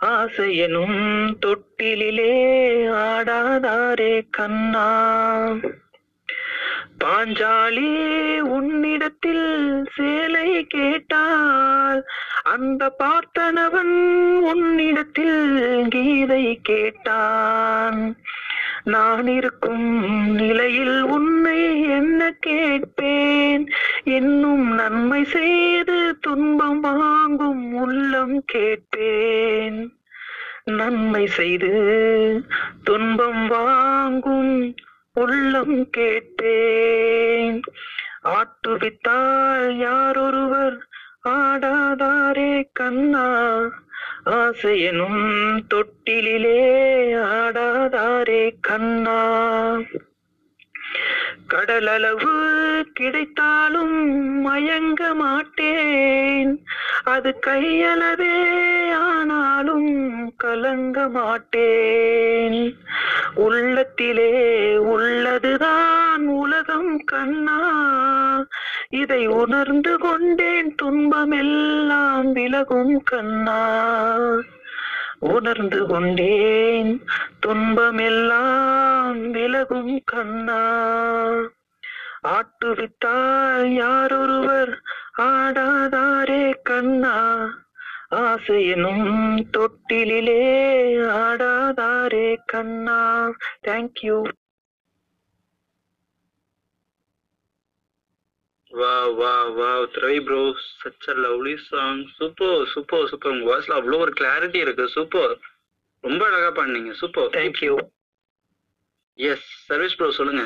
ஆசையனும் 0.00 1.34
தொட்டிலே 1.46 2.34
ஆடாதாரே 2.88 4.26
கண்ணா. 4.30 5.20
பாஞ்சாலி 7.00 8.38
உன்னிடத்தில் 8.38 9.86
சேலை 9.94 10.66
கேட்டால் 10.66 12.04
அந்த 12.42 12.96
பார்த்தனவன் 12.98 14.36
உன்னிடத்தில் 14.38 15.86
கீதை 15.88 16.58
கேட்டான். 16.62 18.16
நான் 18.84 19.26
இருக்கும் 19.26 20.04
நிலையில் 20.32 21.00
உன்னை 21.00 21.82
என்ன 21.88 22.36
கேட்பேன்? 22.40 23.68
இன்னும் 24.04 24.74
நன்மை 24.74 25.24
செய்து 25.24 26.18
துன்பம் 26.20 26.80
வாங்கும் 26.80 27.74
உள்ளம் 27.74 28.44
கேட்பேன். 28.44 29.96
நன்மை 30.64 31.26
செய்து 31.26 31.72
துன்பம் 32.84 33.46
வாங்கும் 33.46 34.74
உள்ளம் 35.14 35.90
கேட்பேன். 35.90 37.60
ஆட்டுவித்தால் 38.24 39.70
யாரொருவர் 39.70 40.86
ஆடாதாரே 41.28 42.68
கண்ணா? 42.72 43.58
ஆசையனும் 44.26 45.60
தொட்டிலே 45.74 46.60
ஆடாதாரே 47.14 48.54
கண்ணா. 48.60 49.40
கடலளவு 51.48 52.30
கிடைத்தாலும் 52.92 54.20
மயங்க 54.46 55.14
மாட்டேன். 55.14 56.64
அது 57.04 57.38
கையளவே 57.46 58.44
ஆனாலும் 58.92 60.32
கலங்க 60.36 61.08
மாட்டேன். 61.08 62.76
உள்ளத்திலே 63.34 64.76
உள்ளதுதான் 64.76 66.26
உலகம் 66.26 66.98
கண்ணா. 67.04 67.60
இதை 68.92 69.26
உணர்ந்து 69.26 69.98
கொண்டேன் 69.98 70.74
துன்பமெல்லாம் 70.74 72.32
விலகும் 72.32 73.02
கண்ணா. 73.02 73.88
உணர்ந்து 75.18 75.86
கொண்டேன் 75.86 77.04
துன்பமெல்லாம் 77.40 79.30
விலகும் 79.30 80.02
கண்ணா. 80.04 80.82
ஆட்டுவித்தால் 82.28 83.64
யாரொருவர் 83.64 84.82
ஆடாதாரே 85.18 86.54
கண்ணா. 86.62 87.48
ஆசையனும் 88.10 89.42
தொட்டிலே 89.56 90.44
ஆடாதாரே 91.08 92.36
கண்ணா. 92.46 93.30
Thank you 93.66 94.22
Wow, 98.72 99.14
wow, 99.14 99.54
wow. 99.54 99.86
Travi 99.94 100.24
bro, 100.24 100.54
such 100.82 101.08
a 101.08 101.14
lovely 101.14 101.56
song. 101.70 101.98
Super, 102.18 102.52
super, 102.74 103.00
super. 103.10 103.30
உங்க 103.34 103.44
வாய்ஸ்ல 103.50 103.76
அவ்வளோ 103.78 103.98
ஒரு 104.04 104.12
கிளாரிட்டி 104.20 104.58
இருக்கு. 104.64 104.84
சூப்பர் 104.94 105.32
ரொம்ப 106.04 106.22
அழகா 106.28 106.50
பண்ணீங்க 106.60 106.92
super 107.00 107.28
thank you 107.36 107.74
yes 109.18 109.48
Sarvesh 109.68 109.96
bro 109.98 110.08
சொல்லுங்க. 110.20 110.44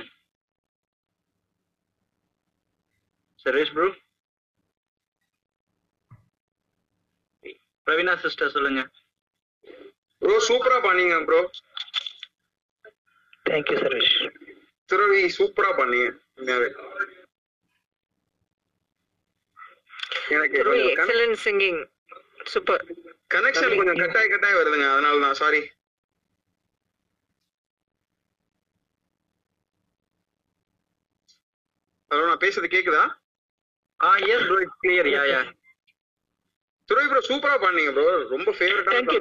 சர்வேஷ் 3.44 3.72
ப்ரோ 3.76 3.88
பிரவீனா 7.86 8.14
சிஸ்டர் 8.24 8.54
சொல்லுங்க. 8.56 8.80
ப்ரோ 10.22 10.36
சூப்பரா 10.48 10.80
பண்ணீங்க 10.88 11.16
ப்ரோ 11.28 11.40
தேங்க்யூ 13.50 13.78
சர்வேஷ் 13.84 14.14
துறவி 14.90 15.22
சூப்பரா 15.38 15.70
பண்ணீங்க 15.80 16.10
எனக்கு 20.34 20.58
எக்ஸலன்ட் 20.90 21.38
சிங்கிங் 21.42 21.80
சூப்பர் 22.52 22.82
கனெக்ஷன் 23.30 23.76
கொஞ்சம் 23.78 24.00
கட்டாய் 24.02 24.32
கட்டாய் 24.32 24.58
வருதுங்க 24.58 24.88
அதனால 24.92 25.22
தான் 25.24 25.40
சாரி 25.40 25.62
ஹலோ 32.10 32.24
நான் 32.28 32.42
பேசுறது 32.42 32.68
கேக்குதா? 32.74 33.04
ஆ 34.00 34.10
yes 34.26 34.46
bro 34.48 34.58
it's 34.62 34.80
clear 34.82 35.08
yeah 35.12 35.22
yeah 35.26 35.40
Thuravi 36.88 37.06
bro 37.10 37.20
சூப்பரா 37.28 37.56
பண்ணீங்க 37.62 37.92
ப்ரோ 37.96 38.04
ரொம்ப 38.34 38.50
ஃபேவரட்டான 38.58 39.20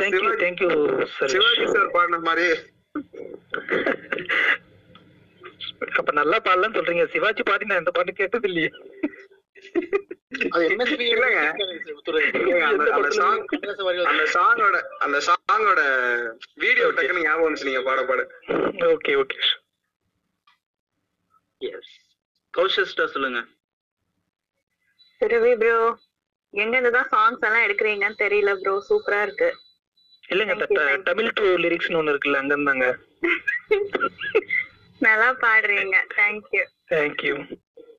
தேங்க்யூ 0.00 0.20
தேங்க்யூ 0.42 0.68
சிவாஜி 1.30 1.66
சார் 1.72 1.94
பாடின 1.94 2.20
மாதிரி. 2.28 2.46
அப்ப 5.98 6.10
நல்லா 6.18 6.38
பாடலாம் 6.46 6.76
சொல்றீங்க. 6.76 7.04
சிவாஜி 7.14 7.42
பாடி 7.48 7.68
நான் 7.70 7.82
இந்த 7.82 7.92
பாட்டு 7.96 8.20
கேட்டது 8.20 8.48
இல்லையே 8.50 8.70
அந்த- 14.08 14.26
சாங்கோட 14.32 14.76
அந்த 15.00 15.18
சாங்கோட 15.26 15.80
வீடியோ 16.56 16.86
டக்குன்னு 16.90 17.24
ஞாபகம் 17.24 17.46
வந்துச்சு 17.46 17.68
நீங்க 17.68 17.82
பாட 17.82 18.00
பாட. 18.04 18.22
Okay 18.88 19.14
okay 19.16 19.38
yes 21.60 21.92
Kaush 22.54 22.78
sister 22.78 23.12
சொல்லுங்க. 23.14 23.40
திருவி 25.20 25.52
ப்ரோ 25.56 25.76
எங்க 26.54 26.74
இருந்து 26.76 26.96
தான் 26.96 27.10
சாங்ஸ் 27.12 27.44
எல்லாம் 27.44 27.64
எடுக்கிறீங்கன்னு 27.66 28.22
தெரியல 28.24 28.50
ப்ரோ 28.60 28.74
சூப்பரா 28.88 29.20
இருக்கு. 29.22 29.48
இல்லைங்க 30.30 30.54
தமிழ் 31.06 31.34
டு 31.34 31.44
லிரிக்ஸ்னு 31.64 31.98
ஒண்ணு 31.98 32.12
இருக்குல்ல 32.14 32.40
அங்க 32.40 32.54
இருந்தாங்க 32.56 32.86
நல்லா 35.00 35.28
பாடுறீங்க. 35.40 35.96
தேங்க்யூ 36.14 36.62
தேங்க்யூ 36.90 37.34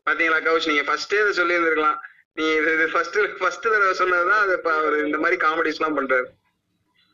பாத்தீங்களா 0.07 0.39
கௌஷ்? 0.41 0.67
நீங்க 0.67 0.83
ஃபர்ஸ்டே 0.87 1.19
இதை 1.21 1.31
சொல்லி 1.33 1.55
இருந்திருக்கலாம் 1.55 1.97
நீ 2.37 2.45
இது 2.57 2.85
ஃபர்ஸ்ட் 2.93 3.17
ஃபர்ஸ்ட் 3.39 3.65
தடவை 3.65 3.93
சொன்னதுதான் 3.99 4.43
அது 4.43 4.53
இப்ப 4.59 4.71
அவர் 4.79 4.95
இந்த 5.05 5.17
மாதிரி 5.23 5.37
காமெடிஸ் 5.43 5.79
எல்லாம் 5.79 5.97
பண்றாரு. 5.99 6.27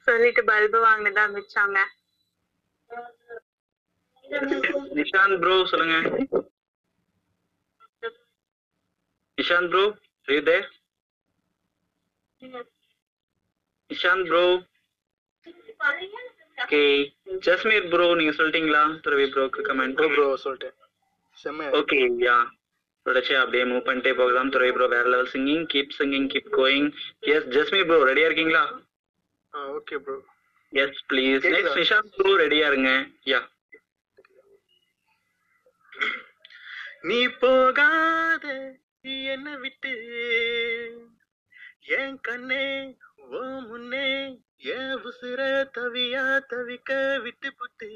சொல்லிட்டு 0.07 0.41
பல்பு 0.49 0.79
வாங்கினதா 0.85 1.23
மிச்சாங்க 1.35 1.77
நிஷாந்த் 4.97 5.39
ப்ரோ 5.41 5.55
சொல்லுங்க. 5.71 5.97
Nishanth 9.37 9.71
bro 9.73 9.85
are 10.27 10.35
you 10.35 10.41
there? 10.49 10.65
Nishanth 13.91 14.27
bro 14.29 14.43
okay 16.57 16.81
Jasmeer 17.47 17.87
bro 17.93 18.05
நீங்க 18.19 18.33
சொல்லிட்டீங்களா? 18.37 18.83
துறவி 19.05 19.25
ப்ரோக்கு 19.33 19.65
கமெண்ட் 19.69 19.97
ப்ரோ 20.13 20.27
சொல்லிட்டேன். 20.45 20.75
ஓகே 21.79 21.97
யா 22.27 22.37
தொடர்ச்சி 23.05 23.33
அப்படியே 23.35 23.63
மூவ் 23.69 23.87
பண்ணிட்டே 23.87 24.11
போகலாம் 24.19 24.51
துறை 24.53 24.69
ப்ரோ 24.75 24.85
வேற 24.93 25.05
level 25.13 25.31
singing 25.33 25.65
keep 25.73 25.95
singing 25.97 26.27
keep 26.33 26.51
going 26.59 26.87
yes 27.33 27.49
Jasmeer 27.55 27.87
bro 27.89 27.97
ரெடியா 28.11 28.27
இருக்கீங்களா? 28.29 28.63
Okay 29.77 29.97
bro 30.05 30.15
yes 30.73 31.01
please? 31.09 31.43
Next 31.55 31.79
Nishanth 31.81 32.15
bro 32.17 32.31
ரெடியா 32.43 32.67
இருங்க. 32.71 32.91
யா 33.31 33.41
நீ 37.09 37.19
போகாத 37.41 38.45
என்ன 39.33 39.47
விட்டு? 39.63 39.93
என் 41.95 42.19
கண்ணே 42.27 42.65
ஓ 43.29 43.39
முன்னே 43.69 44.07
என் 44.73 44.93
உசுர 45.09 45.41
தவியா 45.75 46.23
தவிக்க 46.51 46.91
விட்டு 47.25 47.49
புட்டு 47.59 47.89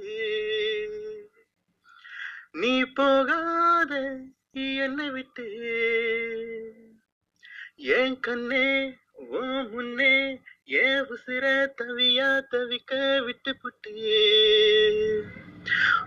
நீ 2.62 2.74
போகாத 2.98 3.94
என்ன 4.58 5.10
விட்டு. 5.12 5.46
ஏன் 7.78 8.20
கண்ணே 8.20 8.94
ஓ 9.14 9.40
முன்னே 9.72 10.40
ஏ 10.72 11.00
உசிர 11.00 11.68
தவியா 11.82 12.42
தவிக்க 12.52 13.24
விட்டு 13.26 13.56
புட்டு 13.62 13.92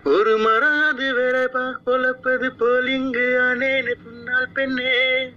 ஒரு 0.05 0.37
மராது 0.37 1.07
வேறப்பா 1.13 1.73
பொழப்பது 1.85 2.49
போல் 2.57 2.87
இங்கு 2.87 3.39
ஆனேனே 3.41 3.93
புன்னால் 4.05 4.53
பெண்ணே. 4.53 5.31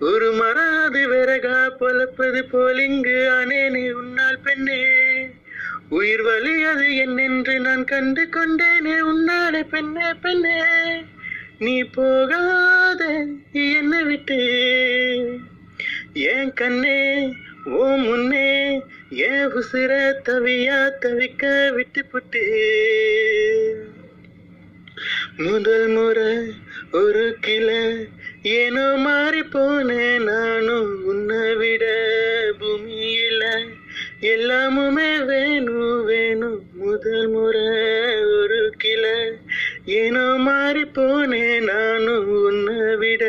ஒரு 0.00 0.32
மராது 0.32 1.02
விறகா 1.12 1.58
பொலப்பது 1.80 2.42
போல் 2.50 2.78
இங்கு 2.78 3.30
ஆனேனே 3.32 3.92
உன்னால் 3.92 4.40
பெண்ணே. 4.40 4.80
உயிர் 5.90 6.22
வலி 6.22 6.62
அது 6.62 6.96
என்னென்று 6.96 7.60
நான் 7.60 7.84
கண்டு 7.84 8.22
கொண்டேனே. 8.22 8.96
உன்னாலே 9.10 9.62
பெண்ணே 9.62 10.08
பெண்ணே 10.22 10.58
நீ 11.58 11.82
போகாத 11.82 13.26
என்னை 13.52 14.02
விட்டு. 14.02 14.40
ஏன் 16.12 16.52
கண்ணே 16.52 17.00
ஓ 17.66 17.86
முன்னே 17.96 18.50
ஏன் 19.10 19.48
உசிர 19.52 19.92
தவியா 20.28 20.90
தவிக்க 21.00 21.72
விட்டு 21.74 22.04
புட்டு. 22.12 22.44
முதல் 25.36 25.88
முறை 25.88 26.36
ஒரு 26.92 27.36
கிளை 27.40 28.08
ஏனோ 28.42 28.96
மாறி 28.96 29.40
போனேன் 29.40 30.22
நானும் 30.22 31.04
உன்னை 31.04 31.54
விட 31.54 31.84
பூமியில. 32.60 33.44
எல்லாமுமே 34.20 35.24
வேணும் 35.24 36.04
வேணும் 36.04 36.60
முதல் 36.74 37.28
முறை 37.28 37.60
ஒரு 38.24 38.74
கிளை. 38.76 39.32
ஏனோ 39.84 40.20
மாறி 40.20 40.82
போனேன் 40.82 41.64
நானும் 41.64 42.44
உன்னை 42.44 42.96
விட 42.96 43.24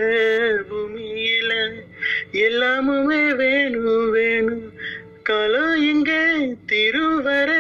பூமியில. 0.70 1.72
எல்லாமுமே 2.32 3.36
வேணும் 3.36 4.12
வேணும் 4.12 4.74
காலம் 5.24 5.76
இங்க 5.76 6.38
திருவர 6.68 7.52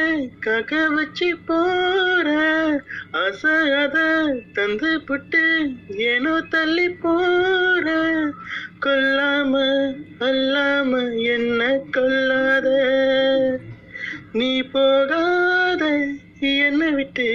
கக 0.45 0.95
வச்சு 0.95 1.37
போற. 1.45 2.27
அசையாத 3.11 3.97
தந்து 4.53 5.01
புட்டு 5.07 5.69
ஏனோ 5.87 6.41
தள்ளி 6.49 6.89
போற. 6.89 7.95
கொல்லாம 8.85 9.53
அல்லாம 10.19 11.21
என்ன 11.23 11.79
கொல்லாத? 11.91 12.67
போகாத 14.71 16.07
என்ன 16.39 16.89
விட்டு. 16.89 17.27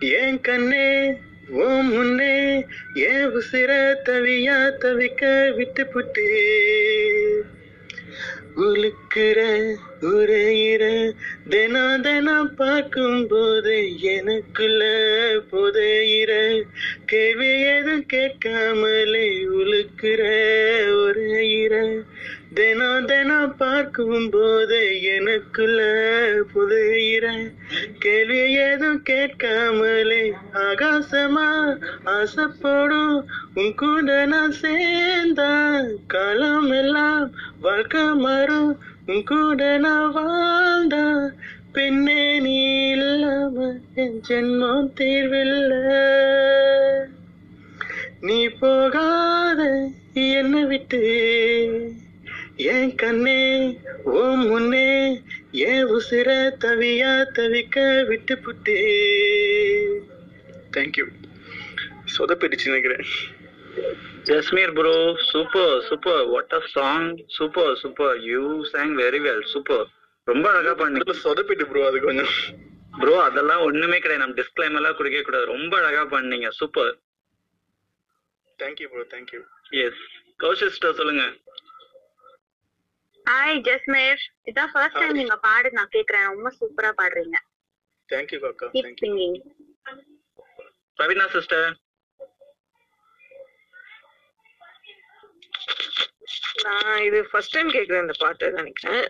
என் 0.00 0.40
கண்ணே 0.40 1.14
ஓ 1.50 1.64
முன்னே 1.64 2.64
ஏன் 2.94 3.30
உசிர 3.36 3.94
தவியா 4.04 4.70
தவிக்க 4.80 5.54
விட்டு 5.56 5.84
புட்டு. 5.84 6.30
உழுக்கிற 8.56 9.74
உரையிற 10.02 11.12
தினம் 11.48 12.02
தினம் 12.02 12.54
பார்க்கும் 12.54 13.26
போது 13.26 14.00
எனக்குள்ள 14.00 14.84
புதையிற. 15.52 16.62
கேள்வி 17.06 17.60
எதுவும் 17.60 18.06
கேட்காமலே 18.06 19.44
உழுக்கிற 19.44 20.22
உரையிற. 21.04 22.02
தினம் 22.54 23.04
தினம் 23.04 23.56
பார்க்கும் 23.56 24.30
போது 24.30 24.78
எனக்குள்ள 25.02 25.78
புதையிற 26.52 27.26
கேள்வி 27.98 28.40
ஏதும் 28.56 29.02
கேட்காமலே 29.02 30.32
ஆகாசமா 30.52 31.46
ஆசைப்படும். 32.04 33.16
உன் 33.54 33.74
கூட 33.74 34.26
நான் 34.26 34.54
சேர்ந்தா 34.62 35.52
காலம் 36.06 36.70
எல்லாம் 36.70 37.30
வாழ்க்கை 37.60 38.04
மாறும். 38.24 38.78
உன் 39.06 39.24
கூட 39.24 39.78
நான் 39.78 40.12
வாழ்ந்தா 40.16 41.04
பெண்ணே 41.72 42.40
நீ 42.40 42.90
இல்லாம 42.90 43.72
என் 43.94 44.20
ஜென்மம் 44.28 44.92
தீர்வில்ல. 45.00 45.72
நீ 48.20 48.48
போகாத 48.60 49.60
என்னை 50.12 50.64
விட்டு 50.64 51.04
என் 52.70 52.94
கண்ணே 52.94 53.40
ஓ 54.12 54.22
முன்னே 54.48 54.88
ஏன் 55.68 55.84
உசிர 55.96 56.28
தவியா 56.64 57.12
தவிக்க 57.36 57.76
விட்டு 58.10 58.34
புட்டு 58.38 58.74
தேங்க்யூ 60.76 61.04
சொதப்பிடுச்சு 62.14 62.70
நினைக்கிறேன். 62.70 63.04
Jasmeer 64.24 64.72
bro 64.78 64.94
super 65.30 65.74
super 65.88 66.22
what 66.32 66.52
a 66.52 66.60
song 66.74 67.08
super 67.36 67.72
super 67.82 68.16
you 68.30 68.42
sang 68.72 68.90
very 69.02 69.20
well 69.26 69.46
super 69.52 69.84
ரொம்ப 70.28 70.46
அழகா 70.52 70.74
பண்ணீங்க 70.80 71.14
சொதப்பிட்டு 71.22 71.66
ப்ரோ 71.70 71.86
அது 71.86 72.00
கொஞ்சம். 72.00 72.32
ப்ரோ 73.00 73.14
அதெல்லாம் 73.20 73.64
ஒண்ணுமே 73.68 73.98
கிடையாது. 74.00 74.24
நம்ம 74.24 74.38
டிஸ்க்ளைம் 74.40 74.76
எல்லாம் 74.80 74.98
குடிக்க 74.98 75.22
கூடாது. 75.22 75.46
ரொம்ப 75.54 75.72
அழகா 75.80 76.02
பண்ணீங்க 76.16 76.50
super 76.60 76.92
thank you 78.58 78.88
bro 78.92 79.04
thank you 79.14 79.40
yes 79.84 80.02
Kaush sister 80.44 80.98
சொல்லுங்க. 81.00 81.24
ஹாய் 83.26 83.58
ஜஸ்மேர் 83.66 84.20
இதான் 84.50 84.70
ஃபர்ஸ்ட் 84.72 84.98
டைம் 84.98 85.16
நீங்க 85.18 85.36
பாடு 85.44 85.68
நான் 85.78 85.92
கேக்குறேன். 85.94 86.26
ரொம்ப 86.30 86.50
சூப்பரா 86.58 86.90
பாடுறீங்க. 87.00 87.38
தேங்க்யூ 88.08 88.38
காக்கா 88.42 88.66
கீப் 88.74 88.98
சிங்கிங் 89.00 89.36
பிரவீனா 90.98 91.26
சிஸ்டர் 91.34 91.68
நான் 96.64 97.00
இது 97.06 97.18
ஃபர்ஸ்ட் 97.30 97.54
டைம் 97.54 97.70
கேக்குறேன் 97.74 98.04
இந்த 98.04 98.14
பாட்டு 98.22 98.46
நினைக்கிறேன். 98.58 99.02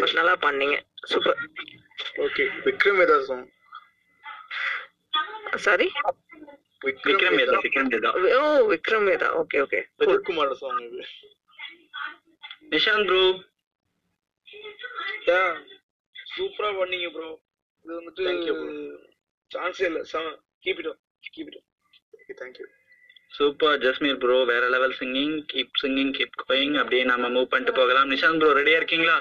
but 0.00 0.12
நல்லா 0.18 0.34
பண்ணீங்க 0.44 0.76
super 1.10 1.40
okay 2.24 2.44
Vikram 2.66 3.00
Vedha 3.00 3.16
song 3.28 3.46
sorry 5.66 5.86
Vikram 7.04 7.36
Vedha 7.40 7.58
Vikram 7.64 7.90
Vedha 7.94 8.10
oh 8.38 8.42
Vikram 8.72 9.06
Vedha 9.10 9.28
okay 9.40 9.60
okay 9.64 9.80
Vijayakumar 10.00 10.54
song 10.60 10.80
இது. 10.88 11.04
நிஷாந்த் 12.68 13.08
ப்ரோ 13.10 13.22
யா 15.28 15.42
சூப்பரா 16.34 16.70
பண்ணீங்க 16.80 17.08
ப்ரோ 17.16 17.28
இது 17.84 17.92
வந்துட்டு 17.98 18.24
சான்ஸே 19.50 19.86
இல்ல. 19.90 20.00
Keep 20.64 20.80
it 20.82 20.90
keep 21.36 21.50
it 21.50 22.38
thank you 22.42 22.66
super 23.32 23.76
Jasmeer 23.84 24.18
bro 24.22 24.36
வேற 24.50 24.64
level 24.74 24.94
singing 25.00 25.34
keep 25.52 25.78
singing 25.82 26.12
keep 26.18 26.36
going 26.42 26.76
அப்படியே 26.80 27.02
நம்ம 27.04 27.28
மூவ் 27.34 27.50
பண்ணிட்டு 27.52 27.74
போகலாம். 27.80 28.10
நிஷாந்த் 28.12 28.40
ப்ரோ 28.42 28.52
ரெடியா 28.60 28.78
இருக்கீங்களா? 28.80 29.16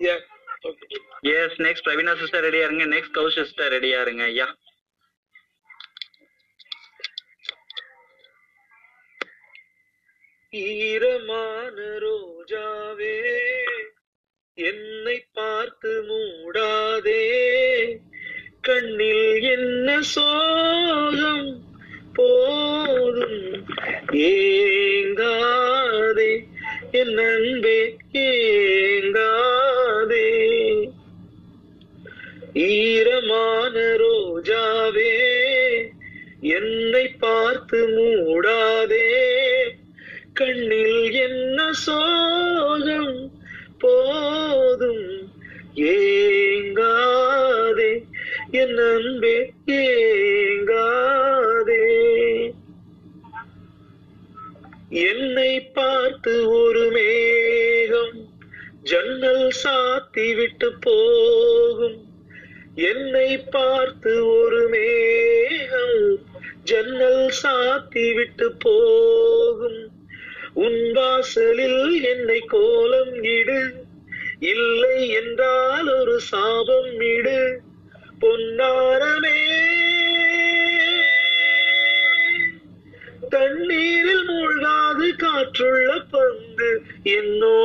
Yeah 0.00 0.16
yes 1.34 1.58
next 1.66 1.86
Praveena 1.86 2.14
sister 2.22 2.44
ரெடியா 2.46 2.66
இருங்க. 2.68 2.84
நெக்ஸ்ட் 2.94 3.16
கௌ 3.18 3.24
சிஸ்டர் 3.38 3.72
ரெடியா 3.76 3.98
இருங்க. 4.06 4.24
யா. 4.40 4.48
ஈரமான 10.54 11.76
ரோஜாவே 11.76 13.22
என்னை 14.54 15.26
பார்த்து 15.32 16.02
மூடாதே. 16.02 17.96
கண்ணில் 18.60 19.40
என்ன 19.40 20.00
சோகம்? 20.00 21.64
போதும் 22.14 23.64
ஏங்காதே. 24.12 26.44
என் 26.90 27.18
அன்பே 27.18 27.96
ஏங்காதே. 28.12 30.28
ஈரமான 32.52 33.80
ரோஜாவே 33.80 35.42
என்னை 36.40 37.08
பார்த்து 37.08 37.88
மூடாதே. 37.88 39.31
கண்ணில் 40.42 41.12
என்ன 41.12 41.72
சோகம்? 41.72 43.30
போதும். 43.78 45.32
ஏங்காதே. 45.74 48.04
என் 48.50 48.78
அன்பே 48.78 49.52
ஏங்காதே. 49.66 51.84
என்னை 54.88 55.60
பார்த்து 55.60 56.50
ஒரு 56.50 56.90
மேகம் 56.90 58.28
ஜன்னல் 58.82 59.50
சாத்தி 59.64 60.34
விட்டு 60.34 60.72
போகும். 60.80 62.04
என்னை 62.74 63.38
பார்த்து 63.38 64.26
ஒரு 64.26 64.68
மேகம் 64.68 66.18
ஜன்னல் 66.64 67.32
சாத்தி 67.42 68.14
விட்டு 68.14 68.54
போகும். 68.58 69.91
உன் 70.54 70.92
வாசலில் 70.92 72.02
என்னை 72.02 72.40
கோலம் 72.40 73.22
இடு. 73.22 73.72
இல்லை 74.40 75.08
என்றால் 75.08 76.00
ஒரு 76.00 76.20
சாபம் 76.20 77.00
இடு. 77.00 77.60
பொன்னாரமே. 78.20 79.60
தண்ணீரில் 83.28 84.28
மூழ்காது 84.28 85.16
காற்றுள்ள 85.16 85.98
பந்து 86.10 86.82
என்னோ 87.02 87.60